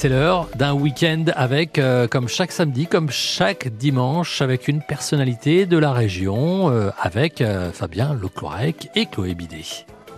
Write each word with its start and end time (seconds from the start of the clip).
C'est 0.00 0.08
l'heure 0.08 0.46
d'un 0.54 0.74
week-end 0.74 1.24
avec, 1.34 1.76
euh, 1.76 2.06
comme 2.06 2.28
chaque 2.28 2.52
samedi, 2.52 2.86
comme 2.86 3.10
chaque 3.10 3.66
dimanche, 3.66 4.42
avec 4.42 4.68
une 4.68 4.80
personnalité 4.80 5.66
de 5.66 5.76
la 5.76 5.90
région, 5.90 6.70
euh, 6.70 6.90
avec 7.00 7.40
euh, 7.40 7.72
Fabien 7.72 8.14
Lecloirec 8.14 8.90
et 8.94 9.06
Chloé 9.06 9.34
Bidet. 9.34 9.64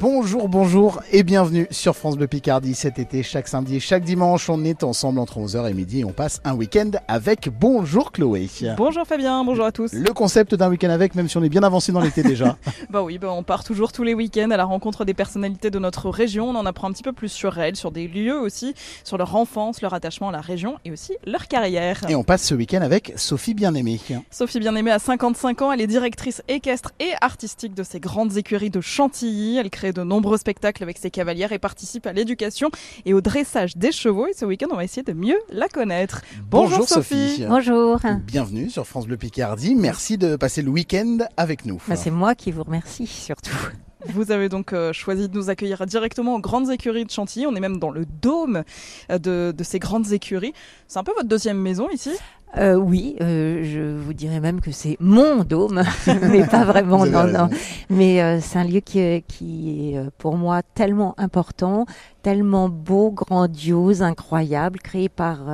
Bonjour, 0.00 0.48
bonjour 0.48 1.02
et 1.12 1.22
bienvenue 1.22 1.66
sur 1.70 1.94
France 1.94 2.16
Bleu 2.16 2.26
Picardie 2.26 2.74
cet 2.74 2.98
été, 2.98 3.22
chaque 3.22 3.48
samedi 3.48 3.76
et 3.76 3.80
chaque 3.80 4.02
dimanche. 4.02 4.48
On 4.48 4.64
est 4.64 4.82
ensemble 4.82 5.18
entre 5.18 5.38
11h 5.38 5.68
et 5.68 5.74
midi 5.74 6.00
et 6.00 6.04
on 6.06 6.12
passe 6.12 6.40
un 6.44 6.54
week-end 6.54 6.92
avec 7.06 7.50
Bonjour 7.50 8.10
Chloé. 8.10 8.48
Bonjour 8.78 9.06
Fabien, 9.06 9.44
bonjour 9.44 9.66
à 9.66 9.72
tous. 9.72 9.92
Le 9.92 10.10
concept 10.14 10.54
d'un 10.54 10.70
week-end 10.70 10.88
avec, 10.88 11.14
même 11.14 11.28
si 11.28 11.36
on 11.36 11.42
est 11.42 11.50
bien 11.50 11.62
avancé 11.62 11.92
dans 11.92 12.00
l'été 12.00 12.22
déjà. 12.22 12.56
bah 12.90 13.02
oui, 13.02 13.18
bah 13.18 13.30
on 13.30 13.42
part 13.42 13.62
toujours 13.62 13.92
tous 13.92 14.02
les 14.02 14.14
week-ends 14.14 14.50
à 14.50 14.56
la 14.56 14.64
rencontre 14.64 15.04
des 15.04 15.12
personnalités 15.12 15.70
de 15.70 15.78
notre 15.78 16.08
région. 16.08 16.48
On 16.48 16.54
en 16.54 16.64
apprend 16.64 16.88
un 16.88 16.92
petit 16.92 17.02
peu 17.02 17.12
plus 17.12 17.28
sur 17.28 17.58
elles, 17.58 17.76
sur 17.76 17.92
des 17.92 18.08
lieux 18.08 18.40
aussi, 18.40 18.72
sur 19.04 19.18
leur 19.18 19.36
enfance, 19.36 19.82
leur 19.82 19.92
attachement 19.92 20.30
à 20.30 20.32
la 20.32 20.40
région 20.40 20.78
et 20.86 20.92
aussi 20.92 21.12
leur 21.26 21.46
carrière. 21.46 22.00
Et 22.08 22.14
on 22.14 22.24
passe 22.24 22.44
ce 22.44 22.54
week-end 22.54 22.80
avec 22.80 23.12
Sophie 23.16 23.52
Bien-Aimée. 23.52 24.00
Sophie 24.30 24.60
Bien-Aimée 24.60 24.92
a 24.92 24.98
55 24.98 25.60
ans, 25.60 25.72
elle 25.72 25.82
est 25.82 25.86
directrice 25.86 26.42
équestre 26.48 26.92
et 27.00 27.10
artistique 27.20 27.74
de 27.74 27.82
ces 27.82 28.00
grandes 28.00 28.38
écuries 28.38 28.70
de 28.70 28.80
Chantilly. 28.80 29.58
Elle 29.58 29.68
crée 29.68 29.89
de 29.92 30.02
nombreux 30.02 30.38
spectacles 30.38 30.82
avec 30.82 30.98
ses 30.98 31.10
cavalières 31.10 31.52
et 31.52 31.58
participe 31.58 32.06
à 32.06 32.12
l'éducation 32.12 32.70
et 33.04 33.14
au 33.14 33.20
dressage 33.20 33.76
des 33.76 33.92
chevaux. 33.92 34.26
Et 34.26 34.32
ce 34.32 34.44
week-end, 34.44 34.68
on 34.70 34.76
va 34.76 34.84
essayer 34.84 35.02
de 35.02 35.12
mieux 35.12 35.38
la 35.50 35.68
connaître. 35.68 36.22
Bonjour, 36.50 36.88
Sophie. 36.88 37.44
Bonjour. 37.48 37.98
Bienvenue 38.24 38.70
sur 38.70 38.86
France 38.86 39.06
Bleu 39.06 39.16
Picardie. 39.16 39.74
Merci 39.74 40.18
de 40.18 40.36
passer 40.36 40.62
le 40.62 40.70
week-end 40.70 41.18
avec 41.36 41.64
nous. 41.64 41.80
Bah, 41.88 41.96
c'est 41.96 42.10
moi 42.10 42.34
qui 42.34 42.52
vous 42.52 42.62
remercie 42.62 43.06
surtout. 43.06 43.56
Vous 44.06 44.32
avez 44.32 44.48
donc 44.48 44.72
euh, 44.72 44.94
choisi 44.94 45.28
de 45.28 45.36
nous 45.36 45.50
accueillir 45.50 45.84
directement 45.84 46.36
aux 46.36 46.40
grandes 46.40 46.70
écuries 46.70 47.04
de 47.04 47.10
Chantilly. 47.10 47.46
On 47.46 47.54
est 47.54 47.60
même 47.60 47.78
dans 47.78 47.90
le 47.90 48.06
dôme 48.06 48.64
euh, 49.10 49.18
de, 49.18 49.52
de 49.54 49.64
ces 49.64 49.78
grandes 49.78 50.12
écuries. 50.12 50.54
C'est 50.88 50.98
un 50.98 51.04
peu 51.04 51.12
votre 51.12 51.28
deuxième 51.28 51.58
maison 51.58 51.86
ici? 51.90 52.10
Euh, 52.56 52.74
oui, 52.74 53.16
euh, 53.20 53.62
je 53.62 53.96
vous 53.96 54.12
dirais 54.12 54.40
même 54.40 54.60
que 54.60 54.72
c'est 54.72 54.96
mon 54.98 55.44
dôme, 55.44 55.82
mais 56.22 56.44
pas 56.46 56.64
vraiment, 56.64 57.06
non, 57.06 57.24
non. 57.24 57.48
Mais 57.90 58.20
euh, 58.22 58.40
c'est 58.40 58.58
un 58.58 58.64
lieu 58.64 58.80
qui, 58.80 59.22
qui, 59.28 59.94
est 59.94 60.10
pour 60.18 60.36
moi 60.36 60.62
tellement 60.74 61.14
important, 61.18 61.86
tellement 62.22 62.68
beau, 62.68 63.12
grandiose, 63.12 64.02
incroyable, 64.02 64.80
créé 64.80 65.08
par 65.08 65.48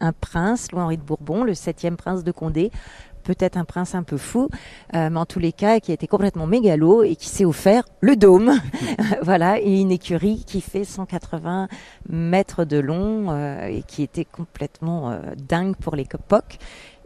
un 0.00 0.12
prince, 0.12 0.72
Louis-Henri 0.72 0.96
de 0.96 1.02
Bourbon, 1.02 1.44
le 1.44 1.54
septième 1.54 1.96
prince 1.96 2.24
de 2.24 2.32
Condé, 2.32 2.70
peut-être 3.28 3.58
un 3.58 3.66
prince 3.66 3.94
un 3.94 4.02
peu 4.02 4.16
fou, 4.16 4.48
euh, 4.94 5.10
mais 5.10 5.18
en 5.18 5.26
tous 5.26 5.38
les 5.38 5.52
cas, 5.52 5.80
qui 5.80 5.90
a 5.90 5.94
été 5.94 6.06
complètement 6.06 6.46
mégalo 6.46 7.02
et 7.02 7.14
qui 7.14 7.28
s'est 7.28 7.44
offert 7.44 7.84
le 8.00 8.16
dôme. 8.16 8.58
voilà, 9.22 9.60
et 9.60 9.80
une 9.80 9.92
écurie 9.92 10.44
qui 10.46 10.62
fait 10.62 10.84
180 10.84 11.68
mètres 12.08 12.64
de 12.64 12.78
long 12.78 13.26
euh, 13.28 13.66
et 13.66 13.82
qui 13.82 14.02
était 14.02 14.24
complètement 14.24 15.10
euh, 15.10 15.18
dingue 15.36 15.76
pour 15.76 15.94
les 15.94 16.08
l'époque. 16.08 16.58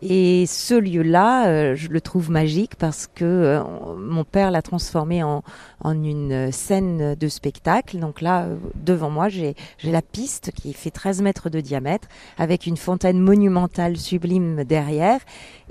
Et 0.04 0.46
ce 0.46 0.74
lieu-là, 0.74 1.46
euh, 1.46 1.76
je 1.76 1.88
le 1.88 2.00
trouve 2.00 2.28
magique 2.28 2.74
parce 2.74 3.06
que 3.06 3.24
euh, 3.24 3.62
mon 3.96 4.24
père 4.24 4.50
l'a 4.50 4.60
transformé 4.60 5.22
en, 5.22 5.44
en, 5.80 5.92
une 6.02 6.50
scène 6.50 7.14
de 7.14 7.28
spectacle. 7.28 8.00
Donc 8.00 8.20
là, 8.20 8.42
euh, 8.42 8.56
devant 8.74 9.10
moi, 9.10 9.28
j'ai 9.28 9.54
la 9.84 10.02
piste 10.02 10.50
qui 10.56 10.72
fait 10.72 10.90
13 10.90 11.22
mètres 11.22 11.50
de 11.50 11.60
diamètre 11.60 12.08
avec 12.36 12.66
une 12.66 12.76
fontaine 12.76 13.20
monumentale 13.20 13.96
sublime 13.96 14.64
derrière. 14.64 15.20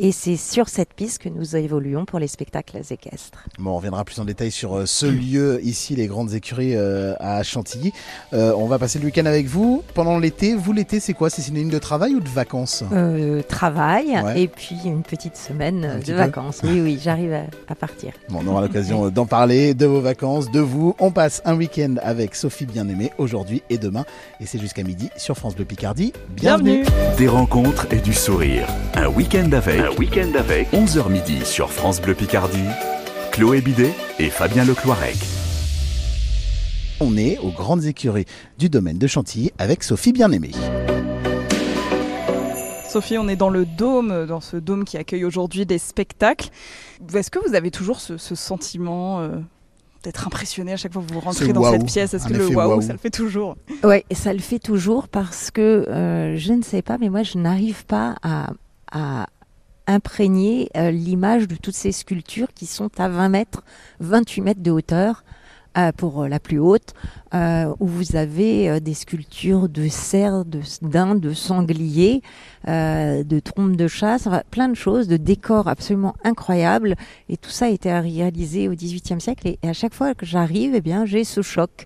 Et 0.03 0.11
c'est 0.11 0.35
sur 0.35 0.67
cette 0.67 0.95
piste 0.95 1.19
que 1.19 1.29
nous 1.29 1.55
évoluons 1.55 2.05
pour 2.05 2.17
les 2.17 2.27
spectacles 2.27 2.79
équestres. 2.89 3.45
Bon, 3.59 3.69
on 3.69 3.75
reviendra 3.75 4.03
plus 4.03 4.17
en 4.17 4.25
détail 4.25 4.49
sur 4.49 4.87
ce 4.87 5.05
lieu 5.05 5.59
ici, 5.61 5.95
les 5.95 6.07
grandes 6.07 6.33
écuries 6.33 6.75
à 6.75 7.43
Chantilly. 7.43 7.93
on 8.31 8.65
va 8.65 8.79
passer 8.79 8.97
le 8.97 9.05
week-end 9.05 9.27
avec 9.27 9.45
vous. 9.45 9.83
Pendant 9.93 10.17
l'été, 10.17 10.55
vous 10.55 10.73
l'été, 10.73 10.99
c'est 10.99 11.13
quoi? 11.13 11.29
C'est 11.29 11.43
synonyme 11.43 11.69
de 11.69 11.77
travail 11.77 12.15
ou 12.15 12.19
de 12.19 12.29
vacances? 12.29 12.83
Travail 13.47 14.19
et 14.35 14.47
puis 14.47 14.77
une 14.85 15.03
petite 15.03 15.37
semaine 15.37 15.99
de 16.03 16.13
vacances. 16.13 16.61
Oui, 16.63 16.81
oui, 16.81 16.99
j'arrive 16.99 17.37
à, 17.67 17.75
partir. 17.75 18.13
Bon, 18.29 18.39
on 18.43 18.47
aura 18.47 18.61
l'occasion 18.61 19.09
d'en 19.11 19.27
parler, 19.27 19.75
de 19.75 19.85
vos 19.85 20.01
vacances, 20.01 20.49
de 20.49 20.61
vous. 20.61 20.95
On 20.97 21.11
passe 21.11 21.43
un 21.45 21.55
week-end 21.55 21.97
avec 22.01 22.33
Sophie 22.33 22.65
Bien-Aimée 22.65 23.11
aujourd'hui 23.19 23.61
et 23.69 23.77
demain. 23.77 24.05
Et 24.39 24.47
c'est 24.47 24.59
jusqu'à 24.59 24.81
midi 24.81 25.11
sur 25.15 25.37
France 25.37 25.55
Bleu 25.55 25.65
Picardie. 25.65 26.11
Bienvenue. 26.29 26.85
Des 27.19 27.27
rencontres 27.27 27.85
et 27.91 27.99
du 27.99 28.13
sourire. 28.13 28.65
Un 28.95 29.07
week-end 29.07 29.51
avec. 29.51 29.90
Un 29.91 29.95
week-end 29.95 30.31
avec. 30.35 30.71
11h 30.71 31.09
midi 31.09 31.45
sur 31.45 31.69
France 31.69 32.01
Bleu 32.01 32.13
Picardie. 32.13 32.67
Chloé 33.31 33.61
Bidet 33.61 33.93
et 34.19 34.29
Fabien 34.29 34.63
Lecloirec. 34.63 35.17
On 36.99 37.17
est 37.17 37.37
aux 37.39 37.49
grandes 37.49 37.85
écuries 37.85 38.25
du 38.57 38.69
domaine 38.69 38.97
de 38.97 39.07
Chantilly 39.07 39.51
avec 39.57 39.83
Sophie 39.83 40.13
Bien-Aimée. 40.13 40.51
Sophie, 42.87 43.17
on 43.17 43.27
est 43.27 43.35
dans 43.35 43.49
le 43.49 43.65
dôme, 43.65 44.25
dans 44.27 44.39
ce 44.39 44.57
dôme 44.57 44.85
qui 44.85 44.97
accueille 44.97 45.25
aujourd'hui 45.25 45.65
des 45.65 45.77
spectacles. 45.77 46.49
Est-ce 47.13 47.31
que 47.31 47.39
vous 47.45 47.55
avez 47.55 47.71
toujours 47.71 47.99
ce, 47.99 48.17
sentiment 48.17 49.19
euh, 49.19 49.29
d'être 50.03 50.27
impressionné 50.27 50.73
à 50.73 50.77
chaque 50.77 50.93
fois 50.93 51.01
que 51.01 51.11
vous 51.11 51.19
rentrez 51.19 51.53
dans 51.53 51.69
cette 51.69 51.85
pièce? 51.85 52.13
Est-ce 52.13 52.27
que 52.27 52.33
le 52.33 52.47
waouh, 52.47 52.81
ça 52.81 52.93
le 52.93 52.99
fait 52.99 53.09
toujours? 53.09 53.57
Oui, 53.83 54.03
ça 54.11 54.31
le 54.31 54.39
fait 54.39 54.59
toujours 54.59 55.07
parce 55.07 55.51
que 55.51 55.61
euh, 55.89 56.37
je 56.37 56.53
ne 56.53 56.61
sais 56.61 56.81
pas, 56.81 56.97
mais 56.97 57.09
moi 57.09 57.23
je 57.23 57.37
n'arrive 57.37 57.85
pas 57.85 58.15
à, 58.21 58.51
imprégner 59.87 60.69
euh, 60.77 60.91
l'image 60.91 61.47
de 61.47 61.55
toutes 61.55 61.75
ces 61.75 61.91
sculptures 61.91 62.53
qui 62.53 62.65
sont 62.65 62.89
à 62.97 63.09
20 63.09 63.29
mètres, 63.29 63.63
28 63.99 64.41
mètres 64.41 64.63
de 64.63 64.71
hauteur. 64.71 65.23
Euh, 65.77 65.93
pour 65.93 66.23
euh, 66.23 66.27
la 66.27 66.41
plus 66.41 66.59
haute, 66.59 66.93
où 67.33 67.87
vous 67.87 68.17
avez 68.17 68.81
des 68.81 68.93
sculptures 68.93 69.69
de 69.69 69.87
cerfs, 69.87 70.43
de 70.43 70.59
dindes, 70.81 71.21
de 71.21 71.31
sangliers, 71.31 72.21
de 72.67 73.39
trompes 73.39 73.77
de 73.77 73.87
chasse, 73.87 74.27
plein 74.49 74.67
de 74.67 74.75
choses, 74.75 75.07
de 75.07 75.15
décors 75.15 75.69
absolument 75.69 76.13
incroyables. 76.25 76.95
Et 77.29 77.37
tout 77.37 77.49
ça 77.49 77.67
a 77.67 77.69
été 77.69 77.89
réalisé 77.89 78.67
au 78.67 78.73
XVIIIe 78.73 79.21
siècle. 79.21 79.47
Et, 79.47 79.59
à 79.65 79.71
chaque 79.71 79.93
fois 79.93 80.13
que 80.13 80.25
j'arrive, 80.25 80.75
eh 80.75 80.81
bien, 80.81 81.05
j'ai 81.05 81.23
ce 81.23 81.41
choc. 81.41 81.85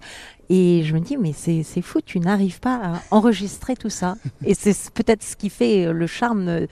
Et 0.50 0.84
je 0.84 0.94
me 0.94 1.00
dis, 1.00 1.18
mais 1.18 1.34
c'est 1.34 1.82
fou, 1.82 2.02
tu 2.02 2.20
n'arrives 2.20 2.60
pas 2.60 2.76
à 2.76 3.02
enregistrer 3.12 3.76
tout 3.76 3.90
ça. 3.90 4.16
Et 4.46 4.54
c'est 4.54 4.92
peut-être 4.92 5.24
ce 5.24 5.36
qui 5.36 5.50
fait 5.50 5.92
le 5.92 6.08
charme, 6.08 6.68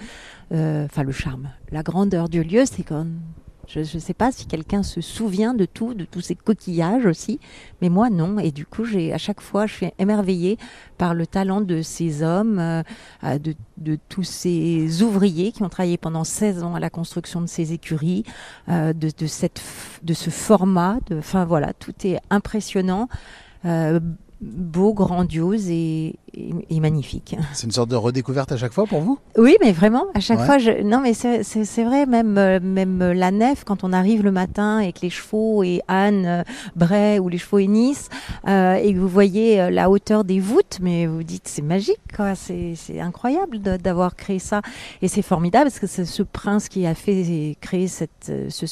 enfin 0.52 1.04
le 1.04 1.12
charme, 1.12 1.50
la 1.72 1.84
grandeur 1.84 2.30
du 2.30 2.44
lieu, 2.44 2.64
c'est 2.66 2.84
quand 2.84 3.06
je 3.68 3.80
ne 3.80 3.84
sais 3.84 4.14
pas 4.14 4.32
si 4.32 4.46
quelqu'un 4.46 4.84
se 4.84 5.00
souvient 5.02 5.54
de 5.54 5.66
tout, 5.66 5.94
de 5.94 6.04
tous 6.04 6.22
ces 6.22 6.36
coquillages 6.36 7.06
aussi, 7.06 7.40
mais 7.82 7.90
moi 7.90 8.10
non. 8.10 8.38
Et 8.40 8.52
du 8.52 8.66
coup, 8.66 8.84
j'ai 8.84 9.14
à 9.14 9.18
chaque 9.18 9.42
fois, 9.42 9.66
je 9.68 9.74
suis 9.74 9.92
émerveillée 10.00 10.58
par 10.98 11.14
le 11.14 11.26
talent 11.26 11.62
de 11.62 11.82
ces 11.82 12.24
hommes, 12.24 12.60
euh, 12.60 12.84
euh, 13.24 13.40
de, 13.78 13.98
tous 14.10 14.24
ces 14.24 15.02
ouvriers 15.02 15.52
qui 15.52 15.64
ont 15.64 15.70
travaillé 15.70 15.98
pendant 15.98 16.24
16 16.24 16.64
ans 16.64 16.76
à 16.76 16.80
la 16.80 16.90
construction 16.90 17.42
de 17.42 17.48
ces 17.48 17.74
écuries, 17.74 18.24
euh, 18.70 18.92
de, 18.94 19.28
cette, 19.28 19.62
de 20.04 20.14
ce 20.14 20.30
format. 20.30 21.00
Enfin 21.18 21.46
voilà, 21.46 21.74
tout 21.74 21.94
est 22.04 22.20
impressionnant 22.30 23.08
beau, 24.44 24.94
grandiose 24.94 25.70
et, 25.70 26.16
magnifique. 26.72 27.38
C'est 27.54 27.66
une 27.66 27.72
sorte 27.72 27.90
de 27.90 27.96
redécouverte 27.96 28.52
à 28.52 28.58
chaque 28.58 28.74
fois 28.74 28.86
pour 28.86 29.00
vous? 29.00 29.18
Oui, 29.38 29.56
mais 29.62 29.72
vraiment, 29.72 30.06
à 30.14 30.20
chaque 30.20 30.42
fois. 30.42 30.58
Je... 30.58 30.84
Non, 30.84 31.00
mais 31.00 31.14
c'est 31.14 31.84
vrai, 31.84 32.06
même, 32.06 32.38
euh, 32.38 32.60
même 32.62 33.00
la 33.00 33.32
nef, 33.32 33.64
quand 33.64 33.84
on 33.84 33.94
arrive 33.94 34.24
le 34.24 34.32
matin 34.32 34.80
avec 34.80 35.02
les 35.02 35.10
chevaux 35.10 35.64
et 35.64 35.82
Anne, 35.88 36.26
euh, 36.26 36.44
Bray 36.76 37.20
ou 37.20 37.30
les 37.30 37.38
chevaux 37.38 37.60
et 37.60 37.68
Nice, 37.68 38.10
euh, 38.48 38.76
et 38.76 38.94
que 38.94 39.00
vous 39.00 39.08
voyez 39.08 39.72
la 39.72 39.90
hauteur 39.90 40.24
des 40.26 40.40
voûtes, 40.40 40.80
mais 40.82 41.06
vous 41.06 41.24
dites 41.24 41.48
c'est 41.48 41.62
magique, 41.62 42.02
quoi. 42.16 42.36
C'est 42.36 43.00
incroyable 43.00 43.60
d'avoir 43.60 44.16
créé 44.16 44.40
ça. 44.40 44.62
Et 45.02 45.08
c'est 45.08 45.22
formidable 45.22 45.66
parce 45.66 45.80
que 45.80 45.88
c'est 45.88 46.06
ce 46.06 46.24
prince 46.24 46.68
qui 46.68 46.86
a 46.86 46.96
fait 46.96 47.56
créer 47.62 47.88
cette, 47.88 48.32
ce 48.50 48.66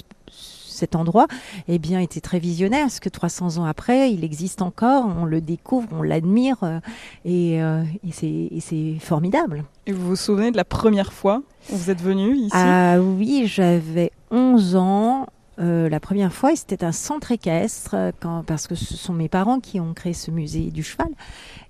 cet 0.82 0.96
endroit, 0.96 1.28
eh 1.68 1.78
bien, 1.78 2.00
était 2.00 2.22
très 2.22 2.40
visionnaire, 2.40 2.86
parce 2.86 3.00
que 3.00 3.10
300 3.10 3.60
ans 3.60 3.66
après, 3.66 4.12
il 4.12 4.24
existe 4.24 4.64
encore, 4.64 5.06
on 5.06 5.26
le 5.26 5.40
découvre, 5.40 5.88
on 5.92 6.02
l'admire, 6.02 6.58
euh, 6.64 6.80
euh, 7.28 7.84
et, 8.04 8.60
c'est 8.60 8.96
formidable. 9.00 9.64
Et 9.86 9.92
vous 9.92 10.08
vous 10.08 10.16
souvenez 10.16 10.50
de 10.50 10.58
la 10.58 10.66
première 10.66 11.14
fois 11.14 11.44
où 11.72 11.76
vous 11.76 11.92
êtes 11.92 12.02
venu 12.02 12.36
ici? 12.36 12.50
Ah 12.54 13.00
oui, 13.00 13.44
j'avais 13.46 14.12
11 14.32 14.76
ans. 14.76 15.28
Euh, 15.60 15.88
la 15.88 16.00
première 16.00 16.34
fois, 16.34 16.56
c'était 16.56 16.84
un 16.84 16.92
centre 16.92 17.32
équestre, 17.32 17.96
quand, 18.20 18.44
parce 18.44 18.66
que 18.66 18.74
ce 18.74 18.98
sont 18.98 19.14
mes 19.14 19.30
parents 19.30 19.60
qui 19.60 19.80
ont 19.80 19.94
créé 19.94 20.14
ce 20.14 20.32
musée 20.32 20.72
du 20.72 20.82
cheval. 20.82 21.10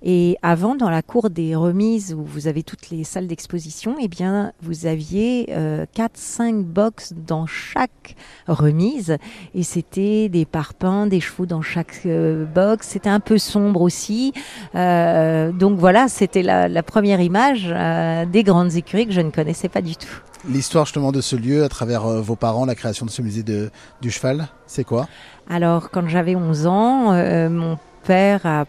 Et 0.04 0.38
avant, 0.42 0.76
dans 0.76 0.90
la 0.90 1.04
cour 1.04 1.30
des 1.30 1.56
remises, 1.56 2.16
où 2.18 2.24
vous 2.24 2.48
avez 2.48 2.64
toutes 2.64 2.90
les 2.90 3.04
salles 3.04 3.28
d'exposition, 3.28 3.98
eh 4.00 4.08
bien, 4.08 4.52
vous 4.62 4.88
aviez 4.88 5.48
euh, 5.52 5.86
4-5 5.96 6.64
box 6.64 7.14
dans 7.14 7.46
chaque 7.46 8.16
remise. 8.48 9.18
Et 9.54 9.62
c'était 9.62 10.28
des 10.28 10.46
parpaings, 10.46 11.06
des 11.06 11.20
chevaux 11.20 11.46
dans 11.46 11.62
chaque 11.62 12.02
euh, 12.06 12.46
box. 12.46 12.88
C'était 12.88 13.10
un 13.10 13.20
peu 13.20 13.38
sombre 13.38 13.82
aussi. 13.82 14.34
Euh, 14.74 15.52
donc 15.52 15.78
voilà, 15.78 16.08
c'était 16.08 16.42
la, 16.42 16.68
la, 16.68 16.84
première 16.84 17.22
image 17.22 17.68
euh, 17.72 18.26
des 18.26 18.44
grandes 18.44 18.76
écuries 18.76 19.06
que 19.06 19.14
je 19.14 19.22
ne 19.22 19.30
connaissais 19.30 19.70
pas 19.70 19.82
du 19.82 19.96
tout. 19.96 20.22
L'histoire 20.50 20.86
justement 20.86 21.12
de 21.12 21.22
ce 21.22 21.36
lieu 21.36 21.64
à 21.64 21.70
travers 21.70 22.08
vos 22.08 22.36
parents, 22.36 22.66
la 22.66 22.74
création 22.74 23.06
de 23.06 23.12
ce 23.12 23.22
musée 23.22 23.44
de, 23.44 23.70
du 24.02 24.10
cheval, 24.10 24.48
c'est 24.66 24.84
quoi? 24.84 25.08
Alors, 25.48 25.92
quand 25.92 26.08
j'avais 26.08 26.36
11 26.36 26.66
ans, 26.66 27.50
mon 27.50 27.78
père 28.04 28.48
a 28.48 28.66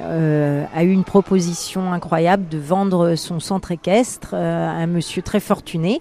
euh, 0.00 0.64
a 0.74 0.84
eu 0.84 0.90
une 0.90 1.04
proposition 1.04 1.92
incroyable 1.92 2.48
de 2.48 2.58
vendre 2.58 3.14
son 3.14 3.40
centre 3.40 3.70
équestre 3.70 4.30
euh, 4.32 4.68
à 4.68 4.72
un 4.72 4.86
monsieur 4.86 5.22
très 5.22 5.40
fortuné. 5.40 6.00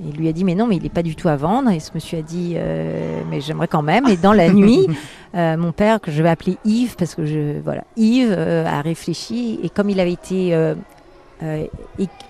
Il 0.00 0.16
lui 0.16 0.28
a 0.28 0.32
dit 0.32 0.44
mais 0.44 0.54
non 0.54 0.66
mais 0.66 0.76
il 0.76 0.82
n'est 0.82 0.88
pas 0.88 1.02
du 1.02 1.16
tout 1.16 1.28
à 1.28 1.36
vendre. 1.36 1.70
Et 1.70 1.80
ce 1.80 1.90
monsieur 1.94 2.18
a 2.18 2.22
dit 2.22 2.54
euh, 2.56 3.22
mais 3.30 3.40
j'aimerais 3.40 3.68
quand 3.68 3.82
même. 3.82 4.06
Et 4.08 4.16
dans 4.16 4.32
la 4.32 4.48
nuit 4.52 4.86
mon 5.34 5.72
père 5.72 6.00
que 6.00 6.10
je 6.10 6.22
vais 6.22 6.28
appeler 6.28 6.56
Yves 6.64 6.96
parce 6.96 7.14
que 7.14 7.24
je 7.24 7.60
voilà 7.60 7.84
Yves 7.96 8.32
a 8.32 8.80
réfléchi. 8.80 9.60
Et 9.62 9.70
comme 9.70 9.90
il 9.90 10.00
avait 10.00 10.12
été 10.12 10.74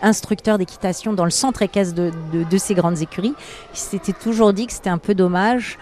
instructeur 0.02 0.58
d'équitation 0.58 1.14
dans 1.14 1.24
le 1.24 1.30
centre 1.30 1.62
équestre 1.62 1.94
de, 1.94 2.10
de, 2.32 2.44
de 2.44 2.58
ces 2.58 2.74
grandes 2.74 3.00
écuries, 3.00 3.34
il 3.72 3.78
s'était 3.78 4.12
toujours 4.12 4.52
dit 4.52 4.66
que 4.66 4.72
c'était 4.72 4.90
un 4.90 4.98
peu 4.98 5.14
dommage 5.14 5.78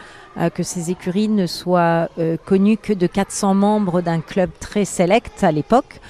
que 0.50 0.62
ces 0.62 0.90
écuries 0.90 1.28
ne 1.28 1.46
soient 1.46 2.08
euh, 2.18 2.36
connues 2.44 2.76
que 2.76 2.92
de 2.92 3.06
400 3.06 3.54
membres 3.54 4.00
d'un 4.00 4.20
club 4.20 4.50
très 4.60 4.84
select 4.84 5.42
à 5.42 5.52
l'époque 5.52 6.00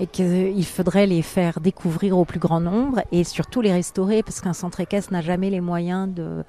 et 0.00 0.06
qu'il 0.06 0.64
faudrait 0.64 1.06
les 1.06 1.22
faire 1.22 1.60
découvrir 1.60 2.18
au 2.18 2.24
plus 2.24 2.38
grand 2.38 2.60
nombre 2.60 3.02
et 3.12 3.24
surtout 3.24 3.60
les 3.60 3.72
restaurer 3.72 4.22
parce 4.22 4.40
qu'un 4.40 4.52
centre 4.52 4.80
équestre 4.80 5.12
n'a 5.12 5.22
jamais 5.22 5.50
les 5.50 5.60
moyens 5.60 6.08
de, 6.08 6.44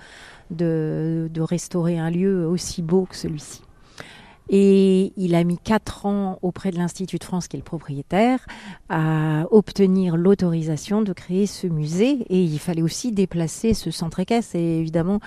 de 0.51 1.41
restaurer 1.41 1.97
un 1.97 2.09
lieu 2.09 2.47
aussi 2.47 2.81
beau 2.81 3.07
que 3.09 3.15
celui-ci. 3.15 3.61
Et 4.51 5.13
il 5.16 5.36
a 5.36 5.44
mis 5.44 5.57
quatre 5.60 6.06
ans 6.07 6.40
auprès 6.42 6.72
de 6.72 6.78
l'Institut 6.78 7.18
de 7.19 7.24
France, 7.24 7.48
qui 7.48 7.56
est 7.56 7.60
le 7.60 7.63
propriétaire, 7.63 8.40
à 8.90 9.44
obtenir 9.51 10.18
l'autorisation 10.18 11.01
de 11.04 11.13
créer 11.13 11.46
ce 11.46 11.68
musée. 11.68 12.25
Et 12.30 12.42
il 12.44 12.57
fallait 12.60 12.81
aussi 12.81 13.12
déplacer 13.12 13.74
ce 13.75 13.92
centre 13.92 14.19
équestre. 14.19 14.56
Et 14.56 14.80
évidemment, 14.80 15.19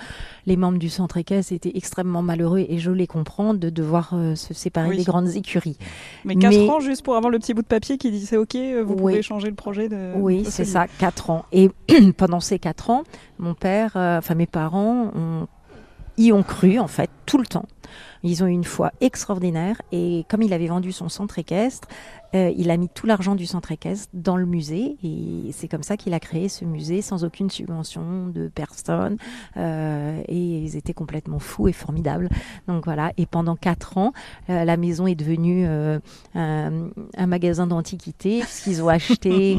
les 0.45 0.57
membres 0.57 0.77
du 0.77 0.89
centre 0.89 1.15
équestre 1.17 1.53
étaient 1.53 1.71
extrêmement 1.75 2.21
malheureux, 2.21 2.65
et 2.67 2.79
je 2.79 2.91
les 2.91 3.07
comprends, 3.07 3.53
de 3.53 3.69
devoir 3.69 4.11
euh, 4.13 4.35
se 4.35 4.53
séparer 4.53 4.89
Oui. 4.89 4.97
des 4.97 5.03
grandes 5.03 5.29
écuries. 5.35 5.77
Mais 6.25 6.35
4 6.35 6.51
Mais- 6.51 6.69
ans 6.69 6.79
juste 6.81 7.03
pour 7.03 7.15
avoir 7.15 7.31
le 7.31 7.39
petit 7.39 7.53
bout 7.53 7.61
de 7.61 7.67
papier 7.67 7.97
qui 7.97 8.11
dit 8.11 8.25
c'est 8.25 8.37
ok, 8.37 8.55
euh, 8.55 8.83
vous 8.83 8.93
Oui. 8.95 8.97
pouvez 9.13 9.21
changer 9.21 9.47
le 9.49 9.55
projet 9.55 9.87
de. 9.87 10.11
Oui, 10.15 10.43
c'est 10.49 10.65
ça, 10.65 10.87
quatre 10.99 11.29
ans. 11.29 11.45
Et 11.53 11.69
pendant 12.17 12.41
ces 12.41 12.59
quatre 12.59 12.89
ans, 12.89 13.03
mon 13.39 13.53
père, 13.53 13.93
euh, 13.95 14.17
enfin 14.17 14.35
mes 14.35 14.47
parents, 14.47 15.11
ont- 15.15 15.47
y 16.17 16.31
ont 16.31 16.43
cru 16.43 16.77
en 16.77 16.87
fait 16.87 17.09
tout 17.25 17.37
le 17.37 17.45
temps. 17.45 17.65
Ils 18.23 18.43
ont 18.43 18.47
eu 18.47 18.51
une 18.51 18.63
foi 18.63 18.91
extraordinaire 19.01 19.81
et 19.91 20.25
comme 20.29 20.41
il 20.41 20.53
avait 20.53 20.67
vendu 20.67 20.91
son 20.91 21.09
centre 21.09 21.39
équestre, 21.39 21.87
euh, 22.35 22.51
il 22.57 22.71
a 22.71 22.77
mis 22.77 22.89
tout 22.89 23.05
l'argent 23.05 23.35
du 23.35 23.45
centre 23.45 23.71
équestre 23.71 24.07
dans 24.13 24.37
le 24.37 24.45
musée 24.47 24.97
et 25.03 25.51
c'est 25.51 25.67
comme 25.67 25.83
ça 25.83 25.97
qu'il 25.97 26.15
a 26.15 26.19
créé 26.19 26.49
ce 26.49 26.65
musée 26.65 27.03
sans 27.03 27.23
aucune 27.23 27.51
subvention 27.51 28.27
de 28.27 28.47
personne 28.47 29.17
euh, 29.55 30.19
et 30.27 30.35
ils 30.35 30.75
étaient 30.75 30.93
complètement 30.93 31.37
fous 31.37 31.67
et 31.67 31.73
formidables. 31.73 32.29
Donc 32.67 32.85
voilà. 32.85 33.11
Et 33.17 33.27
pendant 33.27 33.55
quatre 33.55 33.99
ans, 33.99 34.13
euh, 34.49 34.65
la 34.65 34.77
maison 34.77 35.05
est 35.05 35.13
devenue 35.13 35.67
un, 35.67 36.89
un 37.15 37.27
magasin 37.27 37.67
d'antiquités 37.67 38.39
puisqu'ils 38.39 38.81
ont 38.81 38.87
acheté 38.89 39.57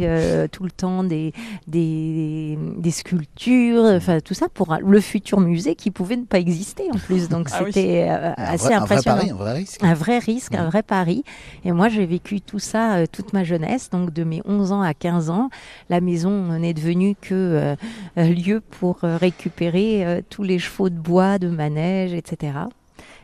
tout 0.51 0.65
le 0.65 0.71
temps 0.71 1.05
des, 1.05 1.33
des, 1.69 2.59
des 2.79 2.91
sculptures, 2.91 3.85
enfin 3.85 4.19
tout 4.21 4.35
ça 4.35 4.49
pour 4.49 4.77
le 4.81 5.01
futur 5.01 5.39
musée 5.39 5.77
qui 5.77 5.93
pouvait 5.93 6.17
ne 6.17 6.25
pas 6.25 6.39
exister 6.39 6.89
en 6.93 6.99
plus. 6.99 7.29
Donc 7.29 7.49
Ah 7.53 7.63
oui. 7.63 7.73
c'était 7.73 8.09
Un 8.09 8.54
assez 8.55 8.65
vrai, 8.67 8.75
un 8.75 8.85
vrai 8.85 9.03
pari, 9.03 9.31
un 9.31 9.35
vrai 9.35 9.53
risque. 9.55 9.83
Un 9.83 9.95
vrai 9.95 10.19
risque, 10.19 10.55
un 10.55 10.63
Mhm. 10.65 10.71
vrai 10.71 10.83
pari. 10.83 11.25
Et 11.65 11.73
moi, 11.73 11.89
j'ai 11.89 12.07
vécu 12.07 12.41
tout 12.41 12.59
ça 12.59 12.97
euh, 12.97 13.07
toute 13.11 13.33
ma 13.33 13.45
jeunesse, 13.45 13.91
donc 13.91 14.13
de 14.13 14.25
mes 14.25 14.41
11 14.45 14.73
ans 14.73 14.83
à 14.83 14.95
15 14.95 15.31
ans. 15.31 15.51
La 15.91 16.01
maison 16.01 16.59
n'est 16.59 16.75
devenue 16.75 17.15
que 17.21 17.35
euh, 17.35 17.77
un 18.17 18.29
lieu 18.29 18.61
pour 18.61 19.05
euh, 19.05 19.17
récupérer 19.17 20.05
euh, 20.07 20.21
tous 20.29 20.43
les 20.43 20.59
chevaux 20.59 20.89
de 20.91 20.99
bois, 20.99 21.39
de 21.39 21.49
manège, 21.49 22.13
etc. 22.15 22.53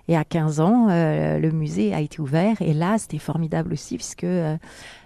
Et 0.09 0.17
à 0.17 0.25
15 0.25 0.59
ans, 0.59 0.89
euh, 0.91 1.39
le 1.39 1.53
musée 1.53 1.95
a 1.95 2.01
été 2.01 2.21
ouvert. 2.21 2.61
Et 2.61 2.73
là, 2.75 2.97
c'était 2.99 3.19
formidable 3.19 3.73
aussi, 3.73 3.97
puisque 3.97 4.25
euh, 4.25 4.57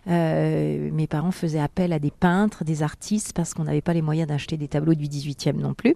euh, 0.08 0.90
mes 0.92 1.06
parents 1.06 1.30
faisaient 1.30 1.58
appel 1.60 1.92
à 1.92 1.98
des 1.98 2.10
peintres, 2.10 2.64
des 2.64 2.82
artistes, 2.82 3.32
parce 3.34 3.52
qu'on 3.54 3.64
n'avait 3.64 3.82
pas 3.82 3.92
les 3.92 4.00
moyens 4.02 4.28
d'acheter 4.28 4.56
des 4.56 4.68
tableaux 4.68 4.94
du 4.94 5.06
18e 5.06 5.58
non 5.60 5.74
plus. 5.74 5.94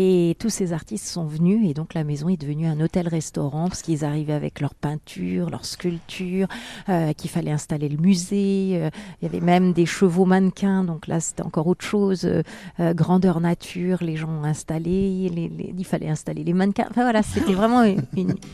Et 0.00 0.36
tous 0.38 0.48
ces 0.48 0.72
artistes 0.72 1.06
sont 1.06 1.24
venus, 1.26 1.68
et 1.68 1.74
donc 1.74 1.92
la 1.92 2.04
maison 2.04 2.28
est 2.28 2.40
devenue 2.40 2.66
un 2.68 2.78
hôtel-restaurant, 2.80 3.68
parce 3.68 3.82
qu'ils 3.82 4.04
arrivaient 4.04 4.32
avec 4.32 4.60
leurs 4.60 4.74
peintures, 4.76 5.50
leurs 5.50 5.64
sculptures, 5.64 6.46
euh, 6.88 7.12
qu'il 7.14 7.28
fallait 7.30 7.50
installer 7.50 7.88
le 7.88 7.96
musée. 7.96 8.74
euh, 8.74 8.90
il 9.20 9.24
y 9.24 9.28
avait 9.28 9.40
même 9.44 9.72
des 9.72 9.86
chevaux 9.86 10.24
mannequins, 10.24 10.84
donc 10.84 11.08
là 11.08 11.18
c'était 11.18 11.42
encore 11.42 11.66
autre 11.66 11.84
chose. 11.84 12.24
euh, 12.80 12.94
grandeur 12.94 13.40
nature, 13.40 13.98
les 14.02 14.16
gens 14.16 14.28
ont 14.30 14.44
installé, 14.44 15.28
les- 15.34 15.48
les- 15.48 15.74
il 15.76 15.84
fallait 15.84 16.08
installer 16.08 16.44
les 16.44 16.52
mannequins. 16.52 16.86
Enfin 16.90 17.02
voilà, 17.02 17.22
c'était 17.24 17.52
vraiment 17.54 17.82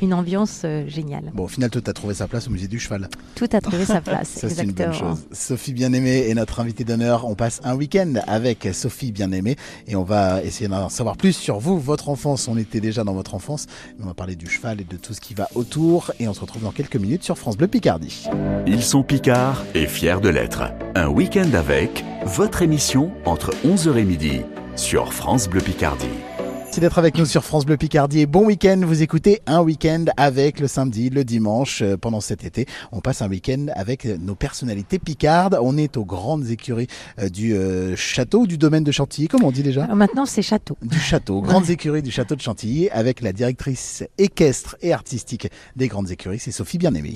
une, 0.00 0.14
ambiance 0.14 0.64
géniale. 0.86 1.30
Bon, 1.34 1.44
au 1.44 1.48
final, 1.48 1.68
toi, 1.68 1.82
t'as 1.82 1.92
trouvé 1.92 2.14
sa 2.14 2.26
place 2.26 2.48
au 2.48 2.50
musée 2.50 2.68
du 2.68 2.78
cheval. 2.80 3.08
Tout 3.34 3.48
a 3.52 3.60
trouvé 3.60 3.84
sa 3.84 4.00
place, 4.00 4.28
Ça, 4.28 4.48
c'est 4.48 4.62
une 4.62 4.72
bonne 4.72 4.92
chose. 4.94 5.26
Sophie 5.32 5.72
Bien-Aimée 5.74 6.28
est 6.30 6.34
notre 6.34 6.60
invitée 6.60 6.84
d'honneur. 6.84 7.26
On 7.26 7.34
passe 7.34 7.60
un 7.64 7.74
week-end 7.74 8.14
avec 8.26 8.66
Sophie 8.72 9.12
Bien-Aimée 9.12 9.56
et 9.86 9.94
on 9.96 10.04
va 10.04 10.42
essayer 10.42 10.68
d'en 10.68 10.88
savoir 10.88 11.16
plus 11.18 11.33
sur 11.34 11.58
vous, 11.58 11.78
votre 11.78 12.08
enfance. 12.08 12.48
On 12.48 12.56
était 12.56 12.80
déjà 12.80 13.04
dans 13.04 13.14
votre 13.14 13.34
enfance, 13.34 13.66
on 14.02 14.06
va 14.06 14.14
parler 14.14 14.36
du 14.36 14.46
cheval 14.46 14.80
et 14.80 14.84
de 14.84 14.96
tout 14.96 15.14
ce 15.14 15.20
qui 15.20 15.34
va 15.34 15.48
autour. 15.54 16.12
Et 16.20 16.28
on 16.28 16.34
se 16.34 16.40
retrouve 16.40 16.62
dans 16.62 16.72
quelques 16.72 16.96
minutes 16.96 17.22
sur 17.22 17.38
France 17.38 17.56
Bleu 17.56 17.68
Picardie. 17.68 18.26
Ils 18.66 18.82
sont 18.82 19.02
Picards 19.02 19.62
et 19.74 19.86
fiers 19.86 20.20
de 20.20 20.28
l'être. 20.28 20.62
Un 20.94 21.08
week-end 21.08 21.52
avec 21.54 22.04
votre 22.24 22.62
émission 22.62 23.12
entre 23.24 23.50
11h 23.64 23.96
et 23.96 24.04
midi 24.04 24.40
sur 24.76 25.12
France 25.12 25.48
Bleu 25.48 25.60
Picardie. 25.60 26.33
Merci 26.74 26.80
d'être 26.80 26.98
avec 26.98 27.16
nous 27.16 27.24
sur 27.24 27.44
France 27.44 27.64
Bleu 27.64 27.76
Picardie 27.76 28.18
et 28.18 28.26
bon 28.26 28.46
week-end. 28.46 28.80
Vous 28.82 29.00
écoutez 29.00 29.40
un 29.46 29.60
week-end 29.60 30.06
avec 30.16 30.58
le 30.58 30.66
samedi, 30.66 31.08
le 31.08 31.22
dimanche 31.22 31.82
euh, 31.82 31.96
pendant 31.96 32.20
cet 32.20 32.42
été. 32.42 32.66
On 32.90 32.98
passe 32.98 33.22
un 33.22 33.28
week-end 33.28 33.66
avec 33.76 34.04
nos 34.06 34.34
personnalités 34.34 34.98
picardes. 34.98 35.56
On 35.62 35.76
est 35.76 35.96
aux 35.96 36.04
grandes 36.04 36.50
écuries 36.50 36.88
euh, 37.20 37.28
du 37.28 37.54
euh, 37.54 37.94
château, 37.94 38.48
du 38.48 38.58
domaine 38.58 38.82
de 38.82 38.90
Chantilly, 38.90 39.28
comme 39.28 39.44
on 39.44 39.52
dit 39.52 39.62
déjà? 39.62 39.84
Alors 39.84 39.94
maintenant, 39.94 40.26
c'est 40.26 40.42
château. 40.42 40.76
du 40.82 40.98
château, 40.98 41.42
grandes 41.42 41.70
écuries 41.70 42.02
du 42.02 42.10
château 42.10 42.34
de 42.34 42.40
Chantilly, 42.40 42.90
avec 42.90 43.20
la 43.20 43.32
directrice 43.32 44.02
équestre 44.18 44.74
et 44.82 44.92
artistique 44.92 45.48
des 45.76 45.86
grandes 45.86 46.10
écuries, 46.10 46.40
c'est 46.40 46.50
Sophie 46.50 46.78
Bien-Aimée. 46.78 47.14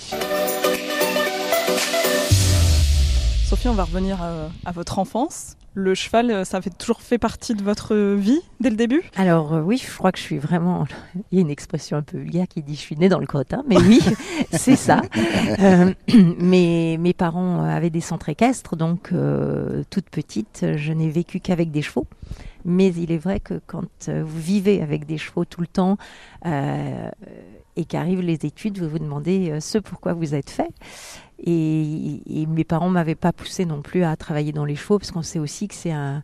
Sophie, 3.48 3.68
on 3.68 3.74
va 3.74 3.84
revenir 3.84 4.18
euh, 4.22 4.46
à 4.66 4.72
votre 4.72 4.98
enfance. 4.98 5.56
Le 5.80 5.94
cheval, 5.94 6.32
euh, 6.32 6.44
ça 6.44 6.60
fait 6.60 6.76
toujours 6.76 7.00
fait 7.00 7.18
partie 7.18 7.54
de 7.54 7.62
votre 7.62 7.94
vie 7.94 8.40
dès 8.58 8.68
le 8.68 8.74
début? 8.74 9.00
Alors 9.14 9.54
euh, 9.54 9.60
oui, 9.60 9.80
je 9.80 9.96
crois 9.96 10.10
que 10.10 10.18
je 10.18 10.24
suis 10.24 10.38
vraiment... 10.38 10.86
Il 11.30 11.38
y 11.38 11.38
a 11.38 11.42
une 11.42 11.50
expression 11.50 11.96
un 11.96 12.02
peu 12.02 12.18
vulgaire 12.18 12.48
qui 12.48 12.64
dit 12.64 12.74
je 12.74 12.80
suis 12.80 12.96
née 12.96 13.08
dans 13.08 13.20
le 13.20 13.26
crottin, 13.26 13.62
mais 13.68 13.76
oui, 13.76 14.00
c'est 14.50 14.74
ça. 14.74 15.02
Euh, 15.60 15.94
mes, 16.40 16.98
mes 16.98 17.12
parents 17.12 17.62
avaient 17.62 17.90
des 17.90 18.00
centres 18.00 18.28
équestres, 18.28 18.74
donc 18.74 19.10
euh, 19.12 19.84
toute 19.88 20.10
petite, 20.10 20.66
je 20.74 20.92
n'ai 20.92 21.10
vécu 21.10 21.38
qu'avec 21.38 21.70
des 21.70 21.82
chevaux. 21.82 22.08
Mais 22.64 22.88
il 22.88 23.12
est 23.12 23.18
vrai 23.18 23.40
que 23.40 23.60
quand 23.66 24.08
euh, 24.08 24.22
vous 24.24 24.40
vivez 24.40 24.82
avec 24.82 25.06
des 25.06 25.18
chevaux 25.18 25.44
tout 25.44 25.60
le 25.60 25.66
temps 25.66 25.96
euh, 26.44 27.10
et 27.76 27.84
qu'arrivent 27.84 28.20
les 28.20 28.44
études, 28.44 28.78
vous 28.78 28.88
vous 28.88 28.98
demandez 28.98 29.50
euh, 29.50 29.60
ce 29.60 29.78
pourquoi 29.78 30.12
vous 30.12 30.34
êtes 30.34 30.50
fait. 30.50 30.70
Et, 31.44 32.42
et 32.42 32.46
mes 32.46 32.64
parents 32.64 32.88
m'avaient 32.88 33.14
pas 33.14 33.32
poussé 33.32 33.64
non 33.64 33.80
plus 33.82 34.02
à 34.04 34.16
travailler 34.16 34.52
dans 34.52 34.64
les 34.64 34.76
chevaux, 34.76 34.98
parce 34.98 35.10
qu'on 35.12 35.22
sait 35.22 35.38
aussi 35.38 35.68
que 35.68 35.74
c'est 35.74 35.92
un, 35.92 36.22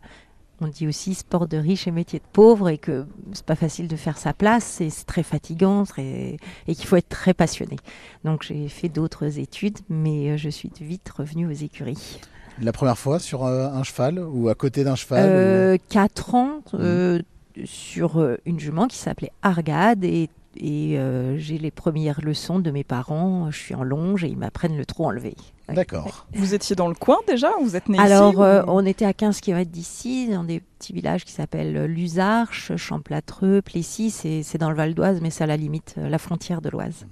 on 0.61 0.67
dit 0.69 0.87
aussi 0.89 1.15
sport 1.15 1.47
de 1.47 1.57
riche 1.57 1.87
et 1.87 1.91
métier 1.93 2.19
de 2.19 2.25
pauvre 2.33 2.69
et 2.69 2.79
que 2.79 3.07
c'est 3.33 3.45
pas 3.45 3.55
facile 3.55 3.87
de 3.89 3.97
faire 3.97 4.19
sa 4.19 4.33
place 4.33 4.81
et 4.81 4.91
c'est 4.91 5.05
très 5.05 5.23
fatigant 5.23 5.85
très, 5.85 6.37
et 6.67 6.75
qu'il 6.75 6.87
faut 6.87 6.97
être 6.97 7.09
très 7.09 7.35
passionné. 7.35 7.77
Donc 8.25 8.43
j'ai 8.43 8.69
fait 8.69 8.89
d'autres 8.89 9.39
études, 9.39 9.79
mais 9.89 10.31
euh, 10.31 10.37
je 10.37 10.49
suis 10.49 10.71
vite 10.81 11.09
revenue 11.17 11.47
aux 11.47 11.53
écuries. 11.53 12.19
La 12.61 12.73
première 12.73 12.99
fois 12.99 13.19
sur 13.19 13.45
euh, 13.45 13.69
un 13.69 13.83
cheval 13.83 14.19
ou 14.21 14.49
à 14.49 14.55
côté 14.55 14.85
d'un 14.85 14.95
cheval 14.97 15.25
ou- 15.25 15.33
Euh, 15.33 15.77
quatre 15.89 16.35
ans 16.35 16.61
euh, 16.75 17.21
sur 17.65 18.25
une 18.47 18.59
jument 18.59 18.87
qui 18.89 18.97
s'appelait 18.97 19.33
Argade 19.43 20.05
et, 20.05 20.29
et 20.57 20.99
euh, 20.99 21.37
j'ai 21.39 21.59
les 21.59 21.71
premières 21.71 22.21
leçons 22.23 22.59
de 22.59 22.71
mes 22.71 22.85
parents. 22.85 23.51
Je 23.51 23.59
suis 23.59 23.75
en 23.75 23.83
longe 23.83 24.25
et 24.25 24.29
ils 24.29 24.37
m'apprennent 24.37 24.77
le 24.77 24.87
trot 24.87 25.07
enlevé. 25.07 25.35
Ouais. 25.69 25.75
D'accord. 25.75 26.27
Vous 26.35 26.55
étiez 26.55 26.77
dans 26.77 26.89
le 26.89 26.95
coin 26.95 27.17
déjà 27.27 27.51
Vous 27.63 27.75
êtes 27.77 27.89
né 27.89 27.99
Alors, 27.99 28.33
ici 28.33 28.41
euh, 28.43 28.63
ou- 28.65 28.69
on 28.69 28.85
était 28.87 29.07
à 29.07 29.13
15 29.15 29.41
km 29.41 29.71
d'ici, 29.71 30.29
dans 30.29 30.45
des 30.45 30.61
petits 30.61 30.93
villages 30.93 31.25
qui 31.25 31.33
s'appellent 31.33 31.85
Luzarches, 31.87 32.77
Champlâtreux, 32.77 33.63
Plessis. 33.63 34.11
C'est 34.11 34.43
c'est 34.43 34.59
dans 34.59 34.71
le 34.71 34.77
Val 34.77 34.95
d'Oise, 34.95 35.21
mais 35.23 35.31
c'est 35.31 35.45
à 35.45 35.47
la 35.47 35.57
limite, 35.57 35.95
euh, 35.99 36.09
la 36.09 36.19
frontière 36.19 36.61
de 36.61 36.69
l'Oise. 36.69 37.07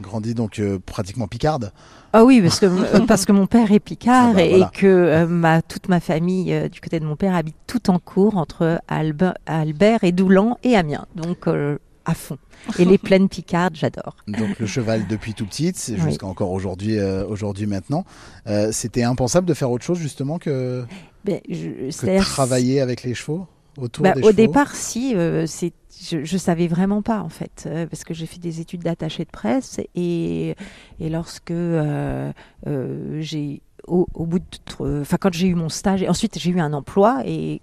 Grandi 0.00 0.34
donc 0.34 0.58
euh, 0.58 0.78
pratiquement 0.84 1.28
picarde. 1.28 1.72
Ah 2.12 2.24
oui, 2.24 2.40
parce 2.42 2.58
que, 2.60 2.66
euh, 2.66 3.00
parce 3.06 3.24
que 3.24 3.32
mon 3.32 3.46
père 3.46 3.70
est 3.72 3.78
picard 3.80 4.28
Ah 4.30 4.34
bah, 4.34 4.42
et, 4.42 4.50
voilà. 4.50 4.70
que 4.74 4.86
euh, 4.86 5.26
ma, 5.26 5.62
toute 5.62 5.88
ma 5.88 6.00
famille 6.00 6.52
euh, 6.52 6.68
du 6.68 6.80
côté 6.80 6.98
de 6.98 7.04
mon 7.04 7.14
père 7.16 7.34
habite 7.36 7.54
tout 7.66 7.88
en 7.90 7.98
cours 7.98 8.36
entre 8.36 8.80
Albe- 8.88 9.34
Albert 9.46 10.02
et 10.02 10.10
Doulan 10.12 10.58
et 10.64 10.76
Amiens. 10.76 11.06
Donc, 11.14 11.46
euh, 11.46 11.78
à 12.04 12.14
fond. 12.14 12.38
Et 12.78 12.84
les 12.84 12.98
plaines 13.06 13.28
picardes, 13.28 13.74
j'adore. 13.76 14.16
Donc 14.28 14.58
le 14.58 14.66
cheval 14.66 15.06
depuis 15.08 15.34
tout 15.34 15.46
petit, 15.46 15.72
c'est 15.74 15.94
Oui. 15.94 16.00
jusqu'à 16.02 16.26
encore 16.26 16.50
aujourd'hui, 16.50 16.98
euh, 16.98 17.26
aujourd'hui 17.26 17.66
maintenant. 17.66 18.04
Euh, 18.46 18.70
C'était 18.72 19.02
impensable 19.04 19.46
de 19.46 19.54
faire 19.54 19.70
autre 19.70 19.84
chose 19.84 19.98
justement 19.98 20.38
que, 20.38 20.84
Ben, 21.24 21.40
je- 21.48 21.90
que 21.90 22.20
travailler 22.20 22.80
avec 22.80 23.02
les 23.02 23.14
chevaux. 23.14 23.46
autour 23.78 24.02
Bah, 24.04 24.12
des 24.12 24.20
au 24.20 24.24
chevaux 24.24 24.32
départ, 24.36 24.74
si, 24.74 25.14
euh, 25.16 25.46
c'est, 25.46 25.72
je, 26.02 26.24
je 26.24 26.36
savais 26.36 26.66
vraiment 26.68 27.00
pas 27.02 27.20
en 27.20 27.28
fait, 27.30 27.64
euh, 27.66 27.86
parce 27.86 28.04
que 28.04 28.12
j'ai 28.12 28.26
fait 28.26 28.38
des 28.40 28.60
études 28.60 28.82
d'attaché 28.82 29.24
de 29.24 29.30
presse 29.30 29.80
et, 29.94 30.54
et 31.00 31.08
lorsque 31.08 31.50
euh, 31.52 32.32
euh, 32.66 33.16
j'ai, 33.20 33.62
au, 33.86 34.06
au 34.14 34.26
bout 34.26 34.40
de, 34.40 35.00
enfin 35.00 35.16
quand 35.18 35.32
j'ai 35.32 35.46
eu 35.46 35.54
mon 35.54 35.68
stage, 35.70 36.02
et 36.02 36.08
ensuite 36.08 36.38
j'ai 36.38 36.50
eu 36.50 36.60
un 36.60 36.72
emploi 36.72 37.22
et, 37.24 37.54
et 37.54 37.60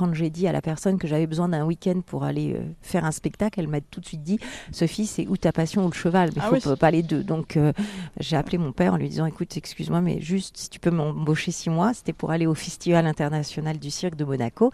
quand 0.00 0.14
j'ai 0.14 0.30
dit 0.30 0.48
à 0.48 0.52
la 0.52 0.62
personne 0.62 0.96
que 0.98 1.06
j'avais 1.06 1.26
besoin 1.26 1.50
d'un 1.50 1.64
week-end 1.66 2.00
pour 2.06 2.24
aller 2.24 2.54
euh, 2.54 2.62
faire 2.80 3.04
un 3.04 3.10
spectacle, 3.10 3.60
elle 3.60 3.68
m'a 3.68 3.82
tout 3.82 4.00
de 4.00 4.06
suite 4.06 4.22
dit 4.22 4.38
Sophie, 4.72 5.04
c'est 5.04 5.26
ou 5.26 5.36
ta 5.36 5.52
passion 5.52 5.84
ou 5.84 5.88
le 5.88 5.94
cheval, 5.94 6.30
mais 6.30 6.36
il 6.36 6.42
Ah 6.42 6.48
faut 6.48 6.54
oui. 6.54 6.60
pas- 6.62 6.76
pas 6.76 6.90
les 6.90 7.02
deux. 7.02 7.22
Donc 7.22 7.58
euh, 7.58 7.74
j'ai 8.18 8.36
appelé 8.36 8.56
mon 8.56 8.72
père 8.72 8.94
en 8.94 8.96
lui 8.96 9.10
disant 9.10 9.26
Écoute, 9.26 9.54
excuse-moi, 9.56 10.00
mais 10.00 10.22
juste 10.22 10.56
si 10.56 10.70
tu 10.70 10.80
peux 10.80 10.90
m'embaucher 10.90 11.50
six 11.52 11.68
mois, 11.68 11.92
c'était 11.92 12.14
pour 12.14 12.30
aller 12.30 12.46
au 12.46 12.54
Festival 12.54 13.06
international 13.06 13.78
du 13.78 13.90
cirque 13.90 14.14
de 14.16 14.24
Monaco. 14.24 14.70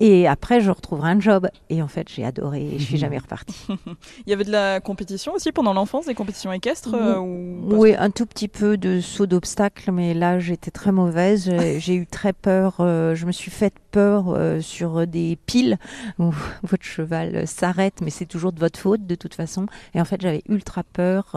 Et 0.00 0.26
après, 0.26 0.60
je 0.60 0.70
retrouverai 0.70 1.10
un 1.12 1.20
job. 1.20 1.48
Et 1.70 1.80
en 1.80 1.86
fait, 1.88 2.08
j'ai 2.08 2.24
adoré 2.24 2.62
et 2.74 2.78
je 2.80 2.84
suis 2.84 2.96
jamais 2.98 3.18
repartie. 3.18 3.66
Il 4.26 4.30
y 4.30 4.32
avait 4.32 4.42
de 4.44 4.50
la 4.50 4.80
compétition 4.80 5.32
aussi 5.34 5.52
pendant 5.52 5.72
l'enfance, 5.72 6.06
des 6.06 6.14
compétitions 6.14 6.52
équestres 6.52 6.94
euh, 6.94 7.18
ou 7.18 7.68
Oui, 7.76 7.94
un 7.96 8.10
tout 8.10 8.26
petit 8.26 8.48
peu 8.48 8.76
de 8.76 9.00
saut 9.00 9.26
d'obstacle, 9.26 9.92
mais 9.92 10.12
là, 10.12 10.40
j'étais 10.40 10.72
très 10.72 10.90
mauvaise. 10.92 11.50
J'ai- 11.78 11.94
eu 11.94 12.06
très 12.06 12.32
peur. 12.32 12.76
euh, 12.80 13.14
je 13.14 13.24
me 13.24 13.30
suis 13.32 13.52
fait 13.52 13.72
peur 13.92 14.24
euh, 14.30 14.60
sur 14.60 15.06
des 15.06 15.38
piles 15.46 15.78
où 16.18 16.32
votre 16.64 16.82
cheval 16.84 17.46
s'arrête, 17.46 18.00
mais 18.02 18.10
c'est 18.10 18.26
toujours 18.26 18.52
de 18.52 18.58
votre 18.58 18.78
faute 18.80 19.06
de 19.06 19.14
toute 19.14 19.34
façon. 19.34 19.66
Et 19.94 20.00
en 20.00 20.04
fait, 20.04 20.20
j'avais 20.20 20.42
ultra 20.48 20.82
peur 20.82 21.36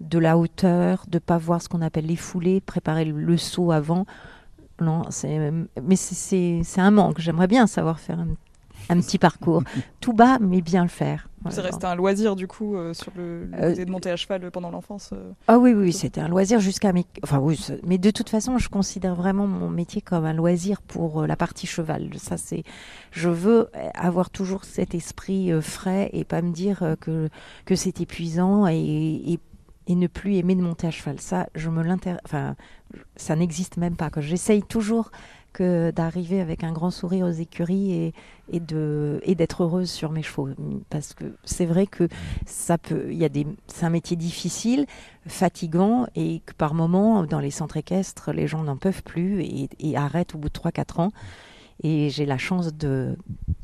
de 0.00 0.18
la 0.18 0.36
hauteur, 0.36 1.04
de 1.08 1.18
pas 1.20 1.38
voir 1.38 1.62
ce 1.62 1.68
qu'on 1.68 1.82
appelle 1.82 2.06
les 2.06 2.16
foulées, 2.16 2.60
préparer 2.60 3.04
le, 3.04 3.12
le 3.20 3.36
saut 3.36 3.70
avant. 3.70 4.06
Non, 4.80 5.02
c'est 5.10 5.50
mais 5.82 5.96
c'est- 5.96 6.62
un 6.78 6.90
manque. 6.90 7.18
J'aimerais 7.20 7.46
bien 7.48 7.66
savoir 7.66 7.98
faire 7.98 8.18
un, 8.20 8.28
un 8.90 9.00
petit 9.00 9.18
parcours 9.18 9.62
tout 10.00 10.12
bas, 10.12 10.38
mais 10.40 10.60
bien 10.60 10.82
le 10.82 10.88
faire. 10.88 11.28
C'est 11.48 11.54
Voilà. 11.60 11.68
resté 11.70 11.86
un 11.86 11.94
loisir 11.94 12.34
du 12.34 12.48
coup 12.48 12.76
euh, 12.76 12.92
sur 12.92 13.12
le, 13.16 13.44
le 13.46 13.54
Euh, 13.56 13.70
côté 13.70 13.84
de 13.84 13.90
monter 13.90 14.10
à 14.10 14.16
cheval 14.16 14.50
pendant 14.50 14.70
l'enfance. 14.70 15.10
euh. 15.12 15.30
Ah 15.46 15.58
oui, 15.58 15.72
oui, 15.74 15.92
c'était 15.92 16.20
un 16.20 16.26
loisir 16.28 16.58
jusqu'à 16.58 16.92
mes... 16.92 17.06
Enfin 17.22 17.38
oui, 17.38 17.64
mais 17.86 17.98
de 17.98 18.10
toute 18.10 18.28
façon, 18.28 18.58
je 18.58 18.68
considère 18.68 19.14
vraiment 19.14 19.46
mon 19.46 19.70
métier 19.70 20.00
comme 20.02 20.24
un 20.24 20.32
loisir 20.32 20.82
pour 20.82 21.22
euh, 21.22 21.26
la 21.28 21.36
partie 21.36 21.68
cheval. 21.68 22.10
Ça, 22.18 22.36
c'est... 22.36 22.64
Je 23.12 23.28
veux 23.28 23.68
avoir 23.94 24.28
toujours 24.30 24.64
cet 24.64 24.94
esprit 24.96 25.52
euh, 25.52 25.60
frais 25.60 26.10
et 26.12 26.24
pas 26.24 26.42
me 26.42 26.50
dire 26.52 26.82
euh, 26.82 26.96
que, 26.96 27.28
que 27.64 27.76
c'est 27.76 28.00
épuisant 28.00 28.66
et, 28.66 28.74
et, 28.76 29.38
et 29.86 29.94
ne 29.94 30.06
plus 30.06 30.36
aimer 30.36 30.54
de 30.54 30.62
monter 30.62 30.86
à 30.86 30.90
cheval. 30.90 31.20
Ça, 31.20 31.48
je 31.54 31.70
me 31.70 31.82
l'inter... 31.82 32.16
Enfin, 32.24 32.56
ça 33.16 33.36
n'existe 33.36 33.76
même 33.76 33.96
pas. 33.96 34.10
J'essaye 34.18 34.62
toujours 34.62 35.10
que 35.56 35.90
d'arriver 35.90 36.42
avec 36.42 36.64
un 36.64 36.72
grand 36.72 36.90
sourire 36.90 37.24
aux 37.24 37.30
écuries 37.30 38.12
et, 38.52 38.60
de 38.60 39.20
et 39.22 39.34
d'être 39.34 39.62
heureuse 39.62 39.90
sur 39.90 40.12
mes 40.12 40.22
chevaux 40.22 40.50
parce 40.90 41.14
que 41.14 41.24
c'est 41.44 41.64
vrai 41.64 41.86
que 41.86 42.08
ça 42.44 42.76
peut 42.76 43.06
il 43.10 43.16
y 43.16 43.24
a 43.24 43.30
des 43.30 43.46
c'est 43.66 43.86
un 43.86 43.90
métier 43.90 44.18
difficile 44.18 44.84
fatigant 45.26 46.08
et 46.14 46.42
que 46.44 46.52
par 46.52 46.74
moments 46.74 47.24
dans 47.24 47.40
les 47.40 47.50
centres 47.50 47.78
équestres 47.78 48.32
les 48.32 48.46
gens 48.46 48.64
n'en 48.64 48.76
peuvent 48.76 49.02
plus 49.02 49.42
et, 49.42 49.96
arrêtent 49.96 50.34
au 50.34 50.38
bout 50.38 50.50
de 50.50 50.58
3-4 50.58 51.00
ans 51.00 51.12
et 51.82 52.10
j'ai 52.10 52.26
la 52.26 52.38
chance 52.38 52.72
de 52.74 53.16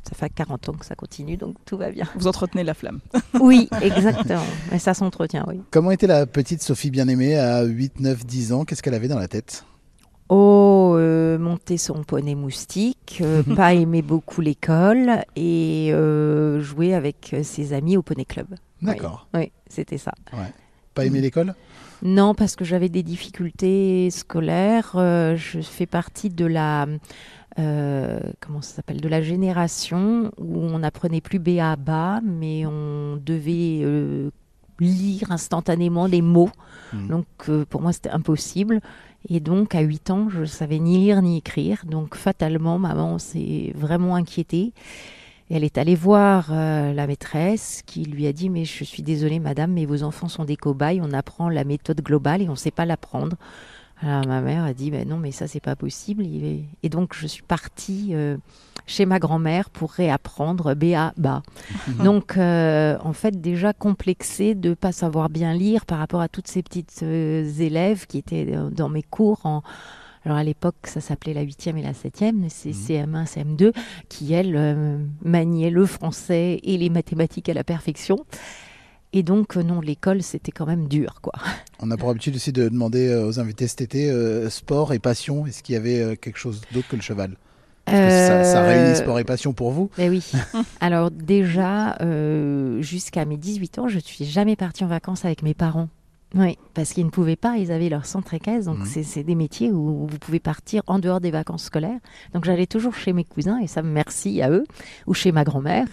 ça 0.08 0.14
fait 0.14 0.28
40 0.30 0.68
ans 0.68 0.72
que 0.72 0.84
ça 0.84 0.94
continue 0.94 1.36
donc 1.36 1.56
tout 1.64 1.76
va 1.76 1.90
bien 1.90 2.06
Vous 2.16 2.26
entretenez 2.26 2.64
la 2.64 2.74
flamme. 2.74 3.00
oui 3.40 3.68
exactement 3.80 4.42
mais 4.70 4.78
ça 4.78 4.94
s'entretient 4.94 5.44
oui 5.48 5.60
Comment 5.70 5.90
était 5.92 6.06
la 6.06 6.26
petite 6.26 6.62
Sophie 6.62 6.90
bien-aimée 6.90 7.36
à 7.38 7.62
8, 7.62 8.00
9, 8.00 8.26
10 8.26 8.52
ans? 8.52 8.64
Qu'est-ce 8.64 8.82
qu'elle 8.82 8.94
avait 8.94 9.08
dans 9.08 9.18
la 9.18 9.28
tête? 9.28 9.64
Oh, 10.28 10.94
euh, 10.96 11.38
monter 11.38 11.76
son 11.76 12.04
poney 12.04 12.34
moustique, 12.34 13.18
euh, 13.20 13.42
pas 13.56 13.74
aimer 13.74 14.00
beaucoup 14.02 14.40
l'école 14.40 15.24
et 15.36 15.90
euh, 15.92 16.60
jouer 16.60 16.94
avec 16.94 17.36
ses 17.42 17.72
amis 17.74 17.96
au 17.98 18.02
poney 18.02 18.24
club. 18.24 18.46
D'accord. 18.80 19.28
Oui, 19.34 19.52
c'était 19.68 19.98
ça. 19.98 20.12
Pas 20.94 21.04
aimé 21.04 21.20
l'école? 21.20 21.54
Non, 22.02 22.34
parce 22.34 22.56
que 22.56 22.64
j'avais 22.64 22.88
des 22.88 23.02
difficultés 23.02 24.10
scolaires. 24.10 24.92
euh, 24.96 25.36
je 25.36 25.60
fais 25.60 25.86
partie 25.86 26.30
de 26.30 26.46
la 26.46 26.86
euh, 27.58 28.20
comment 28.40 28.62
ça 28.62 28.76
s'appelle? 28.76 29.00
De 29.00 29.08
la 29.08 29.22
génération 29.22 30.30
où 30.38 30.58
on 30.58 30.78
n'apprenait 30.78 31.20
plus 31.20 31.38
B 31.38 31.58
à 31.60 31.76
bas, 31.76 32.20
mais 32.22 32.66
on 32.66 33.16
devait 33.16 33.80
euh, 33.82 34.30
lire 34.80 35.30
instantanément 35.30 36.06
les 36.06 36.22
mots. 36.22 36.50
Mhm. 36.92 37.08
Donc 37.08 37.26
euh, 37.48 37.64
pour 37.68 37.82
moi 37.82 37.92
c'était 37.92 38.10
impossible. 38.10 38.80
Et 39.28 39.40
donc 39.40 39.74
à 39.74 39.80
8 39.80 40.10
ans, 40.10 40.28
je 40.28 40.44
savais 40.44 40.78
ni 40.78 40.98
lire 40.98 41.22
ni 41.22 41.38
écrire. 41.38 41.84
Donc 41.86 42.16
fatalement, 42.16 42.78
maman 42.78 43.18
s'est 43.18 43.72
vraiment 43.74 44.16
inquiétée. 44.16 44.72
Et 45.50 45.56
elle 45.56 45.64
est 45.64 45.78
allée 45.78 45.94
voir 45.94 46.48
euh, 46.50 46.92
la 46.92 47.06
maîtresse 47.06 47.82
qui 47.84 48.04
lui 48.04 48.26
a 48.26 48.32
dit 48.32 48.48
Mais 48.48 48.64
je 48.64 48.84
suis 48.84 49.02
désolée, 49.02 49.38
madame, 49.38 49.72
mais 49.72 49.84
vos 49.84 50.02
enfants 50.02 50.28
sont 50.28 50.44
des 50.44 50.56
cobayes. 50.56 51.00
On 51.02 51.12
apprend 51.12 51.48
la 51.48 51.64
méthode 51.64 52.00
globale 52.00 52.42
et 52.42 52.48
on 52.48 52.52
ne 52.52 52.56
sait 52.56 52.70
pas 52.70 52.86
l'apprendre. 52.86 53.36
Alors 54.02 54.26
ma 54.26 54.40
mère 54.40 54.64
a 54.64 54.72
dit 54.74 54.90
ben 54.90 55.08
Non, 55.08 55.16
mais 55.16 55.30
ça, 55.30 55.46
c'est 55.46 55.60
pas 55.60 55.76
possible. 55.76 56.24
Et 56.24 56.88
donc 56.88 57.14
je 57.14 57.26
suis 57.26 57.42
partie 57.42 58.10
euh, 58.12 58.36
chez 58.86 59.06
ma 59.06 59.18
grand-mère 59.18 59.70
pour 59.70 59.92
réapprendre 59.92 60.74
BA 60.74 61.12
bas. 61.16 61.42
donc 62.04 62.36
euh, 62.36 62.98
en 63.04 63.12
fait, 63.12 63.40
déjà 63.40 63.72
complexée 63.72 64.54
de 64.54 64.74
pas 64.74 64.92
savoir 64.92 65.28
bien 65.30 65.54
lire 65.54 65.86
par 65.86 65.98
rapport 65.98 66.20
à 66.20 66.28
toutes 66.28 66.48
ces 66.48 66.62
petites 66.62 67.00
euh, 67.02 67.44
élèves 67.60 68.06
qui 68.06 68.18
étaient 68.18 68.52
dans- 68.72 68.88
mes 68.88 69.02
cours 69.04 69.46
en. 69.46 69.62
Alors 70.24 70.38
à 70.38 70.44
l'époque, 70.44 70.76
ça 70.84 71.00
s'appelait 71.00 71.34
la 71.34 71.42
8e 71.44 71.76
et 71.78 71.82
la 71.82 71.92
7e, 71.92 72.32
mais 72.36 72.48
c'est 72.48 72.70
CM1, 72.70 73.26
CM2, 73.26 73.72
qui, 74.08 74.32
elles, 74.32 74.54
euh, 74.54 74.98
maniaient 75.24 75.70
le 75.70 75.84
français 75.84 76.60
et 76.62 76.78
les 76.78 76.90
mathématiques 76.90 77.48
à 77.48 77.54
la 77.54 77.64
perfection. 77.64 78.18
Et 79.12 79.22
donc, 79.22 79.56
euh, 79.56 79.62
non, 79.62 79.80
l'école, 79.80 80.22
c'était 80.22 80.52
quand 80.52 80.66
même 80.66 80.88
dur, 80.88 81.20
quoi. 81.20 81.34
On 81.80 81.90
a 81.90 81.96
pour 81.96 82.10
habitude 82.10 82.36
aussi 82.36 82.52
de 82.52 82.68
demander 82.68 83.08
euh, 83.08 83.26
aux 83.26 83.40
invités 83.40 83.66
cet 83.68 83.80
été 83.80 84.10
euh, 84.10 84.48
sport 84.48 84.92
et 84.92 84.98
passion. 84.98 85.46
Est-ce 85.46 85.62
qu'il 85.62 85.74
y 85.74 85.78
avait 85.78 86.16
quelque 86.16 86.38
chose 86.38 86.62
d'autre 86.72 86.88
que 86.88 86.96
le 86.96 87.02
cheval? 87.02 87.36
Parce 87.84 87.98
que 87.98 88.10
ça, 88.10 88.44
ça 88.44 88.62
réunit 88.62 88.96
sport 88.96 89.18
et 89.18 89.24
passion 89.24 89.52
pour 89.52 89.72
vous 89.72 89.90
oui. 89.98 90.30
Alors 90.80 91.10
déjà, 91.10 91.96
euh, 92.00 92.80
jusqu'à 92.80 93.24
mes 93.24 93.36
18 93.36 93.78
ans, 93.80 93.88
je 93.88 93.96
ne 93.96 94.00
suis 94.00 94.24
jamais 94.24 94.56
partie 94.56 94.84
en 94.84 94.86
vacances 94.86 95.24
avec 95.24 95.42
mes 95.42 95.54
parents. 95.54 95.88
Oui, 96.34 96.56
parce 96.72 96.92
qu'ils 96.92 97.04
ne 97.04 97.10
pouvaient 97.10 97.36
pas, 97.36 97.58
ils 97.58 97.72
avaient 97.72 97.90
leur 97.90 98.06
centre 98.06 98.32
équestre, 98.32 98.72
donc 98.72 98.86
c'est 98.86 99.02
c'est 99.02 99.22
des 99.22 99.34
métiers 99.34 99.70
où 99.70 100.06
vous 100.06 100.18
pouvez 100.18 100.40
partir 100.40 100.82
en 100.86 100.98
dehors 100.98 101.20
des 101.20 101.30
vacances 101.30 101.64
scolaires. 101.64 101.98
Donc 102.32 102.44
j'allais 102.44 102.66
toujours 102.66 102.94
chez 102.94 103.12
mes 103.12 103.24
cousins, 103.24 103.58
et 103.58 103.66
ça, 103.66 103.82
merci 103.82 104.40
à 104.40 104.48
eux, 104.48 104.64
ou 105.06 105.12
chez 105.12 105.30
ma 105.30 105.44
grand-mère. 105.44 105.86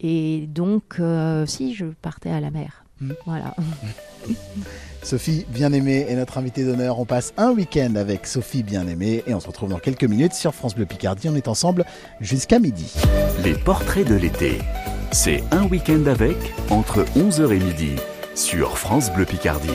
Et 0.00 0.46
donc, 0.48 0.96
euh, 1.00 1.46
si, 1.46 1.74
je 1.74 1.86
partais 1.86 2.30
à 2.30 2.40
la 2.40 2.50
mer. 2.50 2.84
Mhm. 3.00 3.14
Voilà. 3.26 3.54
Sophie 5.02 5.46
Bien-Aimée 5.48 6.06
est 6.08 6.16
notre 6.16 6.38
invitée 6.38 6.64
d'honneur. 6.64 6.98
On 6.98 7.04
passe 7.04 7.32
un 7.36 7.52
week-end 7.52 7.94
avec 7.94 8.26
Sophie 8.26 8.62
Bien-Aimée 8.62 9.22
et 9.26 9.34
on 9.34 9.40
se 9.40 9.46
retrouve 9.46 9.70
dans 9.70 9.78
quelques 9.78 10.04
minutes 10.04 10.34
sur 10.34 10.54
France 10.54 10.74
Bleu 10.74 10.86
Picardie. 10.86 11.28
On 11.28 11.36
est 11.36 11.48
ensemble 11.48 11.84
jusqu'à 12.20 12.58
midi. 12.58 12.94
Les 13.44 13.54
portraits 13.54 14.06
de 14.06 14.16
l'été. 14.16 14.58
C'est 15.12 15.42
un 15.52 15.64
week-end 15.66 16.04
avec 16.06 16.36
entre 16.70 17.04
11h 17.16 17.52
et 17.52 17.58
midi 17.58 17.92
sur 18.34 18.76
France 18.76 19.12
Bleu 19.12 19.24
Picardie. 19.24 19.68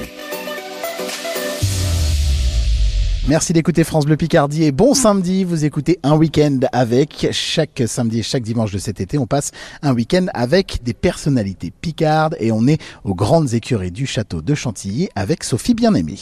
Merci 3.30 3.54
d'écouter 3.54 3.86
France 3.86 4.06
Bleu 4.06 4.18
Picardie 4.18 4.66
et 4.66 4.74
bon 4.74 4.94
samedi. 4.94 5.46
Vous 5.46 5.64
écoutez 5.64 5.98
un 6.04 6.18
week-end 6.18 6.60
avec 6.74 7.30
chaque 7.32 7.82
samedi 7.88 8.20
et 8.20 8.22
chaque 8.22 8.44
dimanche 8.44 8.74
de 8.74 8.78
cet 8.78 9.00
été. 9.00 9.18
On 9.18 9.28
passe 9.28 9.52
un 9.82 9.94
week-end 9.94 10.26
avec 10.34 10.84
des 10.84 10.94
personnalités 10.94 11.72
picardes 11.72 12.36
et 12.42 12.52
on 12.52 12.68
est 12.68 12.82
aux 13.06 13.16
grandes 13.16 13.54
écuries 13.54 13.92
du 13.92 14.06
château 14.06 14.42
de 14.42 14.54
Chantilly 14.54 15.08
avec 15.16 15.46
Sophie 15.46 15.74
Bien-Aimée. 15.74 16.18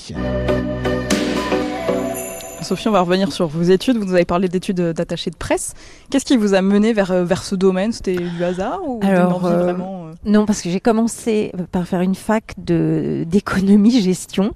Sophie, 2.61 2.87
on 2.87 2.91
va 2.91 3.01
revenir 3.01 3.31
sur 3.31 3.47
vos 3.47 3.63
études. 3.63 3.97
Vous 3.97 4.05
nous 4.05 4.13
avez 4.13 4.25
parlé 4.25 4.47
d'études 4.47 4.79
d'attaché 4.79 5.31
de 5.31 5.35
presse. 5.35 5.73
Qu'est-ce 6.11 6.25
qui 6.25 6.37
vous 6.37 6.53
a 6.53 6.61
mené 6.61 6.93
vers, 6.93 7.09
euh, 7.09 7.23
vers 7.23 7.41
ce 7.41 7.55
domaine? 7.55 7.91
C'était 7.93 8.15
du 8.15 8.43
hasard 8.43 8.79
ou 8.85 8.99
Alors, 9.01 9.39
une 9.39 9.45
envie 9.47 9.55
euh, 9.55 9.63
vraiment 9.63 10.05
euh, 10.05 10.11
Non, 10.25 10.45
parce 10.45 10.61
que 10.61 10.69
j'ai 10.69 10.79
commencé 10.79 11.51
par 11.71 11.87
faire 11.87 12.01
une 12.01 12.13
fac 12.13 12.53
de 12.59 13.25
d'économie-gestion. 13.27 14.53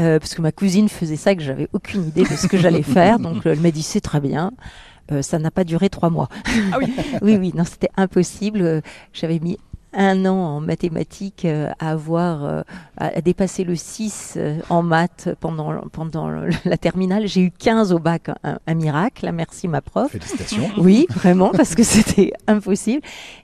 Euh, 0.00 0.18
parce 0.18 0.34
que 0.34 0.42
ma 0.42 0.52
cousine 0.52 0.88
faisait 0.88 1.16
ça 1.16 1.32
et 1.32 1.36
que 1.36 1.42
j'avais 1.42 1.68
aucune 1.72 2.08
idée 2.08 2.22
de 2.22 2.34
ce 2.34 2.46
que 2.46 2.56
j'allais 2.56 2.82
faire. 2.82 3.18
Donc 3.20 3.44
elle 3.44 3.60
m'a 3.60 3.70
dit 3.70 3.82
c'est 3.82 4.00
très 4.00 4.20
bien. 4.20 4.52
Euh, 5.12 5.22
ça 5.22 5.38
n'a 5.38 5.50
pas 5.50 5.64
duré 5.64 5.90
trois 5.90 6.10
mois. 6.10 6.28
Ah 6.72 6.78
oui. 6.78 6.92
oui, 7.22 7.36
oui, 7.36 7.52
non, 7.54 7.64
c'était 7.64 7.90
impossible. 7.96 8.62
Euh, 8.62 8.80
J'avais 9.12 9.40
mis 9.40 9.58
un 9.92 10.24
an 10.26 10.36
en 10.36 10.60
mathématiques 10.60 11.44
euh, 11.44 11.70
à 11.78 11.90
avoir 11.90 12.44
euh, 12.44 12.62
à 12.96 13.20
dépasser 13.20 13.64
le 13.64 13.74
6 13.74 14.34
euh, 14.36 14.58
en 14.68 14.82
maths 14.82 15.28
pendant, 15.40 15.80
pendant 15.92 16.30
la 16.30 16.76
terminale. 16.76 17.26
J'ai 17.26 17.42
eu 17.42 17.50
15 17.50 17.92
au 17.92 17.98
bac, 17.98 18.30
un, 18.44 18.58
un 18.66 18.74
miracle. 18.74 19.30
Merci 19.32 19.68
ma 19.68 19.80
prof. 19.80 20.10
Félicitations. 20.10 20.70
Oui, 20.78 21.06
vraiment, 21.10 21.50
parce 21.50 21.74
que 21.74 21.82
c'était 21.82 22.32
impossible. 22.46 23.02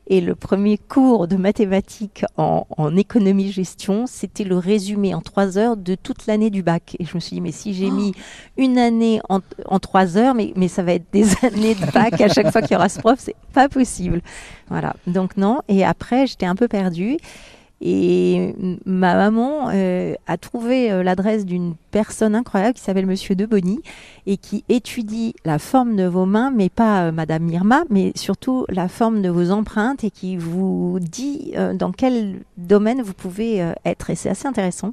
Et 0.09 0.21
le 0.21 0.35
premier 0.35 0.79
cours 0.79 1.26
de 1.26 1.37
mathématiques 1.37 2.25
en, 2.37 2.67
en 2.76 2.97
économie-gestion, 2.97 4.07
c'était 4.07 4.45
le 4.45 4.57
résumé 4.57 5.15
en 5.15 5.21
trois 5.21 5.59
heures 5.59 5.76
de 5.76 5.97
toute 5.97 6.26
l'année 6.26 6.50
du 6.50 6.62
bac. 6.62 6.97
Et 7.00 7.05
je 7.05 7.15
me 7.15 7.21
suis 7.21 7.35
dit, 7.35 7.41
mais 7.41 7.53
si 7.53 7.75
j'ai 7.75 7.91
mis 7.91 8.12
une 8.57 8.79
année 8.79 9.21
en, 9.29 9.41
en 9.67 9.79
trois 9.81 10.17
heures, 10.17 10.35
mais, 10.35 10.53
mais 10.55 10.69
ça 10.69 10.83
va 10.83 10.93
être 10.95 11.07
des 11.12 11.25
années 11.45 11.75
de 11.75 11.91
bac 11.93 12.21
à 12.21 12.29
chaque 12.29 12.53
fois 12.53 12.62
qu'il 12.62 12.73
y 12.73 12.76
aura 12.76 12.88
ce 12.88 13.00
prof, 13.00 13.19
c'est 13.19 13.37
pas 13.53 13.69
possible. 13.69 14.23
Voilà, 14.69 14.95
donc 15.07 15.37
non. 15.37 15.61
Et 15.69 15.85
après, 15.85 16.26
j'étais 16.37 16.47
un 16.47 16.55
peu 16.55 16.69
perdue. 16.69 17.16
Et 17.83 18.55
ma 18.87 19.14
maman 19.16 19.69
euh, 19.71 20.14
a 20.26 20.38
trouvé 20.38 20.90
euh, 20.90 21.02
l'adresse 21.02 21.45
d'une 21.45 21.75
personne 21.90 22.35
incroyable 22.35 22.75
qui 22.75 22.83
s'appelle 22.83 23.05
Monsieur 23.05 23.35
De 23.35 23.47
et 24.26 24.37
qui 24.38 24.64
étudie 24.71 25.35
la 25.45 25.59
forme 25.59 25.95
de 25.95 26.05
vos 26.05 26.25
mains, 26.25 26.50
mais 26.50 26.71
pas 26.71 27.05
euh, 27.05 27.12
Madame 27.12 27.43
Mirma, 27.43 27.85
mais 27.90 28.12
surtout 28.14 28.64
la 28.71 28.88
forme 28.88 29.21
de 29.21 29.28
vos 29.28 29.50
empreintes 29.50 30.05
et 30.05 30.11
qui 30.11 30.38
vous 30.38 30.99
dit 31.00 31.52
dans 31.75 31.93
quel 31.93 32.40
domaine 32.57 33.02
vous 33.02 33.14
pouvez 33.14 33.59
être. 33.85 34.09
Et 34.09 34.14
c'est 34.14 34.31
assez 34.31 34.49
intéressant 34.49 34.93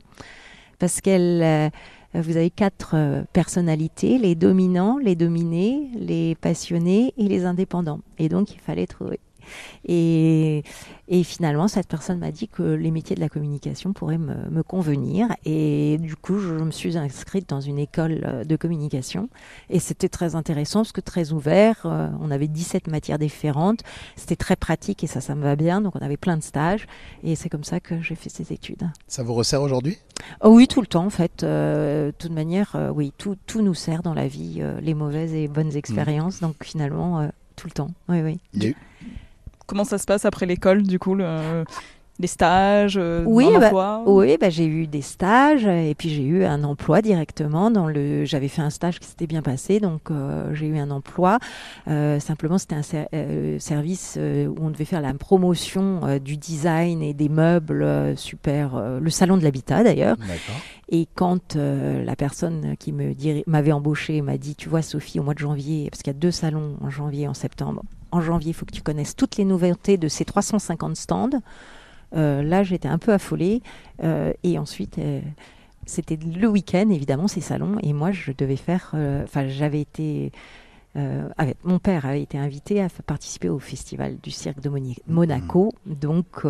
parce 0.78 1.00
qu'elle, 1.00 1.72
vous 2.14 2.36
avez 2.36 2.50
quatre 2.50 3.24
personnalités 3.32 4.18
les 4.18 4.36
dominants, 4.36 4.98
les 4.98 5.16
dominés, 5.16 5.90
les 5.96 6.36
passionnés 6.36 7.14
et 7.18 7.30
les 7.30 7.46
indépendants. 7.46 8.02
Et 8.20 8.28
donc 8.28 8.52
il 8.52 8.60
fallait 8.60 8.88
trouver. 8.88 9.20
Et, 9.88 10.64
et 11.08 11.24
finalement, 11.24 11.68
cette 11.68 11.88
personne 11.88 12.20
m'a 12.20 12.32
dit 12.32 12.48
que 12.48 12.64
les 12.64 12.92
métiers 12.92 13.16
de 13.16 13.22
la 13.22 13.30
communication 13.30 13.94
pourraient 13.94 14.18
me, 14.18 14.50
me 14.50 14.64
convenir. 14.64 15.28
Et 15.46 15.98
du 16.00 16.16
coup, 16.16 16.40
je 16.40 16.54
me 16.54 16.72
suis 16.72 16.98
inscrite 16.98 17.50
dans 17.50 17.62
une 17.62 17.80
école 17.80 18.22
euh, 18.26 18.44
de 18.44 18.56
communication. 18.56 19.30
Et 19.70 19.80
c'était 19.80 20.10
très 20.10 20.36
intéressant 20.36 20.80
parce 20.82 20.92
que 20.92 21.02
très 21.02 21.32
ouvert. 21.32 21.82
Euh, 21.86 22.10
on 22.22 22.32
avait 22.32 22.48
17 22.48 22.88
matières 22.88 23.20
différentes. 23.20 23.82
C'était 24.16 24.36
très 24.36 24.56
pratique 24.56 25.04
et 25.04 25.08
ça, 25.08 25.22
ça 25.22 25.36
me 25.36 25.44
va 25.44 25.56
bien. 25.56 25.82
Donc, 25.82 25.96
on 25.96 26.04
avait 26.04 26.18
plein 26.18 26.38
de 26.38 26.44
stages. 26.44 26.88
Et 27.24 27.36
c'est 27.36 27.50
comme 27.50 27.64
ça 27.64 27.80
que 27.80 28.02
j'ai 28.02 28.16
fait 28.16 28.30
ces 28.30 28.54
études. 28.54 28.90
Ça 29.08 29.24
vous 29.24 29.34
resserre 29.34 29.62
aujourd'hui? 29.62 29.98
Oh 30.42 30.50
oui, 30.50 30.68
tout 30.68 30.82
le 30.82 30.88
temps, 30.88 31.06
en 31.06 31.10
fait. 31.10 31.44
Euh, 31.44 32.08
de 32.08 32.12
toute 32.12 32.32
manière, 32.32 32.76
euh, 32.76 32.90
oui, 32.90 33.14
tout, 33.18 33.38
tout 33.46 33.62
nous 33.62 33.74
sert 33.74 34.04
dans 34.04 34.14
la 34.14 34.28
vie, 34.28 34.58
euh, 34.60 34.80
les 34.82 34.94
mauvaises 34.94 35.34
et 35.34 35.48
bonnes 35.48 35.76
expériences. 35.76 36.40
Donc, 36.40 36.64
finalement, 36.64 37.30
tout 37.56 37.68
le 37.68 37.74
temps. 37.74 37.92
Oui, 38.10 38.22
oui. 38.22 38.76
Comment 39.67 39.84
ça 39.84 39.98
se 39.98 40.05
passe 40.05 40.25
après 40.25 40.46
l'école, 40.46 40.84
du 40.84 41.00
coup 41.00 41.15
le- 41.15 41.63
Les 42.20 42.27
stages 42.27 42.96
euh, 42.98 43.24
Oui, 43.25 43.46
bah, 43.55 43.60
l'emploi 43.62 44.03
Oui, 44.05 44.38
bah, 44.39 44.51
j'ai 44.51 44.67
eu 44.67 44.86
des 44.86 45.01
stages 45.01 45.65
et 45.65 45.96
puis 45.98 46.10
j'ai 46.10 46.24
eu 46.24 46.43
un 46.46 46.63
emploi 46.63 47.01
directement. 47.01 47.72
Dans 47.72 47.88
le, 47.88 48.24
j'avais 48.24 48.50
fait 48.50 48.62
un 48.62 48.70
stage 48.70 49.00
qui 49.00 49.08
s'était 49.08 49.25
bien 49.25 49.41
passé, 49.41 49.79
donc 49.79 50.12
euh, 50.12 50.53
j'ai 50.53 50.67
eu 50.67 50.77
un 50.77 50.91
emploi. 50.91 51.39
Euh, 51.88 52.20
simplement, 52.20 52.60
c'était 52.60 52.75
un 52.75 52.84
ser- 52.84 53.08
euh, 53.15 53.58
service 53.58 54.15
euh, 54.20 54.46
où 54.48 54.55
on 54.62 54.70
devait 54.70 54.86
faire 54.86 55.01
la 55.01 55.12
promotion 55.15 56.01
euh, 56.03 56.20
du 56.20 56.38
design 56.38 57.01
et 57.01 57.15
des 57.15 57.29
meubles 57.29 57.82
euh, 57.82 58.15
super, 58.15 58.75
euh, 58.75 59.00
le 59.00 59.10
salon 59.10 59.36
de 59.36 59.43
l'habitat 59.43 59.84
d'ailleurs. 59.84 60.17
Et 60.89 61.08
quand 61.15 61.55
euh, 61.55 62.05
la 62.05 62.15
personne 62.15 62.75
qui 62.77 62.93
m'avait 63.48 63.72
embauché 63.72 64.22
m'a 64.22 64.38
dit, 64.38 64.53
tu 64.55 64.70
vois 64.70 64.84
Sophie, 64.84 65.20
au 65.20 65.24
mois 65.24 65.34
de 65.34 65.39
janvier, 65.39 65.89
parce 65.89 66.03
qu'il 66.03 66.13
y 66.13 66.15
a 66.15 66.20
deux 66.20 66.29
salons 66.32 66.77
en 66.82 66.91
janvier 66.91 67.24
et 67.24 67.27
en 67.27 67.34
septembre, 67.34 67.82
en 68.13 68.22
janvier, 68.22 68.51
il 68.51 68.53
faut 68.53 68.65
que 68.65 68.72
tu 68.74 68.84
connaisses 68.84 69.15
toutes 69.15 69.38
les 69.38 69.46
nouveautés 69.46 69.98
de 69.98 70.08
ces 70.08 70.24
350 70.24 70.96
stands. 70.96 71.29
Euh, 72.15 72.43
là, 72.43 72.63
j'étais 72.63 72.88
un 72.88 73.00
peu 73.00 73.12
affolée. 73.12 73.62
Euh, 74.03 74.34
et 74.43 74.60
ensuite, 74.60 75.00
euh, 75.00 75.20
c'était 75.88 76.17
le 76.17 76.48
week-end, 76.48 76.89
évidemment, 76.91 77.27
ces 77.27 77.41
salons. 77.41 77.77
Et 77.82 77.91
moi, 77.91 78.12
je 78.12 78.32
devais 78.32 78.55
faire... 78.55 78.93
Enfin, 79.24 79.48
j'avais 79.48 79.82
été... 79.82 80.32
avec, 80.96 81.58
mon 81.63 81.79
père 81.79 82.05
avait 82.05 82.22
été 82.22 82.38
invité 82.38 82.82
à 82.82 82.88
participer 83.05 83.50
au 83.50 83.60
festival 83.60 84.17
du 84.22 84.29
cirque 84.29 84.60
de 84.62 84.70
Moni- 84.70 85.01
Monaco. 85.08 85.74
Donc, 85.88 86.43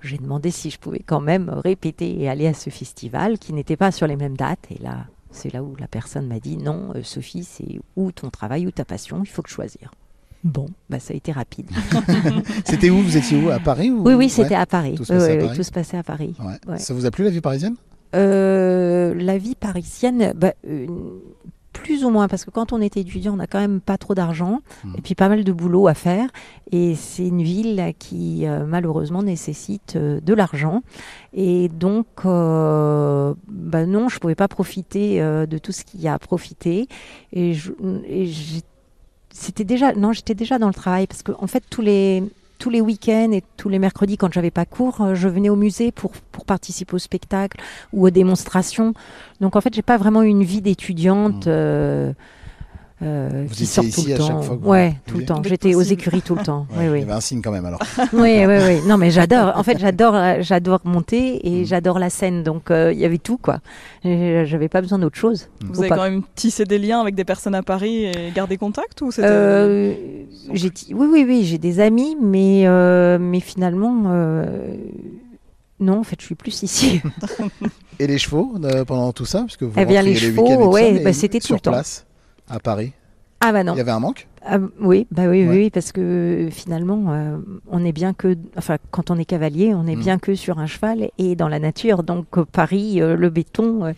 j'ai 0.00 0.16
demandé 0.16 0.50
si 0.50 0.70
je 0.70 0.78
pouvais 0.78 1.02
quand 1.04 1.20
même 1.20 1.50
répéter 1.50 2.18
et 2.20 2.28
aller 2.30 2.46
à 2.46 2.54
ce 2.54 2.70
festival 2.70 3.38
qui 3.38 3.52
n'était 3.52 3.76
pas 3.76 3.92
sur 3.92 4.06
les 4.06 4.16
mêmes 4.16 4.38
dates. 4.38 4.68
Et 4.70 4.82
là, 4.82 5.04
c'est 5.30 5.52
là 5.52 5.62
où 5.62 5.76
la 5.76 5.86
personne 5.86 6.26
m'a 6.26 6.40
dit 6.40 6.56
non, 6.56 6.94
Sophie, 7.02 7.44
c'est 7.44 7.78
ou 7.96 8.10
ton 8.10 8.30
travail 8.30 8.66
ou 8.66 8.70
ta 8.70 8.86
passion, 8.86 9.20
il 9.22 9.28
faut 9.28 9.42
que 9.42 9.50
choisir. 9.50 9.90
Bon, 10.44 10.66
bah 10.88 11.00
ça 11.00 11.12
a 11.14 11.16
été 11.16 11.32
rapide. 11.32 11.68
C'était 12.64 12.90
où? 12.90 13.02
Vous 13.02 13.16
étiez 13.16 13.42
où? 13.42 13.50
À 13.50 13.58
Paris 13.58 13.90
ou... 13.90 14.02
Oui, 14.06 14.14
oui, 14.14 14.28
c'était 14.28 14.50
Ouais. 14.50 14.54
à 14.60 14.66
Paris. 14.66 14.94
Tout 14.96 15.04
se 15.04 15.12
passait 15.12 15.32
à 15.32 15.34
oui, 15.36 15.44
Paris. 15.44 15.56
tout 15.56 15.62
se 15.64 15.70
passait 15.72 15.96
à 15.96 16.02
Paris. 16.02 16.34
Ouais. 16.40 16.72
Ouais. 16.72 16.78
Ça 16.78 16.94
vous 16.94 17.06
a 17.06 17.10
plu 17.10 17.24
la 17.24 17.30
vie 17.30 17.40
parisienne? 17.40 17.74
Euh, 18.14 19.14
la 19.14 19.36
vie 19.36 19.54
parisienne, 19.56 20.32
bah, 20.36 20.52
euh, 20.66 20.86
plus 21.72 22.04
ou 22.04 22.10
moins, 22.10 22.26
parce 22.28 22.44
que 22.44 22.50
quand 22.50 22.72
on 22.72 22.80
est 22.80 22.96
étudiant, 22.96 23.34
on 23.34 23.36
n'a 23.36 23.46
quand 23.46 23.60
même 23.60 23.80
pas 23.80 23.98
trop 23.98 24.14
d'argent 24.14 24.60
Mhm. 24.84 24.94
et 24.98 25.00
puis 25.02 25.14
pas 25.14 25.28
mal 25.28 25.44
de 25.44 25.52
boulot 25.52 25.86
à 25.88 25.94
faire. 25.94 26.28
Et 26.72 26.94
c'est 26.94 27.26
une 27.26 27.42
ville 27.42 27.92
qui 27.98 28.46
euh, 28.46 28.64
malheureusement 28.66 29.22
nécessite 29.22 29.94
euh, 29.96 30.20
de 30.20 30.34
l'argent. 30.34 30.82
Et 31.34 31.68
donc, 31.68 32.06
bah 32.24 33.86
non, 33.86 34.08
je 34.08 34.18
pouvais 34.18 34.34
pas 34.34 34.48
profiter 34.48 35.20
de 35.20 35.58
tout 35.58 35.72
ce 35.72 35.84
qu'il 35.84 36.00
y 36.00 36.08
a 36.08 36.14
à 36.14 36.18
profiter. 36.18 36.88
Et, 37.32 37.52
j'ai- 37.54 38.62
c'était 39.40 39.64
déjà, 39.64 39.92
non, 39.94 40.12
j'étais 40.12 40.34
déjà 40.34 40.58
dans 40.58 40.66
le 40.68 40.74
travail 40.74 41.06
parce 41.06 41.22
que 41.22 41.32
en 41.38 41.46
fait 41.46 41.62
tous 41.70 41.82
les 41.82 42.22
tous 42.58 42.70
les 42.70 42.80
week-ends 42.80 43.30
et 43.30 43.44
tous 43.56 43.68
les 43.68 43.78
mercredis, 43.78 44.16
quand 44.16 44.32
j'avais 44.32 44.50
pas 44.50 44.64
cours, 44.64 45.00
euh, 45.00 45.14
je 45.14 45.28
venais 45.28 45.48
au 45.48 45.54
musée 45.54 45.92
pour, 45.92 46.10
pour 46.32 46.44
participer 46.44 46.94
au 46.94 46.98
spectacle 46.98 47.56
ou 47.92 48.04
aux 48.04 48.10
démonstrations. 48.10 48.94
Donc 49.40 49.54
en 49.54 49.60
fait, 49.60 49.72
j'ai 49.72 49.82
pas 49.82 49.96
vraiment 49.96 50.24
eu 50.24 50.26
une 50.28 50.42
vie 50.42 50.60
d'étudiante 50.60 51.46
Mhm. 51.46 51.52
euh, 51.52 52.12
euh, 53.02 53.44
Vous 53.48 53.54
qui 53.54 53.66
sort 53.66 53.84
tout 53.94 54.04
le 54.06 54.14
à 54.14 54.16
temps. 54.18 54.26
chaque 54.26 54.42
fois 54.42 54.56
vous 54.60 54.68
ouais, 54.68 54.94
tout 55.06 55.18
le 55.18 55.24
temps. 55.24 55.40
J'étais 55.44 55.74
aux 55.76 55.82
écuries 55.82 56.22
tout 56.22 56.34
le 56.34 56.42
temps. 56.42 56.66
Ouais, 56.76 56.78
oui, 56.78 56.84
Il 56.86 56.90
oui. 56.92 56.98
y 57.00 57.02
avait 57.04 57.12
un 57.12 57.20
signe 57.20 57.40
quand 57.42 57.52
même 57.52 57.64
alors. 57.64 57.78
Oui, 58.12 58.44
oui, 58.46 58.54
oui. 58.66 58.80
Non, 58.86 58.96
mais 58.98 59.10
j'adore. 59.10 59.52
En 59.56 59.62
fait, 59.62 59.78
j'adore, 59.78 60.14
euh, 60.16 60.36
j'adore 60.40 60.80
monter 60.84 61.46
et 61.46 61.60
Mhm. 61.60 61.64
j'adore 61.66 61.98
la 62.00 62.10
scène. 62.10 62.42
Donc, 62.42 62.70
euh, 62.70 62.92
il 62.92 62.98
y 62.98 63.04
avait 63.04 63.18
tout, 63.18 63.38
quoi. 63.38 63.60
J'avais 64.04 64.68
pas 64.68 64.80
besoin 64.80 64.98
d'autre 64.98 65.16
chose. 65.16 65.48
Vous 65.60 65.74
Faut 65.74 65.80
avez 65.80 65.88
pas- 65.90 65.96
quand 65.96 66.02
même 66.10 66.22
tissé 66.34 66.64
des 66.64 66.78
liens 66.78 67.00
avec 67.00 67.14
des 67.14 67.24
personnes 67.24 67.54
à 67.54 67.62
Paris 67.62 68.04
et 68.06 68.32
gardé 68.34 68.56
contact 68.56 69.00
ou 69.02 69.10
c'était 69.12 69.28
Euh, 69.30 69.94
j'ai 70.52 70.70
oui, 70.92 71.06
oui, 71.12 71.24
oui, 71.28 71.44
j'ai 71.44 71.58
des 71.58 71.78
amis, 71.80 72.16
mais, 72.20 72.62
euh, 72.66 73.18
mais 73.20 73.40
finalement, 73.40 74.02
euh, 74.06 74.74
non, 75.80 76.00
en 76.00 76.02
fait, 76.02 76.16
je 76.20 76.26
suis 76.26 76.34
plus 76.34 76.62
ici. 76.62 77.00
Et 78.00 78.06
les 78.06 78.18
chevaux 78.18 78.54
euh, 78.64 78.84
pendant 78.84 79.12
tout 79.12 79.24
ça 79.24 79.40
Parce 79.40 79.56
que 79.56 79.64
vous 79.64 79.72
Eh 79.76 79.84
bien, 79.84 80.02
les 80.02 80.12
rentriez 80.14 80.30
chevaux, 80.32 80.72
ouais, 80.72 81.00
bah, 81.00 81.12
c'était 81.12 81.40
tout 81.40 81.46
sur 81.46 81.54
le 81.56 81.60
temps. 81.60 81.70
place 81.72 82.04
à 82.50 82.58
Paris. 82.60 82.92
ah 83.40 83.52
bah 83.52 83.62
non. 83.64 83.74
Il 83.74 83.78
y 83.78 83.80
avait 83.80 83.90
un 83.90 84.00
manque? 84.00 84.26
Ah, 84.50 84.58
oui, 84.80 85.06
bah 85.10 85.24
oui, 85.28 85.46
Ouais. 85.46 85.48
oui, 85.56 85.70
parce 85.70 85.90
que 85.92 86.00
euh, 86.00 86.50
finalement, 86.50 87.06
euh, 87.08 87.36
on 87.70 87.84
est 87.84 87.92
bien 87.92 88.14
que, 88.14 88.36
enfin, 88.56 88.76
quand 88.92 89.10
on 89.10 89.18
est 89.18 89.24
cavalier, 89.26 89.74
on 89.74 89.86
est 89.86 89.96
Mm. 89.96 90.00
bien 90.00 90.18
que 90.18 90.34
sur 90.36 90.58
un 90.60 90.66
cheval 90.66 91.10
et 91.18 91.34
dans 91.36 91.48
la 91.48 91.58
nature. 91.58 92.02
Donc 92.04 92.38
euh, 92.38 92.44
Paris, 92.50 93.02
euh, 93.02 93.16
le 93.16 93.28
béton, 93.30 93.84
euh, 93.84 93.92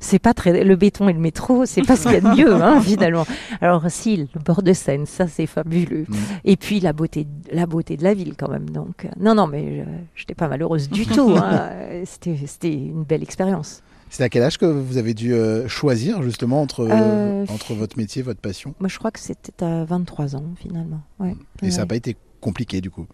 c'est 0.00 0.18
pas 0.18 0.34
très, 0.34 0.64
le 0.64 0.76
béton 0.76 1.08
et 1.08 1.12
le 1.14 1.20
métro, 1.20 1.64
c'est 1.66 1.82
pas 1.82 1.96
ce 1.96 2.02
qu'il 2.02 2.12
y 2.12 2.16
a 2.16 2.20
de 2.20 2.28
mieux, 2.36 2.52
hein, 2.54 2.80
finalement. 2.82 3.24
Alors 3.60 3.84
si, 3.88 4.16
le 4.16 4.40
bord 4.44 4.62
de 4.62 4.72
Seine, 4.72 5.06
ça 5.06 5.28
c'est 5.28 5.46
fabuleux. 5.46 6.04
Mm. 6.08 6.14
Et 6.44 6.56
puis 6.56 6.80
la 6.80 6.92
beauté, 6.92 7.26
la 7.52 7.64
beauté 7.66 7.96
de 7.96 8.02
la 8.02 8.12
ville 8.12 8.34
quand 8.36 8.50
même. 8.50 8.68
Donc 8.68 9.06
non, 9.18 9.34
non, 9.36 9.46
mais 9.46 9.84
je 9.86 9.90
j'étais 10.16 10.34
pas 10.34 10.48
malheureuse 10.48 10.90
du 10.90 11.06
tout. 11.06 11.34
hein. 11.38 11.70
C'était, 12.04 12.36
c'était 12.46 12.72
une 12.74 13.04
belle 13.04 13.22
expérience. 13.22 13.82
C'est 14.08 14.22
à 14.22 14.28
quel 14.28 14.42
âge 14.42 14.56
que 14.58 14.66
vous 14.66 14.98
avez 14.98 15.14
dû 15.14 15.34
euh, 15.34 15.66
choisir 15.68 16.22
justement 16.22 16.62
entre, 16.62 16.86
Euh, 16.88 17.44
entre 17.48 17.74
votre 17.74 17.96
métier, 17.98 18.22
votre 18.22 18.40
passion? 18.40 18.74
Moi, 18.80 18.88
je 18.88 18.98
crois 18.98 19.10
que 19.10 19.18
c'était 19.20 19.64
à 19.64 19.84
23 19.84 20.36
ans 20.36 20.44
finalement. 20.56 21.00
Ouais. 21.18 21.34
Et 21.62 21.70
ça 21.70 21.80
n'a 21.82 21.86
pas 21.86 21.96
été 21.96 22.16
compliqué 22.40 22.80
du 22.80 22.90
coup? 22.90 23.06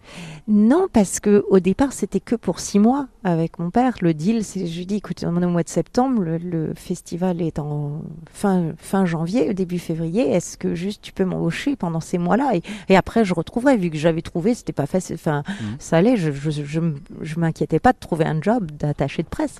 Non, 0.47 0.85
parce 0.93 1.19
que 1.19 1.43
au 1.49 1.59
départ, 1.59 1.93
c'était 1.93 2.19
que 2.19 2.35
pour 2.35 2.59
six 2.59 2.77
mois 2.77 3.07
avec 3.23 3.57
mon 3.57 3.71
père. 3.71 3.95
Le 4.01 4.13
deal, 4.13 4.43
c'est, 4.43 4.67
je 4.67 4.77
lui 4.77 4.85
dis, 4.85 4.95
écoute, 4.97 5.23
on 5.25 5.41
est 5.41 5.45
au 5.45 5.49
mois 5.49 5.63
de 5.63 5.69
septembre, 5.69 6.21
le, 6.21 6.37
le 6.37 6.73
festival 6.75 7.41
est 7.41 7.57
en 7.57 8.03
fin, 8.31 8.73
fin 8.77 9.05
janvier, 9.05 9.53
début 9.55 9.79
février. 9.79 10.29
Est-ce 10.29 10.57
que 10.57 10.75
juste 10.75 11.01
tu 11.01 11.11
peux 11.13 11.25
m'embaucher 11.25 11.75
pendant 11.75 12.01
ces 12.01 12.19
mois-là? 12.19 12.51
Et, 12.55 12.61
et 12.89 12.95
après, 12.95 13.25
je 13.25 13.33
retrouverai, 13.33 13.77
vu 13.77 13.89
que 13.89 13.97
j'avais 13.97 14.21
trouvé, 14.21 14.53
c'était 14.53 14.73
pas 14.73 14.85
facile. 14.85 15.15
Enfin, 15.15 15.41
Mhm. 15.47 15.75
ça 15.79 15.97
allait. 15.97 16.17
Je, 16.17 16.31
je, 16.31 16.51
je, 16.51 16.79
je 17.21 17.39
m'inquiétais 17.39 17.79
pas 17.79 17.93
de 17.93 17.97
trouver 17.99 18.25
un 18.25 18.39
job 18.39 18.69
d'attaché 18.71 19.23
de 19.23 19.27
presse. 19.29 19.55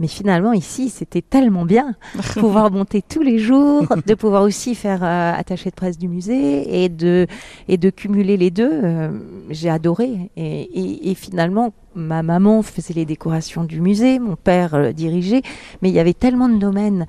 Mais 0.00 0.06
finalement, 0.06 0.52
ici, 0.52 0.90
c'était 0.90 1.22
tellement 1.22 1.64
bien 1.64 1.94
pouvoir 2.34 2.70
monter 2.70 3.02
tous 3.02 3.22
les 3.22 3.38
jours, 3.38 3.84
de 4.06 4.14
pouvoir 4.14 4.42
aussi 4.42 4.74
faire 4.74 5.02
euh, 5.02 5.32
attaché 5.32 5.70
de 5.70 5.74
presse 5.74 5.98
du 5.98 6.06
musée 6.08 6.84
et 6.84 6.88
de, 6.88 7.26
et 7.66 7.76
de 7.78 7.90
cumuler 7.90 8.36
les 8.36 8.50
deux. 8.50 8.70
euh, 8.72 9.10
J'ai 9.50 9.70
adoré. 9.70 10.30
Et, 10.36 10.60
et- 10.62 11.10
et 11.10 11.14
finalement, 11.14 11.72
ma 11.94 12.22
maman 12.22 12.62
faisait 12.62 12.94
les 12.94 13.04
décorations 13.06 13.64
du 13.64 13.80
musée, 13.80 14.18
mon 14.20 14.36
père 14.36 14.74
euh, 14.74 14.92
dirigeait, 14.92 15.42
mais 15.82 15.88
il 15.88 15.94
y 15.94 15.98
avait 16.00 16.14
tellement 16.14 16.48
de 16.48 16.58
domaines 16.58 17.06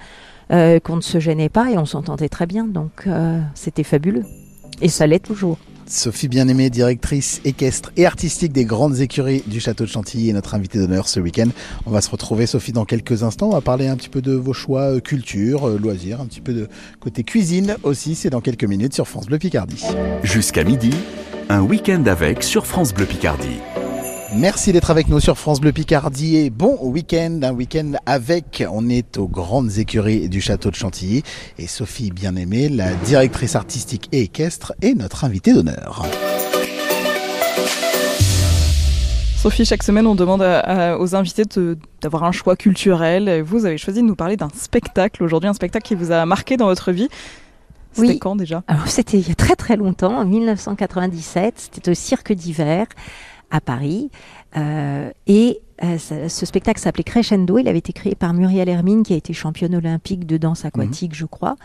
euh, 0.52 0.80
qu'on 0.80 0.96
ne 0.96 1.02
se 1.02 1.20
gênait 1.20 1.50
pas 1.50 1.70
et 1.70 1.78
on 1.78 1.86
s'entendait 1.86 2.30
très 2.30 2.48
bien. 2.48 2.66
Donc, 2.66 3.08
c'était 3.54 3.84
fabuleux. 3.84 4.26
Et 4.82 4.88
ça 4.90 5.06
l'est 5.06 5.20
toujours. 5.20 5.58
Sophie 5.90 6.28
Bien-Aimée, 6.28 6.70
directrice 6.70 7.42
équestre 7.46 7.92
et 7.98 8.06
artistique 8.06 8.54
des 8.54 8.64
grandes 8.64 9.00
écuries 9.00 9.44
du 9.48 9.60
château 9.60 9.86
de 9.86 9.90
Chantilly, 9.90 10.30
est 10.30 10.34
notre 10.34 10.54
invitée 10.54 10.78
d'honneur 10.78 11.10
ce 11.10 11.20
week-end. 11.20 11.48
On 11.88 11.92
va 11.92 12.02
se 12.02 12.12
retrouver, 12.12 12.46
Sophie, 12.46 12.72
dans 12.72 12.86
quelques 12.86 13.24
instants. 13.24 13.48
On 13.48 13.54
va 13.54 13.62
parler 13.62 13.88
un 13.88 13.98
petit 13.98 14.10
peu 14.10 14.22
de 14.22 14.34
vos 14.34 14.54
choix 14.54 14.94
euh, 14.94 15.00
culture, 15.00 15.68
euh, 15.68 15.80
loisirs, 15.80 16.22
un 16.22 16.28
petit 16.28 16.42
peu 16.42 16.54
de 16.54 16.68
côté 17.00 17.24
cuisine 17.24 17.76
aussi. 17.82 18.14
C'est 18.14 18.30
dans 18.30 18.42
quelques 18.42 18.66
minutes 18.66 18.94
sur 18.94 19.08
France 19.08 19.26
Bleu 19.26 19.40
Picardie. 19.40 19.84
Jusqu'à 20.22 20.64
midi, 20.64 20.92
un 21.50 21.62
week-end 21.62 22.04
avec 22.06 22.44
sur 22.44 22.68
France 22.68 22.94
Bleu 22.94 23.06
Picardie. 23.06 23.58
Merci 24.36 24.72
d'être 24.72 24.92
avec 24.92 25.08
nous 25.10 25.20
sur 25.20 25.38
France 25.38 25.60
Bleu 25.60 25.72
Picardie 25.72 26.38
et 26.38 26.50
bon 26.52 26.78
week-end, 26.82 27.40
un 27.42 27.52
week-end 27.52 27.94
avec, 28.06 28.64
on 28.72 28.88
est 28.88 29.18
aux 29.18 29.28
grandes 29.28 29.78
écuries 29.80 30.30
du 30.30 30.40
château 30.40 30.70
de 30.70 30.76
Chantilly 30.76 31.24
et 31.58 31.66
Sophie 31.68 32.12
Bien-Aimée, 32.12 32.70
la 32.70 32.94
directrice 32.94 33.56
artistique 33.56 34.08
et 34.12 34.22
équestre, 34.22 34.74
est 34.84 34.94
notre 34.94 35.24
invitée 35.26 35.54
d'honneur. 35.54 36.06
Sophie, 39.42 39.66
chaque 39.66 39.84
semaine, 39.84 40.06
on 40.06 40.16
demande 40.16 40.44
à- 40.44 40.60
à- 40.60 40.98
aux 40.98 41.16
invités 41.16 41.44
d'avoir 42.02 42.24
un 42.24 42.32
choix 42.32 42.56
culturel. 42.56 43.42
Vous 43.42 43.66
avez 43.66 43.78
choisi 43.78 44.02
de 44.02 44.06
nous 44.06 44.16
parler 44.16 44.38
d'un 44.38 44.50
spectacle 44.56 45.24
aujourd'hui, 45.24 45.50
un 45.50 45.54
spectacle 45.54 45.88
qui 45.88 45.96
vous 45.96 46.12
a 46.12 46.26
marqué 46.26 46.56
dans 46.56 46.66
votre 46.68 46.92
vie. 46.92 47.08
C'était 47.94 48.08
Oui. 48.10 48.20
quand 48.20 48.36
déjà? 48.36 48.62
Alors 48.68 48.88
c'était 48.90 49.18
il 49.18 49.28
y 49.28 49.32
a 49.32 49.36
très 49.36 49.56
très 49.56 49.76
longtemps, 49.76 50.16
en 50.20 50.26
1997, 50.26 51.56
c'était 51.74 51.90
au 51.90 51.94
Cirque 51.96 52.32
d'hiver 52.34 52.86
à 53.52 53.62
Paris. 53.62 54.10
Euh, 54.58 55.12
et 55.28 55.60
euh, 55.84 55.98
ce 55.98 56.46
spectacle 56.46 56.80
s'appelait 56.80 57.04
Crescendo, 57.04 57.58
il 57.58 57.68
avait 57.68 57.80
été 57.80 57.94
créé 57.94 58.16
par 58.16 58.34
Muriel 58.34 58.68
Hermine, 58.68 59.04
qui 59.04 59.14
a 59.14 59.18
été 59.18 59.34
championne 59.34 59.76
olympique 59.76 60.26
de 60.26 60.38
danse 60.38 60.66
aquatique, 60.66 61.16
je 61.16 61.26
crois. 61.26 61.56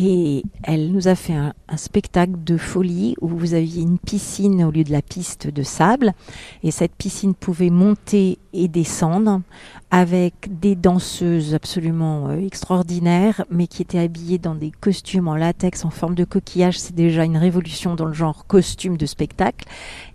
Et 0.00 0.44
elle 0.62 0.92
nous 0.92 1.08
a 1.08 1.14
fait 1.14 1.34
un, 1.34 1.54
spectacle 1.76 2.32
de 2.44 2.56
folie 2.56 3.14
où 3.20 3.28
vous 3.28 3.54
aviez 3.54 3.82
une 3.82 3.98
piscine 3.98 4.64
au 4.64 4.70
lieu 4.70 4.84
de 4.84 4.92
la 4.92 5.02
piste 5.02 5.48
de 5.48 5.62
sable. 5.62 6.12
Et 6.62 6.70
cette 6.70 6.94
piscine 6.94 7.34
pouvait 7.34 7.70
monter 7.70 8.38
et 8.52 8.68
descendre 8.68 9.42
avec 9.90 10.60
des 10.60 10.76
danseuses 10.76 11.54
absolument 11.54 12.28
euh, 12.28 12.38
extraordinaires, 12.38 13.44
mais 13.50 13.66
qui 13.66 13.82
étaient 13.82 13.98
habillées 13.98 14.38
dans 14.38 14.54
des 14.54 14.70
costumes 14.70 15.28
en 15.28 15.34
latex 15.34 15.84
en 15.84 15.90
forme 15.90 16.14
de 16.14 16.24
coquillage. 16.24 16.78
C'est 16.78 16.94
déjà 16.94 17.24
une 17.24 17.36
révolution 17.36 17.94
dans 17.94 18.04
le 18.04 18.12
genre 18.12 18.46
costume 18.46 18.96
de 18.96 19.06
spectacle. 19.06 19.66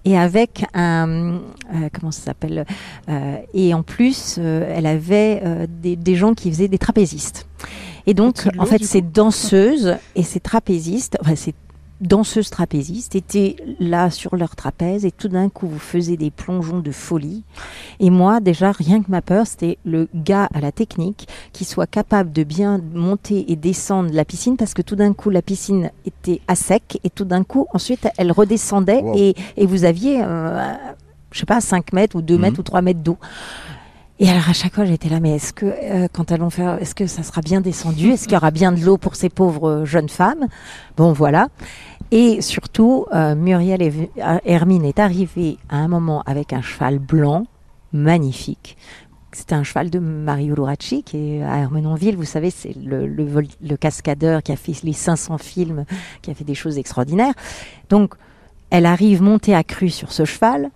Et 0.06 0.18
avec 0.18 0.66
un... 0.74 1.36
euh, 1.74 1.90
comment 1.94 2.12
ça 2.12 2.22
s'appelle 2.22 2.66
Euh, 3.10 3.38
Et 3.54 3.74
en 3.74 3.84
plus, 3.84 4.38
euh, 4.38 4.74
elle 4.76 4.86
avait 4.86 5.42
euh, 5.44 5.68
des, 5.70 5.96
des 5.96 6.16
gens 6.16 6.34
qui 6.34 6.50
faisaient 6.52 6.68
des 6.68 6.78
trapézistes. 6.78 7.48
Et 8.08 8.14
donc, 8.14 8.48
en 8.58 8.66
fait, 8.66 8.84
ces 8.84 9.02
danseuses 9.02 9.96
et 10.16 10.24
ces 10.24 10.40
trapézistes, 10.40 11.18
enfin, 11.22 11.36
ces 11.36 11.54
danseuses 12.02 12.50
trapézistes 12.50 13.16
étaient 13.16 13.56
là 13.80 14.10
sur 14.10 14.36
leur 14.36 14.58
trapèze 14.58 15.06
et 15.06 15.12
tout 15.12 15.30
d'un 15.30 15.48
coup, 15.48 15.68
vous 15.70 15.80
faisiez 15.80 16.18
des 16.18 16.32
plongeons 16.32 16.80
de 16.82 16.92
folie. 16.92 17.44
Et 18.02 18.10
moi, 18.10 18.42
déjà, 18.42 18.74
rien 18.74 19.02
que 19.02 19.10
ma 19.10 19.22
peur, 19.22 19.48
c'était 19.48 19.78
le 19.86 20.10
gars 20.14 20.50
à 20.54 20.60
la 20.60 20.74
technique 20.74 21.30
qui 21.54 21.64
soit 21.64 21.88
capable 21.88 22.34
de 22.34 22.44
bien 22.44 22.82
monter 22.94 23.50
et 23.50 23.56
descendre 23.56 24.10
la 24.12 24.26
piscine 24.26 24.58
parce 24.58 24.74
que 24.74 24.82
tout 24.82 24.98
d'un 24.98 25.14
coup, 25.14 25.30
la 25.30 25.42
piscine 25.42 25.92
était 26.06 26.42
à 26.50 26.56
sec 26.56 27.00
et 27.06 27.10
tout 27.10 27.24
d'un 27.26 27.44
coup, 27.46 27.68
ensuite, 27.74 28.06
elle 28.18 28.34
redescendait 28.34 29.02
Wow. 29.02 29.14
et, 29.16 29.36
et 29.56 29.66
vous 29.66 29.86
aviez, 29.86 30.22
euh, 30.24 30.74
je 31.32 31.40
sais 31.40 31.46
pas, 31.46 31.62
5 31.62 31.94
mètres 31.94 32.18
ou 32.18 32.22
2 32.22 32.36
Mhm. 32.36 32.42
mètres 32.42 32.60
ou 32.60 32.64
3 32.64 32.82
mètres 32.82 33.00
d'eau. 33.02 33.18
Et 34.20 34.30
alors 34.30 34.48
à 34.48 34.54
chaque 34.54 34.76
fois 34.76 34.86
j'étais 34.86 35.10
là, 35.10 35.20
mais 35.20 35.32
est-ce 35.32 35.54
que 35.54 35.66
euh, 35.66 36.08
quand 36.12 36.32
vont 36.38 36.52
faire, 36.52 36.80
est-ce 36.80 36.94
que 36.94 37.08
ça 37.08 37.24
sera 37.24 37.42
bien 37.42 37.62
descendu? 37.62 38.12
Est-ce 38.12 38.24
qu'il 38.24 38.34
y 38.34 38.38
aura 38.38 38.52
bien 38.52 38.72
de 38.72 38.80
l'eau 38.80 38.98
pour 38.98 39.16
ces 39.16 39.30
pauvres 39.30 39.70
euh, 39.70 39.86
jeunes 39.86 40.10
femmes? 40.10 40.48
Bon 40.98 41.14
voilà. 41.14 41.48
Et 42.12 42.42
surtout, 42.42 43.08
euh, 43.12 43.34
Muriel 43.34 43.82
euh, 43.82 44.40
Hermine 44.46 44.86
est 44.86 45.00
arrivée 45.00 45.58
à 45.68 45.78
un 45.78 45.88
moment 45.88 46.22
avec 46.28 46.54
un 46.54 46.62
cheval 46.62 47.00
blanc, 47.00 47.48
magnifique. 47.92 48.78
C'était 49.32 49.56
un 49.56 49.64
cheval 49.64 49.90
de 49.90 49.98
Mario 49.98 50.54
Luracci 50.54 51.02
qui 51.02 51.18
est 51.18 51.44
à 51.44 51.58
Hermenonville. 51.58 52.16
Vous 52.16 52.24
savez, 52.24 52.52
c'est 52.52 52.76
le 52.76 53.76
cascadeur 53.78 54.44
qui 54.44 54.52
a 54.52 54.56
fait 54.56 54.84
les 54.84 54.94
500 54.94 55.40
films, 55.40 55.86
qui 56.22 56.30
a 56.30 56.36
fait 56.36 56.44
des 56.44 56.54
choses 56.54 56.78
extraordinaires. 56.78 57.34
Donc, 57.90 58.14
elle 58.70 58.86
arrive 58.86 59.24
montée 59.24 59.56
à 59.56 59.64
cru 59.64 59.90
sur 59.90 60.12
ce 60.12 60.24
cheval. 60.24 60.70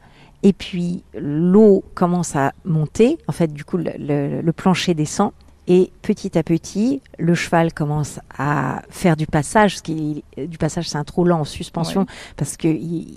Et 0.43 0.53
puis 0.53 1.03
l'eau 1.17 1.83
commence 1.95 2.35
à 2.35 2.53
monter. 2.63 3.17
En 3.27 3.31
fait, 3.31 3.51
du 3.51 3.65
coup, 3.65 3.77
le, 3.77 3.91
le- 3.97 4.41
le 4.41 4.53
plancher 4.53 4.93
descend. 4.93 5.31
Et 5.69 5.91
petit 6.01 6.37
à 6.37 6.43
petit, 6.43 7.01
le 7.19 7.35
cheval 7.35 7.73
commence 7.73 8.21
à 8.37 8.83
faire 8.89 9.17
du 9.17 9.27
passage. 9.27 9.79
Ce 9.79 9.81
qui, 9.81 10.23
du 10.37 10.57
passage, 10.57 10.87
c'est 10.87 10.97
un 10.97 11.03
trop 11.03 11.25
lent 11.25 11.41
en 11.41 11.43
suspension 11.43 12.01
Ouais. 12.01 12.07
parce 12.37 12.55
qu'il 12.55 12.71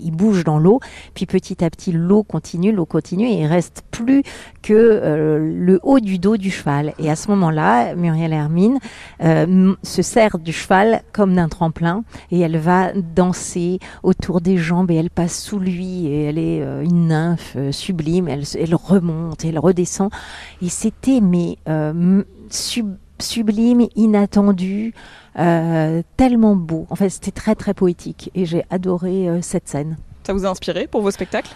il 0.05 0.11
bouge 0.11 0.43
dans 0.43 0.59
l'eau. 0.59 0.81
Puis 1.13 1.25
petit 1.25 1.63
à 1.63 1.69
petit, 1.69 1.93
l'eau 1.93 2.23
continue, 2.23 2.73
l'eau 2.73 2.85
continue 2.85 3.27
et 3.27 3.39
il 3.39 3.45
reste 3.45 3.83
plus 3.89 4.23
que 4.61 4.73
euh, 4.73 5.39
le 5.39 5.79
haut 5.83 5.99
du 5.99 6.19
dos 6.19 6.37
du 6.37 6.51
cheval. 6.51 6.93
Et 6.99 7.09
à 7.09 7.15
ce 7.15 7.29
moment-là, 7.31 7.95
Muriel 7.95 8.33
Hermine 8.33 8.77
euh, 9.23 9.73
se 9.83 10.01
sert 10.01 10.37
du 10.37 10.53
cheval 10.53 11.01
comme 11.13 11.33
d'un 11.33 11.49
tremplin 11.49 12.03
et 12.31 12.39
elle 12.39 12.57
va 12.57 12.93
danser 12.93 13.79
autour 14.03 14.41
des 14.41 14.57
jambes 14.57 14.91
et 14.91 14.95
elle 14.95 15.09
passe 15.09 15.41
sous 15.41 15.59
lui 15.59 16.07
et 16.07 16.23
elle 16.25 16.37
est 16.37 16.61
euh, 16.61 16.83
une 16.83 17.07
nymphe 17.07 17.57
sublime. 17.71 18.27
Elle, 18.27 18.75
remonte, 18.75 19.45
elle 19.45 19.59
redescend 19.59 20.09
et 20.61 20.69
c'était 20.69 21.21
mais 21.21 21.57
sub- 22.49 22.97
sublime, 23.19 23.87
inattendu, 23.95 24.93
tellement 25.35 26.55
beau. 26.55 26.85
En 26.89 26.95
fait, 26.95 27.09
c'était 27.09 27.31
très 27.31 27.55
très 27.55 27.73
poétique 27.73 28.31
et 28.35 28.45
j'ai 28.45 28.63
adoré 28.69 29.27
cette 29.41 29.67
scène. 29.67 29.97
Ça 30.23 30.33
vous 30.33 30.45
a 30.45 30.49
inspiré 30.49 30.87
pour 30.87 31.01
vos 31.01 31.11
spectacles? 31.11 31.55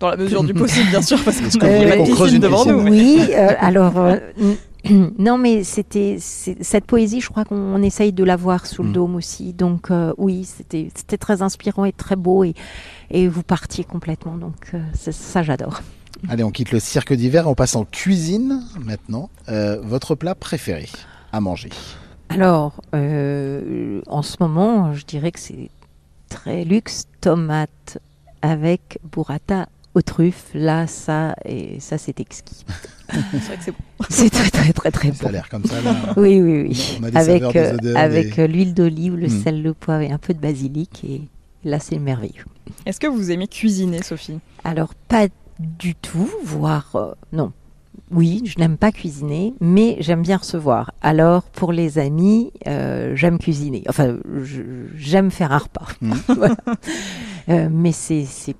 Dans 0.00 0.10
la 0.10 0.16
mesure 0.16 0.44
du 0.44 0.52
possible, 0.52 0.90
bien 0.90 1.02
sûr, 1.02 1.22
parce 1.24 1.40
qu'on 1.40 1.48
que 1.58 1.64
a 1.64 1.68
vous 1.68 1.74
voulez 1.76 1.96
la 1.96 2.04
piscine 2.04 2.34
une 2.36 2.38
devant 2.40 2.64
nous. 2.66 2.80
Oui, 2.80 3.20
euh, 3.32 3.54
alors 3.58 3.96
euh, 3.98 4.18
non, 5.18 5.38
mais 5.38 5.64
c'était 5.64 6.18
cette 6.20 6.84
poésie, 6.84 7.20
je 7.20 7.28
crois 7.30 7.44
qu'on 7.44 7.82
essaye 7.82 8.12
de 8.12 8.22
la 8.24 8.36
voir 8.36 8.66
sous 8.66 8.82
le 8.82 8.90
Mm. 8.90 8.92
dôme 8.92 9.14
aussi. 9.16 9.52
Donc 9.52 9.90
euh, 9.90 10.12
oui, 10.18 10.44
c'était 10.44 10.90
c'était 10.94 11.16
très 11.16 11.42
inspirant 11.42 11.84
et 11.84 11.92
très 11.92 12.16
beau 12.16 12.44
et 12.44 12.54
et 13.10 13.26
vous 13.28 13.42
partiez 13.42 13.84
complètement. 13.84 14.36
Donc 14.36 14.70
euh, 14.74 14.80
ça, 14.94 15.42
j'adore. 15.42 15.80
Allez, 16.28 16.44
on 16.44 16.50
quitte 16.50 16.72
le 16.72 16.80
cirque 16.80 17.12
d'hiver, 17.12 17.46
on 17.48 17.54
passe 17.54 17.76
en 17.76 17.84
cuisine 17.84 18.62
maintenant. 18.84 19.28
Euh, 19.48 19.78
votre 19.82 20.14
plat 20.14 20.34
préféré 20.34 20.88
à 21.32 21.40
manger? 21.40 21.70
Alors 22.28 22.82
euh, 22.94 24.00
en 24.06 24.22
ce 24.22 24.36
moment, 24.40 24.92
je 24.94 25.04
dirais 25.04 25.30
que 25.32 25.40
c'est 25.40 25.70
très 26.28 26.64
luxe, 26.64 27.04
tomate 27.20 27.98
avec 28.42 28.98
burrata 29.12 29.66
aux 29.96 30.02
truffes. 30.02 30.50
Là, 30.54 30.86
ça 30.86 31.34
et 31.44 31.80
ça, 31.80 31.98
c'est 31.98 32.20
exquis. 32.20 32.64
C'est 33.10 33.38
vrai 33.38 33.56
que 33.56 33.62
c'est 33.62 33.70
bon. 33.70 33.76
C'est 34.10 34.30
très 34.30 34.50
très 34.50 34.72
très 34.72 34.90
très 34.90 35.12
Ça 35.12 35.22
bon. 35.22 35.28
a 35.28 35.32
l'air 35.32 35.48
comme 35.48 35.64
ça 35.64 35.80
là. 35.80 35.94
Oui, 36.16 36.40
oui, 36.40 36.66
oui. 36.68 36.98
On 37.00 37.04
a 37.04 37.10
des 37.12 37.16
avec 37.16 37.42
saveurs, 37.42 37.52
des 37.52 37.58
euh, 37.60 37.74
odeurs, 37.74 37.96
avec 37.96 38.34
des- 38.34 38.42
euh, 38.42 38.46
l'huile 38.48 38.74
d'olive, 38.74 39.14
le 39.16 39.28
Mm. 39.28 39.42
sel, 39.44 39.62
le 39.62 39.74
poivre 39.74 40.02
et 40.02 40.10
un 40.10 40.18
peu 40.18 40.34
de 40.34 40.40
basilic. 40.40 41.04
Et 41.04 41.22
là, 41.64 41.78
c'est 41.78 41.98
merveilleux. 42.00 42.44
Est-ce 42.84 42.98
que 42.98 43.06
vous 43.06 43.30
aimez 43.30 43.46
cuisiner, 43.46 44.02
Sophie? 44.02 44.38
Alors, 44.64 44.92
pas 45.08 45.28
du 45.60 45.94
tout, 45.94 46.28
voire 46.44 46.90
euh, 46.96 47.12
non. 47.32 47.52
Oui, 48.10 48.42
je 48.44 48.58
n'aime 48.58 48.76
pas 48.76 48.90
cuisiner, 48.92 49.54
mais 49.60 49.96
j'aime 50.00 50.22
bien 50.22 50.36
recevoir. 50.38 50.92
Alors, 51.00 51.44
pour 51.44 51.72
les 51.72 51.98
amis, 51.98 52.52
euh, 52.66 53.12
j'aime 53.14 53.38
cuisiner. 53.38 53.84
Enfin, 53.88 54.16
j'aime 54.96 55.30
faire 55.30 55.52
un 55.52 55.58
repas. 55.58 55.86
Mm. 56.00 56.12
Voilà. 56.36 56.56
Euh, 57.50 57.68
mais 57.70 57.92
c'est 57.92 58.24
c'est- 58.24 58.56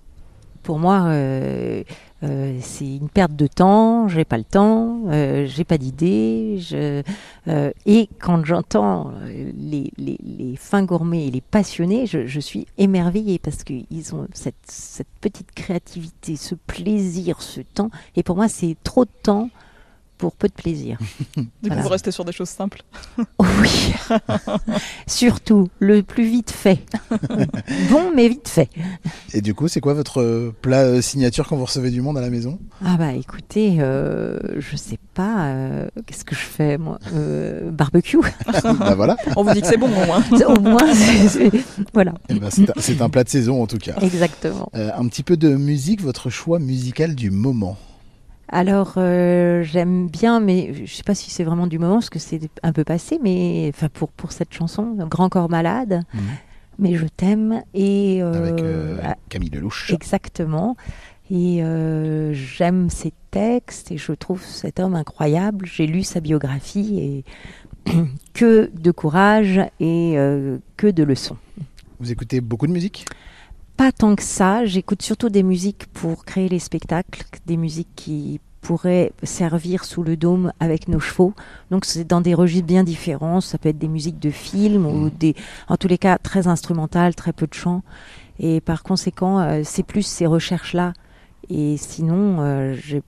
pour 0.66 0.80
moi, 0.80 1.04
euh, 1.06 1.84
euh, 2.24 2.58
c'est 2.60 2.96
une 2.96 3.08
perte 3.08 3.36
de 3.36 3.46
temps. 3.46 4.08
J'ai 4.08 4.24
pas 4.24 4.36
le 4.36 4.42
temps, 4.42 5.02
euh, 5.06 5.46
j'ai 5.46 5.62
pas 5.62 5.78
d'idée. 5.78 6.56
je- 6.58 7.02
euh, 7.46 7.70
et 7.86 8.08
quand 8.18 8.44
j'entends 8.44 9.12
euh, 9.22 9.52
les, 9.56 9.92
les, 9.96 10.18
les 10.24 10.56
fins 10.56 10.82
gourmets 10.82 11.28
et 11.28 11.30
les 11.30 11.40
passionnés, 11.40 12.06
je, 12.06 12.26
je 12.26 12.40
suis 12.40 12.66
émerveillée 12.78 13.38
parce 13.38 13.62
qu'ils 13.62 14.12
ont 14.12 14.26
cette, 14.32 14.56
cette 14.66 15.06
petite 15.20 15.52
créativité, 15.54 16.34
ce 16.34 16.56
plaisir, 16.56 17.42
ce 17.42 17.60
temps. 17.60 17.90
Et 18.16 18.24
pour 18.24 18.34
moi, 18.34 18.48
c'est 18.48 18.76
trop 18.82 19.04
de 19.04 19.10
temps 19.22 19.50
pour 20.18 20.32
peu 20.32 20.48
de 20.48 20.52
plaisir. 20.52 20.98
Du 21.36 21.42
coup, 21.42 21.48
Voilà. 21.64 21.82
vous 21.82 21.88
restez 21.88 22.10
sur 22.10 22.24
des 22.24 22.32
choses 22.32 22.48
simples. 22.48 22.82
Oui, 23.38 23.92
surtout 25.06 25.68
le 25.78 26.02
plus 26.02 26.24
vite 26.28 26.50
fait. 26.50 26.78
bon, 27.90 28.10
mais 28.14 28.28
vite 28.28 28.48
fait. 28.48 28.68
Et 29.32 29.40
du 29.40 29.54
coup, 29.54 29.68
c'est 29.68 29.80
quoi 29.80 29.94
votre 29.94 30.52
plat 30.62 30.82
euh, 30.82 31.00
signature 31.02 31.46
quand 31.48 31.56
vous 31.56 31.64
recevez 31.64 31.90
du 31.90 32.00
monde 32.00 32.18
à 32.18 32.20
la 32.20 32.30
maison? 32.30 32.58
Ah 32.84 32.96
bah 32.96 33.12
écoutez, 33.12 33.76
euh, 33.80 34.38
je 34.58 34.76
sais 34.76 34.98
pas, 35.14 35.46
euh, 35.46 35.88
qu'est-ce 36.06 36.24
que 36.24 36.34
je 36.34 36.40
fais 36.40 36.78
moi? 36.78 36.98
Euh, 37.14 37.70
Barbecue, 37.70 38.18
Bah 38.78 38.94
voilà, 38.94 39.16
On 39.36 39.42
vous 39.44 39.52
dit 39.54 39.60
que 39.62 39.66
c'est 39.66 39.76
bon, 39.78 39.86
au 39.86 40.06
moins. 40.06 40.22
au 40.46 40.60
moins, 40.60 40.94
c'est- 40.94 41.28
c'est- 41.28 41.50
voilà, 41.94 42.14
Eh 42.28 42.34
ben, 42.38 42.50
c'est 42.50 42.68
un- 42.70 42.74
c'est 42.78 43.00
un 43.00 43.08
plat 43.08 43.24
de 43.24 43.28
saison 43.28 43.62
en 43.62 43.66
tout 43.66 43.78
cas. 43.78 43.94
exactement. 44.00 44.70
Euh, 44.74 44.90
un 44.96 45.06
petit 45.08 45.22
peu 45.22 45.36
de 45.36 45.54
musique, 45.56 46.02
votre 46.02 46.30
choix 46.30 46.58
musical 46.58 47.14
du 47.14 47.30
moment. 47.30 47.76
Alors 48.48 48.94
euh, 48.96 49.62
j'aime 49.62 50.08
bien, 50.08 50.40
mais 50.40 50.72
je 50.86 50.94
sais 50.94 51.02
pas 51.02 51.14
si 51.14 51.30
c'est 51.30 51.44
vraiment 51.44 51.66
du 51.66 51.78
moment 51.78 51.94
parce 51.94 52.10
que 52.10 52.18
c'est 52.18 52.40
un 52.62 52.72
peu 52.72 52.84
passé, 52.84 53.18
mais 53.22 53.70
enfin 53.74 53.88
pour 53.88 54.10
pour 54.10 54.32
cette 54.32 54.54
chanson, 54.54 54.96
Grand 55.10 55.28
corps 55.28 55.50
malade. 55.50 56.02
Mhm. 56.14 56.20
Mais 56.78 56.94
je 56.94 57.06
t'aime 57.06 57.62
et 57.72 58.18
euh, 58.22 58.32
Avec 58.34 58.62
euh, 58.62 58.98
ah, 59.02 59.16
Camille 59.28 59.48
Lelouch. 59.50 59.90
exactement. 59.92 60.76
Et 61.28 61.60
j'aime 62.34 62.88
ses 62.88 63.12
textes 63.32 63.90
et 63.90 63.98
je 63.98 64.12
trouve 64.12 64.44
cet 64.44 64.78
homme 64.78 64.94
incroyable. 64.94 65.66
J'ai 65.66 65.88
lu 65.88 66.04
sa 66.04 66.20
biographie 66.20 67.24
et 67.86 67.92
que 68.34 68.70
de 68.72 68.90
courage 68.92 69.60
et 69.80 70.16
que 70.76 70.86
de 70.86 71.02
leçons. 71.02 71.36
Vous 71.98 72.12
écoutez 72.12 72.40
beaucoup 72.40 72.68
de 72.68 72.72
musique? 72.72 73.06
Pas 73.76 73.92
tant 73.92 74.16
que 74.16 74.22
ça. 74.22 74.64
J'écoute 74.64 75.02
surtout 75.02 75.28
des 75.28 75.42
musiques 75.42 75.86
pour 75.92 76.24
créer 76.24 76.48
les 76.48 76.58
spectacles, 76.58 77.24
des 77.44 77.58
musiques 77.58 77.94
qui 77.94 78.40
pourraient 78.62 79.12
servir 79.22 79.84
sous 79.84 80.02
le 80.02 80.16
dôme 80.16 80.52
avec 80.60 80.88
nos 80.88 80.98
chevaux. 80.98 81.34
Donc 81.70 81.84
c'est 81.84 82.04
dans 82.04 82.22
des 82.22 82.34
registres 82.34 82.66
bien 82.66 82.84
différents. 82.84 83.40
Ça 83.40 83.58
peut 83.58 83.68
être 83.68 83.78
des 83.78 83.88
musiques 83.88 84.18
de 84.18 84.30
films 84.30 84.86
ou 84.86 85.10
des, 85.10 85.36
en 85.68 85.76
tous 85.76 85.88
les 85.88 85.98
cas, 85.98 86.16
très 86.18 86.48
instrumentales, 86.48 87.14
très 87.14 87.32
peu 87.32 87.46
de 87.46 87.54
chants. 87.54 87.82
Et 88.38 88.60
par 88.60 88.82
conséquent, 88.82 89.40
euh, 89.40 89.60
c'est 89.62 89.82
plus 89.82 90.06
ces 90.06 90.26
recherches-là. 90.26 90.94
Et 91.50 91.76
sinon, 91.76 92.40
euh, 92.40 92.74
j'ai 92.74 93.02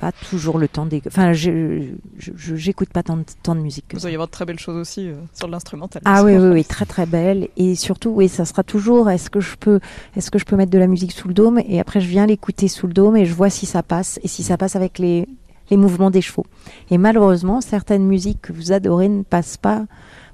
pas 0.00 0.12
toujours 0.12 0.58
le 0.58 0.66
temps 0.66 0.86
d'écouter. 0.86 1.10
Enfin, 1.14 1.32
j'écoute 1.32 2.88
pas 2.88 3.02
tant 3.02 3.18
de, 3.18 3.24
tant 3.42 3.54
de 3.54 3.60
musique 3.60 3.86
que 3.88 3.96
Vous 3.96 4.06
allez 4.06 4.14
avoir 4.14 4.28
de 4.28 4.32
très 4.32 4.44
belles 4.46 4.58
choses 4.58 4.76
aussi 4.76 5.08
euh, 5.08 5.14
sur 5.34 5.46
l'instrumental. 5.48 6.00
Ah 6.04 6.24
oui, 6.24 6.36
oui, 6.36 6.48
oui, 6.48 6.64
très 6.64 6.86
très 6.86 7.06
belle. 7.06 7.48
Et 7.56 7.74
surtout, 7.74 8.10
oui, 8.10 8.28
ça 8.28 8.44
sera 8.44 8.62
toujours. 8.62 9.10
Est-ce 9.10 9.28
que 9.30 9.40
je 9.40 9.56
peux, 9.56 9.80
est-ce 10.16 10.30
que 10.30 10.38
je 10.38 10.44
peux 10.44 10.56
mettre 10.56 10.70
de 10.72 10.78
la 10.78 10.86
musique 10.86 11.12
sous 11.12 11.28
le 11.28 11.34
dôme? 11.34 11.60
Et 11.66 11.78
après, 11.80 12.00
je 12.00 12.08
viens 12.08 12.26
l'écouter 12.26 12.68
sous 12.68 12.86
le 12.86 12.92
dôme 12.94 13.16
et 13.16 13.26
je 13.26 13.34
vois 13.34 13.50
si 13.50 13.66
ça 13.66 13.82
passe 13.82 14.18
et 14.22 14.28
si 14.28 14.42
ça 14.42 14.56
passe 14.56 14.74
avec 14.76 14.98
les 14.98 15.28
les 15.70 15.76
mouvements 15.76 16.10
des 16.10 16.20
chevaux. 16.20 16.46
Et 16.90 16.98
malheureusement, 16.98 17.60
certaines 17.60 18.04
musiques 18.04 18.40
que 18.42 18.52
vous 18.52 18.72
adorez 18.72 19.08
ne 19.08 19.22
passent 19.22 19.56
pas 19.56 19.84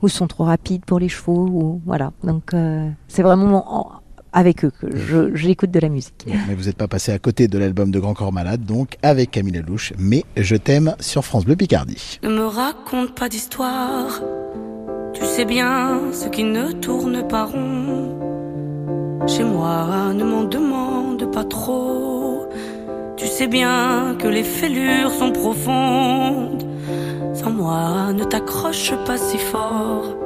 ou 0.01 0.09
sont 0.09 0.27
trop 0.29 0.45
rapides 0.45 0.87
pour 0.87 0.99
les 0.99 1.11
chevaux. 1.11 1.47
Ou 1.47 1.83
voilà. 1.85 2.13
Donc, 2.25 2.55
euh, 2.55 2.89
c'est 3.07 3.21
vraiment 3.23 3.81
en- 3.81 3.93
avec 4.37 4.67
eux 4.67 4.71
que 4.71 4.95
je 4.95 5.35
j'écoute 5.35 5.71
de 5.71 5.81
la 5.81 5.89
musique. 5.89 6.27
Bon, 6.27 6.35
Mais 6.47 6.55
vous 6.55 6.65
n'êtes 6.65 6.77
pas 6.77 6.87
passé 6.87 7.11
à 7.11 7.19
côté 7.19 7.49
de 7.49 7.59
l'album 7.59 7.91
de 7.91 7.99
Grand 7.99 8.13
Corps 8.13 8.33
Malade, 8.35 8.65
donc 8.65 8.99
avec 9.03 9.31
Camille 9.31 9.55
Lelouch, 9.55 9.95
mais 9.99 10.25
Je 10.37 10.57
t'aime 10.57 10.95
sur 11.01 11.25
France 11.25 11.47
Bleu 11.47 11.57
Picardie. 11.57 12.21
Ne 12.23 12.29
me 12.29 12.47
raconte 12.47 13.15
pas 13.15 13.31
d'histoire. 13.31 14.21
Tu 15.15 15.25
sais 15.25 15.47
bien 15.47 16.13
ce 16.13 16.29
qui 16.29 16.45
ne 16.45 16.73
tourne 16.73 17.27
pas 17.27 17.47
rond. 17.47 19.25
Chez 19.27 19.43
moi, 19.43 20.13
ne 20.15 20.23
m'en 20.23 20.45
demande 20.45 21.33
pas 21.33 21.45
trop. 21.45 22.47
Tu 23.17 23.27
sais 23.27 23.47
bien 23.49 24.17
que 24.19 24.29
les 24.29 24.45
fêlures 24.45 25.11
sont 25.13 25.33
profondes. 25.33 26.63
Sans 27.33 27.51
moi, 27.51 28.13
ne 28.13 28.25
t'accroche 28.25 28.93
pas 29.07 29.17
si 29.17 29.39
fort. 29.39 30.26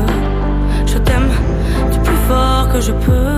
je 0.91 0.97
t'aime 0.97 1.29
du 1.91 1.99
plus 1.99 2.15
fort 2.27 2.67
que 2.71 2.81
je 2.81 2.91
peux. 2.91 3.37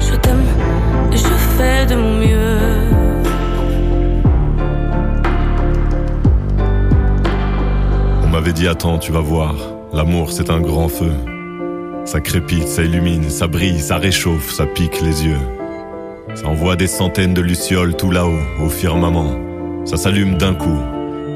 Je 0.00 0.14
t'aime 0.16 0.44
et 1.12 1.16
je 1.16 1.34
fais 1.56 1.86
de 1.86 1.94
mon 1.96 2.14
mieux. 2.14 2.58
On 8.24 8.28
m'avait 8.28 8.52
dit 8.52 8.68
attends, 8.68 8.98
tu 8.98 9.12
vas 9.12 9.20
voir, 9.20 9.54
l'amour 9.92 10.32
c'est 10.32 10.50
un 10.50 10.60
grand 10.60 10.88
feu. 10.88 11.12
Ça 12.06 12.20
crépite, 12.20 12.68
ça 12.68 12.84
illumine, 12.84 13.28
ça 13.28 13.48
brille, 13.48 13.80
ça 13.80 13.98
réchauffe, 13.98 14.50
ça 14.50 14.64
pique 14.64 15.02
les 15.02 15.26
yeux. 15.26 15.40
Ça 16.34 16.46
envoie 16.46 16.76
des 16.76 16.86
centaines 16.86 17.34
de 17.34 17.42
lucioles 17.42 17.96
tout 17.96 18.10
là-haut, 18.10 18.64
au 18.64 18.70
firmament. 18.70 19.34
Ça 19.84 19.96
s'allume 19.98 20.38
d'un 20.38 20.54
coup, 20.54 20.78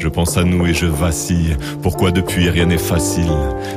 Je 0.00 0.08
pense 0.08 0.38
à 0.38 0.44
nous 0.44 0.66
et 0.66 0.72
je 0.72 0.86
vacille. 0.86 1.58
Pourquoi 1.82 2.10
depuis 2.10 2.48
rien 2.48 2.64
n'est 2.64 2.78
facile? 2.78 3.30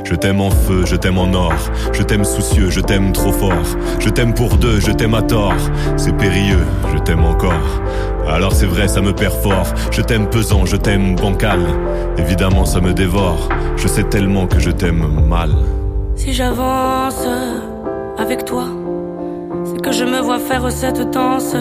Je 0.04 0.14
t'aime 0.14 0.40
en 0.40 0.50
feu, 0.50 0.86
je 0.86 0.96
t'aime 0.96 1.18
en 1.18 1.30
or. 1.34 1.52
Je 1.92 2.02
t'aime 2.02 2.24
soucieux, 2.24 2.70
je 2.70 2.80
t'aime 2.80 3.12
trop 3.12 3.30
fort. 3.30 3.76
Je 3.98 4.08
t'aime 4.08 4.32
pour 4.32 4.56
deux, 4.56 4.80
je 4.80 4.90
t'aime 4.90 5.12
à 5.12 5.20
tort. 5.20 5.52
C'est 5.98 6.16
périlleux, 6.16 6.64
je 6.94 6.98
t'aime 7.02 7.22
encore. 7.24 7.82
Alors 8.26 8.54
c'est 8.54 8.64
vrai, 8.64 8.88
ça 8.88 9.02
me 9.02 9.12
perd 9.12 9.34
fort. 9.34 9.66
Je 9.90 10.00
t'aime 10.00 10.30
pesant, 10.30 10.64
je 10.64 10.76
t'aime 10.76 11.14
bancal. 11.14 11.60
Évidemment, 12.16 12.64
ça 12.64 12.80
me 12.80 12.94
dévore. 12.94 13.50
Je 13.76 13.86
sais 13.86 14.04
tellement 14.04 14.46
que 14.46 14.58
je 14.60 14.70
t'aime 14.70 15.06
mal. 15.28 15.50
Si 16.16 16.32
j'avance 16.32 17.26
avec 18.16 18.46
toi, 18.46 18.64
que 19.84 19.92
je 19.92 20.04
me 20.04 20.20
vois 20.20 20.38
faire 20.38 20.70
cette 20.72 21.10
danse 21.10 21.54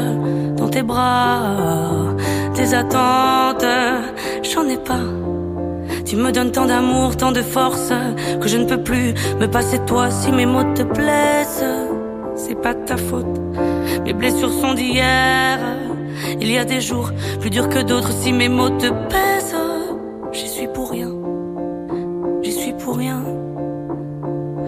dans 0.56 0.70
tes 0.70 0.82
bras. 0.82 2.16
Tes 2.56 2.74
attentes, 2.74 3.66
j'en 4.44 4.66
ai 4.70 4.78
pas. 4.78 5.06
Tu 6.06 6.16
me 6.16 6.32
donnes 6.32 6.52
tant 6.52 6.66
d'amour, 6.66 7.18
tant 7.18 7.34
de 7.34 7.42
force, 7.42 7.92
que 8.42 8.48
je 8.48 8.58
ne 8.58 8.66
peux 8.66 8.82
plus 8.82 9.14
me 9.40 9.48
passer 9.48 9.80
de 9.80 9.86
toi 9.86 10.10
si 10.10 10.32
mes 10.32 10.46
mots 10.46 10.74
te 10.74 10.84
blessent. 10.84 11.66
C'est 12.36 12.56
pas 12.56 12.74
de 12.74 12.86
ta 12.86 12.98
faute, 12.98 13.40
mes 14.06 14.14
blessures 14.14 14.54
sont 14.54 14.74
d'hier. 14.74 15.60
Il 16.40 16.50
y 16.50 16.58
a 16.58 16.66
des 16.66 16.82
jours 16.82 17.12
plus 17.42 17.50
durs 17.50 17.70
que 17.70 17.80
d'autres 17.80 18.12
si 18.12 18.32
mes 18.32 18.50
mots 18.50 18.70
te 18.70 18.90
pèsent. 19.14 19.56
J'y 20.32 20.48
suis 20.48 20.68
pour 20.68 20.92
rien, 20.92 21.12
j'y 22.42 22.52
suis 22.52 22.74
pour 22.74 22.98
rien 22.98 23.22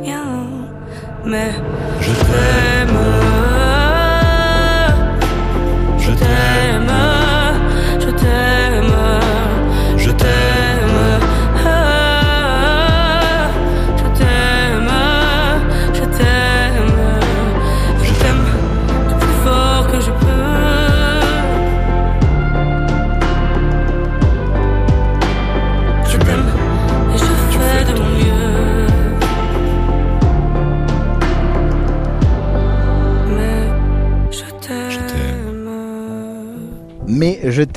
rien, 0.06 0.24
mais 1.26 1.52
Je 2.02 2.12
t'aime, 2.12 2.64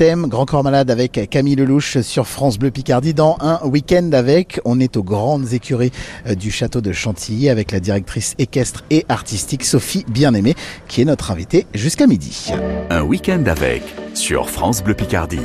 Grand 0.01 0.45
Corps 0.45 0.63
Malade 0.63 0.91
avec 0.91 1.27
Camille 1.29 1.57
Lelouch 1.57 1.99
sur 1.99 2.25
France 2.25 2.57
Bleu 2.57 2.71
Picardie 2.71 3.13
dans 3.13 3.35
un 3.41 3.59
week-end 3.65 4.11
avec. 4.13 4.61
On 4.63 4.79
est 4.79 4.95
aux 4.95 5.03
grandes 5.03 5.51
écuries 5.51 5.91
euh, 6.25 6.35
du 6.35 6.51
château 6.51 6.79
de 6.79 6.93
Chantilly 6.93 7.49
avec 7.49 7.73
la 7.73 7.81
directrice 7.81 8.33
équestre 8.37 8.85
et 8.91 9.05
artistique 9.09 9.65
Sophie 9.65 10.05
Bien-Aimée 10.07 10.55
qui 10.87 11.01
est 11.01 11.05
notre 11.05 11.31
invitée 11.31 11.67
jusqu'à 11.73 12.07
midi. 12.07 12.49
Un 12.89 13.01
week-end 13.01 13.43
avec 13.45 13.83
sur 14.13 14.49
France 14.49 14.81
Bleu 14.81 14.93
Picardie. 14.93 15.41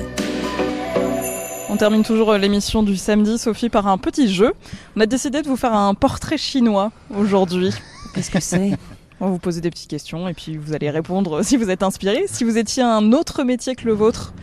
On 1.69 1.77
termine 1.77 2.05
toujours 2.05 2.31
euh, 2.31 2.39
l'émission 2.39 2.85
du 2.85 2.97
samedi, 2.97 3.39
Sophie, 3.39 3.71
par 3.71 3.89
un 3.89 3.99
petit 3.99 4.33
jeu. 4.33 4.53
On 4.95 5.01
a 5.01 5.07
décidé 5.07 5.43
de 5.43 5.49
vous 5.49 5.57
faire 5.57 5.75
un 5.75 5.95
portrait 5.95 6.39
chinois 6.39 6.93
aujourd'hui. 7.13 7.71
Qu'est-ce 8.15 8.31
que 8.31 8.39
c'est? 8.39 8.79
On 9.25 9.29
va 9.29 9.33
vous 9.33 9.39
poser 9.39 9.63
des 9.63 9.71
petites 9.71 9.89
questions 9.89 10.29
et 10.29 10.35
puis 10.35 10.59
vous 10.59 10.75
allez 10.75 10.91
répondre 10.91 11.43
si 11.45 11.57
vous 11.57 11.71
êtes 11.71 11.83
inspiré. 11.83 12.25
Si 12.27 12.45
vous 12.45 12.59
étiez 12.59 12.83
un 12.83 13.11
autre 13.13 13.43
métier 13.43 13.75
que 13.75 13.87
le 13.87 13.95
vôtre 13.95 14.35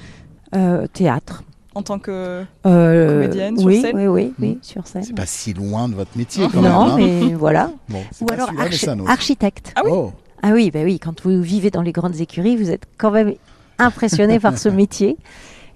Euh, 0.55 0.87
Théâtre. 0.91 1.43
en 1.75 1.83
tant 1.83 1.99
que 1.99 2.43
Euh, 2.65 3.21
Comédienne 3.21 3.57
sur 3.57 3.67
oui, 3.67 3.81
scène 3.81 3.95
oui, 3.95 4.07
oui, 4.07 4.33
oui, 4.39 4.59
sur 4.63 4.87
scène. 4.87 5.03
C'est 5.03 5.15
pas 5.15 5.27
si 5.27 5.53
loin 5.53 5.87
de 5.87 5.93
votre 5.93 6.17
métier 6.17 6.47
quand 6.51 6.61
même. 6.61 6.71
Non, 6.71 6.89
hein. 6.93 6.95
mais 6.97 7.33
voilà. 7.35 7.71
Bon, 7.89 8.01
Ou 8.21 8.25
alors 8.33 8.51
mais 8.53 8.61
architecte. 9.07 9.71
Ah 9.75 9.81
oui 9.85 9.91
Oh, 9.93 10.11
Ah 10.41 10.49
oui, 10.53 10.71
bah 10.71 10.79
oui, 10.83 10.97
quand 10.99 11.21
vous 11.21 11.41
vivez 11.43 11.69
dans 11.69 11.83
les 11.83 11.91
grandes 11.91 12.19
écuries, 12.19 12.57
vous 12.57 12.71
êtes 12.71 12.85
quand 12.97 13.11
même 13.11 13.35
impressionné 13.77 14.39
par 14.39 14.57
ce 14.57 14.67
métier. 14.81 15.15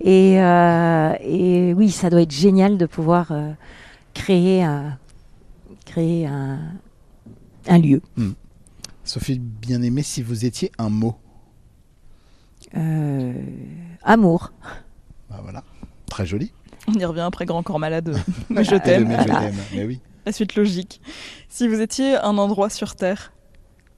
Et, 0.02 0.42
euh, 0.42 1.14
et 1.22 1.74
oui, 1.76 1.92
ça 1.92 2.10
doit 2.10 2.24
être 2.24 2.34
génial 2.34 2.78
de 2.80 2.88
pouvoir 2.88 3.28
euh, 3.32 3.52
créer, 4.16 4.64
un, 4.64 4.98
créer 5.86 6.26
un, 6.26 6.58
un 7.68 7.78
lieu. 7.78 8.02
Sophie 9.06 9.40
bien-aimée, 9.40 10.04
si 10.04 10.22
vous 10.22 10.46
étiez 10.46 10.72
un 10.78 10.90
mot. 10.90 11.16
Euh, 12.76 13.34
amour. 14.04 14.52
Bah 15.30 15.40
voilà, 15.44 15.64
très 16.10 16.26
joli. 16.26 16.52
On 16.88 16.94
y 16.94 17.06
revient 17.06 17.22
après 17.22 17.46
Grand 17.46 17.64
Corps 17.64 17.80
Malade. 17.80 18.18
Mais 18.50 18.64
je 18.64 18.76
Et 18.76 18.80
t'aime. 18.80 19.08
mais 19.08 19.20
je 19.20 19.24
t'aime, 19.28 19.56
mais 19.74 19.86
oui. 19.86 20.02
La 20.26 20.32
suite 20.32 20.56
logique. 20.56 21.02
Si 21.50 21.68
vous 21.68 21.80
étiez 21.82 22.16
un 22.18 22.38
endroit 22.38 22.70
sur 22.70 22.96
Terre. 22.96 23.32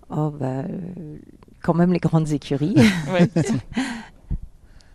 Oh, 0.09 0.29
bah, 0.29 0.45
euh, 0.63 1.17
quand 1.63 1.73
même 1.73 1.93
les 1.93 1.99
grandes 1.99 2.31
écuries. 2.31 2.75
Ouais. 3.11 3.29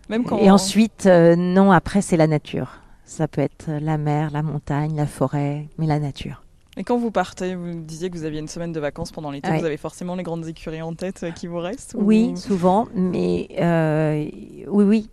Même 0.09 0.23
quand 0.25 0.37
Et 0.37 0.51
ensuite, 0.51 1.05
euh, 1.07 1.35
non, 1.35 1.71
après, 1.71 2.01
c'est 2.01 2.17
la 2.17 2.27
nature. 2.27 2.81
Ça 3.05 3.27
peut 3.27 3.41
être 3.41 3.69
la 3.71 3.97
mer, 3.97 4.29
la 4.31 4.43
montagne, 4.43 4.95
la 4.95 5.07
forêt, 5.07 5.67
mais 5.77 5.87
la 5.87 5.97
nature. 5.99 6.42
Et 6.75 6.83
quand 6.83 6.97
vous 6.97 7.11
partez, 7.11 7.53
vous 7.55 7.81
disiez 7.81 8.09
que 8.09 8.17
vous 8.17 8.23
aviez 8.23 8.39
une 8.39 8.47
semaine 8.47 8.71
de 8.71 8.79
vacances 8.79 9.11
pendant 9.11 9.29
l'été, 9.29 9.47
Ouais. 9.49 9.59
vous 9.59 9.65
avez 9.65 9.77
forcément 9.77 10.15
les 10.15 10.23
grandes 10.23 10.47
écuries 10.47 10.81
en 10.81 10.93
tête 10.95 11.21
euh, 11.23 11.31
qui 11.31 11.45
vous 11.45 11.59
restent 11.59 11.93
ou- 11.93 12.01
Oui, 12.03 12.35
souvent, 12.35 12.87
mais 12.95 13.47
euh, 13.59 14.25
oui, 14.69 14.83
oui, 14.83 15.09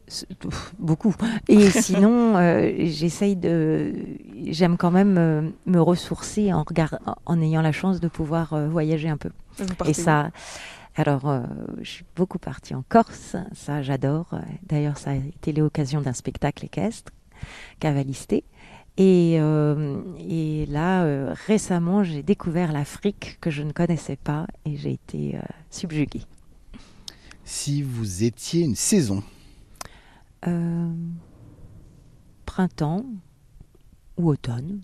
beaucoup. 0.78 1.14
Et 1.48 1.68
sinon, 1.70 2.36
euh, 2.38 2.72
j'essaye 2.86 3.36
de, 3.36 3.92
j'aime 4.46 4.78
quand 4.78 4.90
même 4.90 5.18
euh, 5.18 5.42
me 5.66 5.80
ressourcer 5.80 6.50
en 6.52 6.62
regard, 6.62 6.98
en 7.26 7.40
ayant 7.42 7.60
la 7.62 7.72
chance 7.72 8.00
de 8.00 8.08
pouvoir 8.08 8.68
voyager 8.68 9.10
un 9.10 9.18
peu. 9.18 9.30
Et 9.86 9.92
ça, 9.92 10.30
alors, 10.96 11.28
euh, 11.28 11.42
je 11.82 11.90
suis 11.90 12.04
beaucoup 12.16 12.38
partie 12.38 12.74
en 12.74 12.82
Corse, 12.88 13.36
ça 13.52 13.82
j'adore. 13.82 14.30
D'ailleurs, 14.66 14.96
ça 14.96 15.10
a 15.10 15.14
été 15.14 15.52
l'occasion 15.52 16.00
d'un 16.00 16.14
spectacle 16.14 16.64
équestre, 16.64 17.12
Cavalisté. 17.80 18.44
Et, 19.02 19.36
euh, 19.40 20.02
et 20.18 20.66
là, 20.66 21.04
euh, 21.04 21.34
récemment, 21.46 22.04
j'ai 22.04 22.22
découvert 22.22 22.70
l'Afrique 22.70 23.38
que 23.40 23.50
je 23.50 23.62
ne 23.62 23.72
connaissais 23.72 24.16
pas 24.16 24.46
et 24.66 24.76
j'ai 24.76 24.92
été 24.92 25.36
euh, 25.36 25.40
subjuguée. 25.70 26.20
Si 27.44 27.80
vous 27.82 28.24
étiez 28.24 28.62
une 28.64 28.76
saison, 28.76 29.22
Euh, 30.46 30.92
printemps 32.46 33.04
ou 34.18 34.28
automne. 34.30 34.80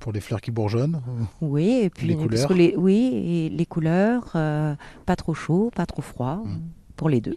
pour 0.00 0.12
les 0.12 0.20
fleurs 0.20 0.40
qui 0.40 0.50
bourgeonnent, 0.50 1.00
Oui, 1.42 1.80
et 1.82 1.90
puis 1.90 2.06
Les 2.06 2.14
parce 2.14 2.26
couleurs 2.26 2.48
que 2.48 2.54
les, 2.54 2.74
oui, 2.76 3.10
et 3.14 3.48
les 3.50 3.66
couleurs, 3.66 4.32
euh, 4.34 4.74
pas 5.04 5.14
trop 5.16 5.34
chaud, 5.34 5.70
pas 5.74 5.84
trop 5.86 6.00
froid, 6.02 6.36
Mm. 6.44 6.60
pour 6.96 7.08
les 7.10 7.20
deux. 7.20 7.36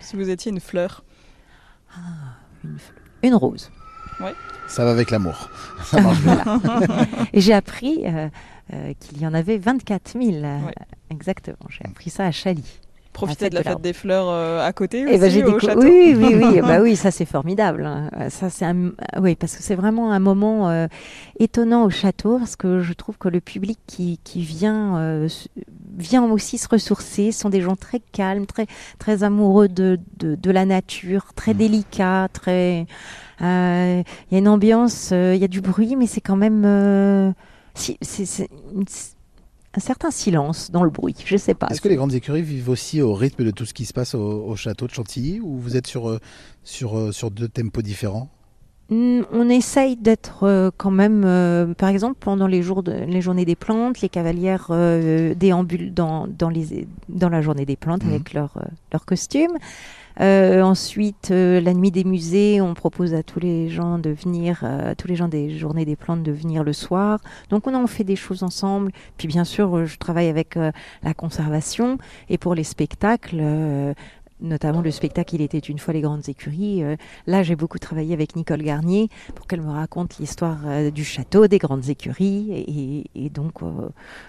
Si 0.00 0.16
vous 0.16 0.30
étiez 0.30 0.50
une 0.52 0.60
fleur. 0.60 1.04
Une, 2.64 2.76
f- 2.76 2.92
une 3.22 3.34
rose. 3.34 3.70
Ça 4.68 4.84
va 4.84 4.90
avec 4.90 5.10
l'amour. 5.10 5.50
Ça 5.84 6.00
marche 6.00 6.20
bien. 6.22 6.42
Et 7.32 7.40
j'ai 7.40 7.52
appris 7.52 8.02
euh, 8.04 8.28
euh, 8.72 8.92
qu'il 8.98 9.20
y 9.20 9.26
en 9.26 9.34
avait 9.34 9.58
24 9.58 10.12
000. 10.20 10.24
euh, 10.44 10.58
Ouais. 10.66 10.74
Exactement, 11.10 11.56
j'ai 11.68 11.84
appris 11.84 12.10
ça 12.10 12.24
à 12.26 12.32
Chaly. 12.32 12.64
Profitez 13.12 13.46
fête 13.46 13.52
de 13.52 13.56
la 13.56 13.62
de 13.62 13.68
fête 13.68 13.80
des 13.80 13.92
fleurs 13.94 14.26
euh, 14.28 14.66
à 14.66 14.72
côté 14.74 15.06
Eh 15.08 15.16
ben, 15.18 15.28
aussi, 15.28 15.42
au 15.42 15.58
château. 15.58 15.80
Oui, 15.82 16.14
oui, 16.14 16.34
oui, 16.34 16.60
bah 16.62 16.80
oui, 16.82 16.96
ça 16.96 17.10
c'est 17.10 17.24
formidable. 17.24 17.86
hein. 17.86 18.10
Ça 18.28 18.50
c'est 18.50 18.66
un... 18.66 18.90
oui, 19.18 19.36
parce 19.36 19.56
que 19.56 19.62
c'est 19.62 19.74
vraiment 19.76 20.12
un 20.12 20.18
moment 20.18 20.68
euh, 20.68 20.86
étonnant 21.38 21.84
au 21.84 21.90
château, 21.90 22.38
parce 22.38 22.56
que 22.56 22.80
je 22.80 22.92
trouve 22.92 23.16
que 23.16 23.28
le 23.28 23.40
public 23.40 23.78
qui, 23.86 24.18
qui 24.24 24.42
vient 24.42 24.98
euh, 24.98 25.28
vient 25.96 26.24
aussi 26.24 26.58
se 26.58 26.68
ressourcer, 26.68 27.32
sont 27.32 27.48
des 27.48 27.62
gens 27.62 27.76
très 27.76 28.00
calmes, 28.12 28.44
très 28.44 28.66
très 28.98 29.22
amoureux 29.22 29.68
de, 29.68 29.98
de, 30.18 30.34
de 30.34 30.50
la 30.50 30.66
nature, 30.66 31.32
très 31.34 31.54
Mm. 31.54 31.58
délicats, 31.58 32.28
très. 32.34 32.86
Euh, 33.42 34.02
Il 34.30 34.34
y 34.34 34.36
a 34.36 34.38
une 34.38 34.48
ambiance, 34.48 35.10
euh, 35.12 35.34
il 35.34 35.40
y 35.40 35.44
a 35.44 35.48
du 35.48 35.60
bruit, 35.60 35.96
mais 35.96 36.06
c'est 36.06 36.20
quand 36.20 36.36
même 36.36 36.64
euh, 36.64 37.32
si, 37.74 37.96
c'est, 38.02 38.48
un 39.74 39.80
certain 39.80 40.10
silence 40.10 40.70
dans 40.70 40.82
le 40.84 40.90
bruit. 40.90 41.14
Je 41.24 41.36
sais 41.36 41.54
pas. 41.54 41.66
Est-ce 41.70 41.80
que 41.82 41.88
les 41.88 41.96
grandes 41.96 42.14
écuries 42.14 42.42
vivent 42.42 42.70
aussi 42.70 43.02
au 43.02 43.12
rythme 43.14 43.44
de 43.44 43.50
tout 43.50 43.66
ce 43.66 43.74
qui 43.74 43.84
se 43.84 43.92
passe 43.92 44.14
au, 44.14 44.44
au 44.46 44.56
château 44.56 44.86
de 44.86 44.92
Chantilly 44.92 45.40
ou 45.40 45.58
vous 45.58 45.76
êtes 45.76 45.86
sur, 45.86 46.08
euh, 46.08 46.18
sur, 46.64 46.96
euh, 46.98 47.12
sur 47.12 47.30
deux 47.30 47.48
tempos 47.48 47.82
différents? 47.82 48.28
On 48.88 49.48
essaye 49.48 49.96
d'être 49.96 50.44
euh, 50.44 50.70
quand 50.76 50.92
même, 50.92 51.24
euh, 51.26 51.74
par 51.74 51.88
exemple, 51.88 52.14
pendant 52.20 52.46
les 52.46 52.62
jours 52.62 52.84
de, 52.84 52.92
les 52.92 53.20
journées 53.20 53.44
des 53.44 53.56
plantes, 53.56 54.00
les 54.00 54.08
cavalières 54.08 54.68
euh, 54.70 55.34
déambulent 55.34 55.92
dans, 55.92 56.28
dans, 56.28 56.50
les, 56.50 56.86
dans 57.08 57.28
la 57.28 57.42
journée 57.42 57.66
des 57.66 57.74
plantes 57.74 58.04
Mhm. 58.04 58.10
avec 58.10 58.32
leur, 58.32 58.56
euh, 58.58 58.60
leur 58.92 59.04
costume. 59.04 59.58
Euh, 60.20 60.62
ensuite, 60.62 61.30
euh, 61.30 61.60
la 61.60 61.74
nuit 61.74 61.90
des 61.90 62.04
musées, 62.04 62.60
on 62.60 62.74
propose 62.74 63.14
à 63.14 63.22
tous 63.22 63.38
les 63.40 63.68
gens 63.68 63.98
de 63.98 64.10
venir, 64.10 64.60
euh, 64.62 64.94
tous 64.96 65.08
les 65.08 65.16
gens 65.16 65.28
des 65.28 65.58
journées 65.58 65.84
des 65.84 65.96
plantes 65.96 66.22
de 66.22 66.32
venir 66.32 66.64
le 66.64 66.72
soir. 66.72 67.20
Donc 67.50 67.66
on 67.66 67.74
en 67.74 67.86
fait 67.86 68.04
des 68.04 68.16
choses 68.16 68.42
ensemble. 68.42 68.92
Puis 69.18 69.28
bien 69.28 69.44
sûr, 69.44 69.76
euh, 69.76 69.84
je 69.84 69.98
travaille 69.98 70.28
avec 70.28 70.56
euh, 70.56 70.72
la 71.02 71.12
conservation 71.14 71.98
et 72.28 72.38
pour 72.38 72.54
les 72.54 72.64
spectacles. 72.64 73.42
Notamment 74.40 74.82
le 74.82 74.90
spectacle 74.90 75.34
Il 75.34 75.40
était 75.40 75.58
une 75.58 75.78
fois 75.78 75.94
les 75.94 76.02
grandes 76.02 76.28
écuries. 76.28 76.82
euh, 76.84 76.96
Là, 77.26 77.42
j'ai 77.42 77.56
beaucoup 77.56 77.78
travaillé 77.78 78.12
avec 78.12 78.36
Nicole 78.36 78.62
Garnier 78.62 79.08
pour 79.34 79.46
qu'elle 79.46 79.62
me 79.62 79.70
raconte 79.70 80.18
l'histoire 80.18 80.58
euh, 80.66 80.90
du 80.90 81.04
château, 81.04 81.46
des 81.46 81.56
grandes 81.58 81.88
écuries. 81.88 82.52
Et, 82.52 83.24
et 83.26 83.30
donc, 83.30 83.62
euh, 83.62 83.88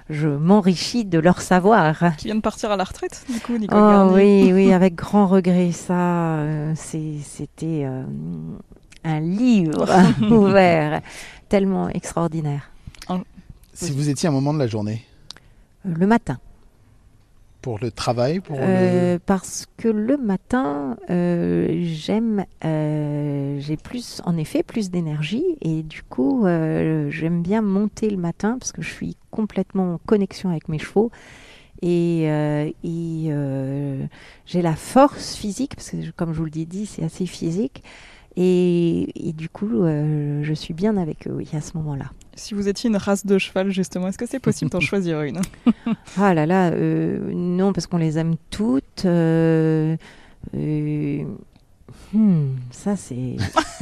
je 0.10 0.30
m'enrichis 0.30 1.04
de 1.04 1.20
leur 1.20 1.42
savoir. 1.42 2.16
Qui 2.18 2.28
vient 2.28 2.36
de 2.36 2.42
partir 2.42 2.72
à 2.72 2.78
la 2.78 2.86
retraite, 2.86 3.26
du 3.30 3.42
coup, 3.42 3.58
Nicole 3.58 3.78
Oh 3.78 4.12
Garnier. 4.12 4.14
oui, 4.14 4.54
oui, 4.54 4.72
avec 4.74 4.96
grand 4.96 5.28
regret. 5.28 5.74
Ça, 5.74 6.38
euh, 6.38 6.74
c'était 6.76 7.84
euh, 7.86 8.04
un 9.04 9.20
livre 9.20 9.86
ouvert, 10.32 11.02
tellement 11.50 11.90
extraordinaire. 11.90 12.72
Si 13.74 13.92
vous 13.92 14.08
étiez 14.10 14.28
un 14.30 14.32
moment 14.32 14.54
de 14.54 14.60
la 14.60 14.68
journée 14.68 15.04
Le 15.84 16.08
matin. 16.08 16.40
Pour 17.62 17.80
le 17.80 17.92
travail, 17.92 18.42
Euh, 18.50 19.14
le... 19.14 19.20
parce 19.20 19.68
que 19.78 19.88
le 19.88 20.18
matin, 20.18 20.98
euh, 21.10 21.68
j'aime, 21.84 22.46
euh, 22.64 23.58
j'ai 23.60 23.78
plus, 23.78 24.22
en 24.26 24.38
effet, 24.38 24.64
plus 24.64 24.90
d'énergie 24.90 25.46
et 25.62 25.84
du 25.84 26.04
coup, 26.04 26.46
j'aime 26.46 27.42
bien 27.42 27.62
monter 27.62 28.10
le 28.10 28.18
matin 28.18 28.58
parce 28.60 28.72
que 28.72 28.82
je 28.82 28.92
suis 28.92 29.18
complètement 29.32 29.96
en 29.96 29.98
connexion 30.06 30.50
avec 30.50 30.70
mes 30.70 30.80
chevaux 30.80 31.12
et, 31.82 32.24
et, 32.24 33.32
j'ai 34.46 34.62
la 34.62 34.76
force 34.76 35.36
physique 35.36 35.76
parce 35.76 35.92
que, 35.92 36.12
comme 36.16 36.34
je 36.34 36.40
vous 36.40 36.46
l'ai 36.46 36.66
dit, 36.66 36.86
c'est 36.86 37.04
assez 37.04 37.26
physique 37.26 37.84
et, 38.40 39.30
et 39.30 39.34
du 39.34 39.50
coup, 39.50 39.82
euh, 39.84 40.42
je 40.44 40.54
suis 40.54 40.76
bien 40.76 40.96
avec 40.98 41.28
eux 41.28 41.32
oui, 41.36 41.50
à 41.54 41.60
ce 41.62 41.72
moment-là. 41.78 42.06
Si 42.36 42.54
vous 42.54 42.68
étiez 42.68 42.88
une 42.88 42.96
race 42.98 43.26
de 43.26 43.40
cheval, 43.40 43.72
justement, 43.72 44.08
est-ce 44.10 44.18
que 44.20 44.28
c'est 44.28 44.40
possible 44.40 44.70
d'en 44.70 44.80
choisir 44.92 45.22
une? 45.24 45.42
Ah 46.20 46.36
là 46.36 46.46
là, 46.46 46.70
euh, 46.70 47.32
non, 47.34 47.74
parce 47.74 47.88
qu'on 47.88 47.98
les 47.98 48.20
aime 48.20 48.36
toutes. 48.52 49.06
euh, 49.06 49.98
euh, 50.56 51.24
hmm, 52.14 52.46
ça 52.70 52.96
c'est, 52.96 53.38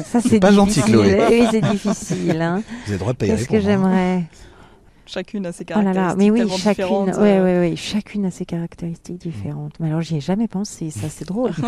ça 0.06 0.22
c'est 0.22 0.40
pas 0.40 0.54
gentil, 0.54 0.76
difficile. 0.82 0.94
Chloé. 0.94 1.26
Oui, 1.30 1.48
c'est 1.52 1.62
difficile. 1.62 2.42
Hein. 2.42 2.64
Vous 2.86 2.92
avez 2.92 2.94
le 2.94 2.98
droit 3.00 3.14
de 3.14 3.26
y 3.26 3.28
Qu'est-ce 3.28 3.48
que 3.50 3.58
hein. 3.58 3.62
j'aimerais? 3.62 4.24
Chacune 5.06 5.46
a 5.46 5.52
ses 5.52 5.66
Oh 5.70 5.82
là 5.82 5.94
caractéristiques 5.94 5.96
là, 5.96 6.16
mais 6.18 6.32
oui, 6.32 6.50
chacune, 6.58 6.86
ouais, 6.86 7.14
euh, 7.18 7.44
ouais, 7.44 7.70
ouais, 7.70 7.76
chacune 7.76 8.26
a 8.26 8.32
ses 8.32 8.46
caractéristiques 8.46 9.20
différentes. 9.20 9.74
Mais 9.80 9.88
alors 9.88 10.02
j'y 10.02 10.18
ai 10.18 10.20
jamais 10.22 10.48
pensé, 10.48 10.90
ça 10.90 11.10
c'est 11.10 11.28
drôle. 11.28 11.52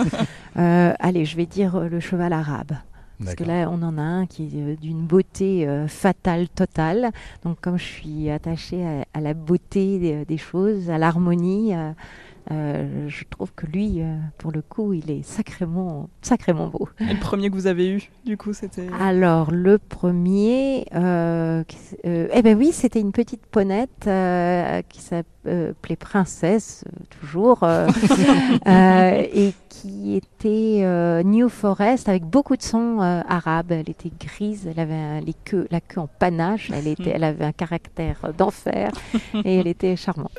Euh, 0.58 0.94
allez, 1.00 1.24
je 1.26 1.38
vais 1.38 1.46
dire 1.46 1.76
euh, 1.76 1.88
le 1.88 2.00
cheval 2.00 2.34
arabe. 2.34 2.72
Parce 3.24 3.36
que 3.36 3.44
là, 3.44 3.70
on 3.72 3.82
en 3.84 3.98
a 3.98 4.02
un 4.02 4.26
qui 4.26 4.44
est 4.46 4.80
d'une 4.80 5.02
beauté 5.06 5.68
euh, 5.68 5.88
fatale, 5.88 6.48
totale. 6.50 7.12
Donc, 7.44 7.60
comme 7.62 7.78
je 7.78 7.84
suis 7.84 8.30
attachée 8.30 8.86
à, 8.86 9.06
à 9.14 9.22
la 9.22 9.34
beauté 9.34 9.98
des, 10.00 10.26
des 10.26 10.38
choses, 10.38 10.90
à 10.90 10.98
l'harmonie, 10.98 11.76
euh, 11.76 11.92
Euh, 12.52 13.10
je 13.10 13.26
trouve 13.30 13.52
que 13.54 13.66
lui, 13.66 14.02
euh, 14.02 14.16
pour 14.38 14.52
le 14.52 14.62
coup, 14.62 14.94
il 14.94 15.12
est 15.12 15.22
sacrément, 15.24 16.10
sacrément 16.22 16.68
beau. 16.68 16.88
Et 17.02 17.14
le 17.14 17.20
premier 17.20 17.50
que 17.50 17.56
vous 17.56 17.68
avez 17.68 17.90
eu, 17.90 18.10
du 18.26 18.38
coup, 18.38 18.54
c'était. 18.54 18.88
Alors, 19.02 19.52
le 19.52 19.78
premier, 19.78 20.86
euh, 20.96 21.64
eh 22.06 22.42
ben 22.42 22.58
oui, 22.58 22.72
c'était 22.72 23.02
une 23.02 23.12
petite 23.12 23.46
ponette 23.46 24.10
qui 24.90 25.02
s'appelait 25.02 25.96
Princesse, 26.00 26.86
toujours, 27.20 27.64
et 28.66 29.54
qui 29.70 30.16
était 30.16 31.22
New 31.24 31.50
Forest 31.50 32.08
avec 32.10 32.24
beaucoup 32.24 32.56
de 32.56 32.62
sons 32.64 33.00
arabes. 33.00 33.72
Elle 33.72 33.90
était 33.90 34.12
grise, 34.20 34.68
elle 34.72 34.80
avait 34.80 34.94
un- 34.94 35.20
les 35.22 35.36
queues, 35.46 35.68
la 35.70 35.82
queue 35.82 36.02
en 36.02 36.08
panache, 36.08 36.72
elle, 36.74 36.88
était, 36.88 37.12
elle 37.12 37.24
avait 37.24 37.46
un 37.46 37.52
caractère 37.52 38.34
d'enfer 38.38 38.92
et 39.44 39.58
elle 39.58 39.68
était 39.68 39.96
charmante. 39.96 40.32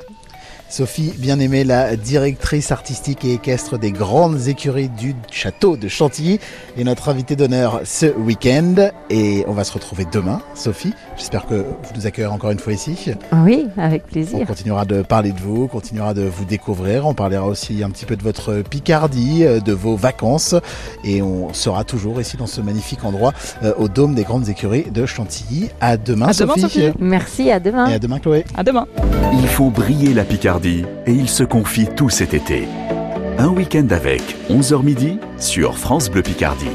Sophie 0.70 1.14
Bien-Aimée, 1.16 1.64
la 1.64 1.96
directrice 1.96 2.72
artistique 2.72 3.24
et 3.24 3.32
équestre 3.32 3.78
des 3.78 3.90
grandes 3.90 4.48
écuries 4.48 4.90
du 4.90 5.14
château 5.30 5.78
de 5.78 5.88
Chantilly, 5.88 6.40
est 6.76 6.84
notre 6.84 7.08
invitée 7.08 7.36
d'honneur 7.36 7.80
ce 7.84 8.06
week-end. 8.06 8.90
Et 9.08 9.44
on 9.48 9.52
va 9.52 9.64
se 9.64 9.72
retrouver 9.72 10.04
demain, 10.12 10.42
Sophie. 10.54 10.92
J'espère 11.16 11.46
que 11.46 11.54
vous 11.54 11.90
nous 11.96 12.06
accueillerez 12.06 12.30
encore 12.32 12.50
une 12.50 12.58
fois 12.58 12.74
ici. 12.74 13.12
Oui, 13.32 13.66
avec 13.78 14.02
On 14.08 14.12
plaisir. 14.12 14.46
continuera 14.46 14.84
de 14.84 15.00
parler 15.00 15.32
de 15.32 15.40
vous, 15.40 15.62
on 15.64 15.68
continuera 15.68 16.12
de 16.12 16.22
vous 16.22 16.44
découvrir, 16.44 17.06
on 17.06 17.14
parlera 17.14 17.46
aussi 17.46 17.82
un 17.82 17.88
petit 17.88 18.04
peu 18.04 18.16
de 18.16 18.22
votre 18.22 18.62
Picardie, 18.68 19.44
euh, 19.44 19.60
de 19.60 19.72
vos 19.72 19.96
vacances, 19.96 20.54
et 21.02 21.22
on 21.22 21.54
sera 21.54 21.84
toujours 21.84 22.20
ici 22.20 22.36
dans 22.36 22.46
ce 22.46 22.60
magnifique 22.60 23.04
endroit 23.06 23.32
euh, 23.62 23.72
au 23.78 23.88
Dôme 23.88 24.14
des 24.14 24.24
Grandes 24.24 24.50
Écuries 24.50 24.84
de 24.92 25.06
Chantilly. 25.06 25.70
À 25.80 25.96
demain, 25.96 26.26
À 26.28 26.32
demain, 26.34 26.54
Sophie. 26.56 26.60
Sophie. 26.60 26.92
Merci, 26.98 27.50
à 27.50 27.58
demain. 27.58 27.88
Et 27.88 27.94
à 27.94 27.98
demain, 27.98 28.18
Chloé. 28.18 28.44
À 28.54 28.62
demain. 28.62 28.86
Ils 29.32 29.48
font 29.48 29.68
briller 29.70 30.12
la 30.12 30.24
Picardie 30.24 30.57
et 30.66 31.12
ils 31.12 31.28
se 31.28 31.44
confient 31.44 31.88
tout 31.94 32.10
cet 32.10 32.34
été. 32.34 32.64
Un 33.38 33.48
week-end 33.48 33.86
avec 33.90 34.22
11h 34.50 34.82
midi 34.82 35.18
sur 35.38 35.78
France 35.78 36.10
Bleu 36.10 36.22
Picardie. 36.22 36.66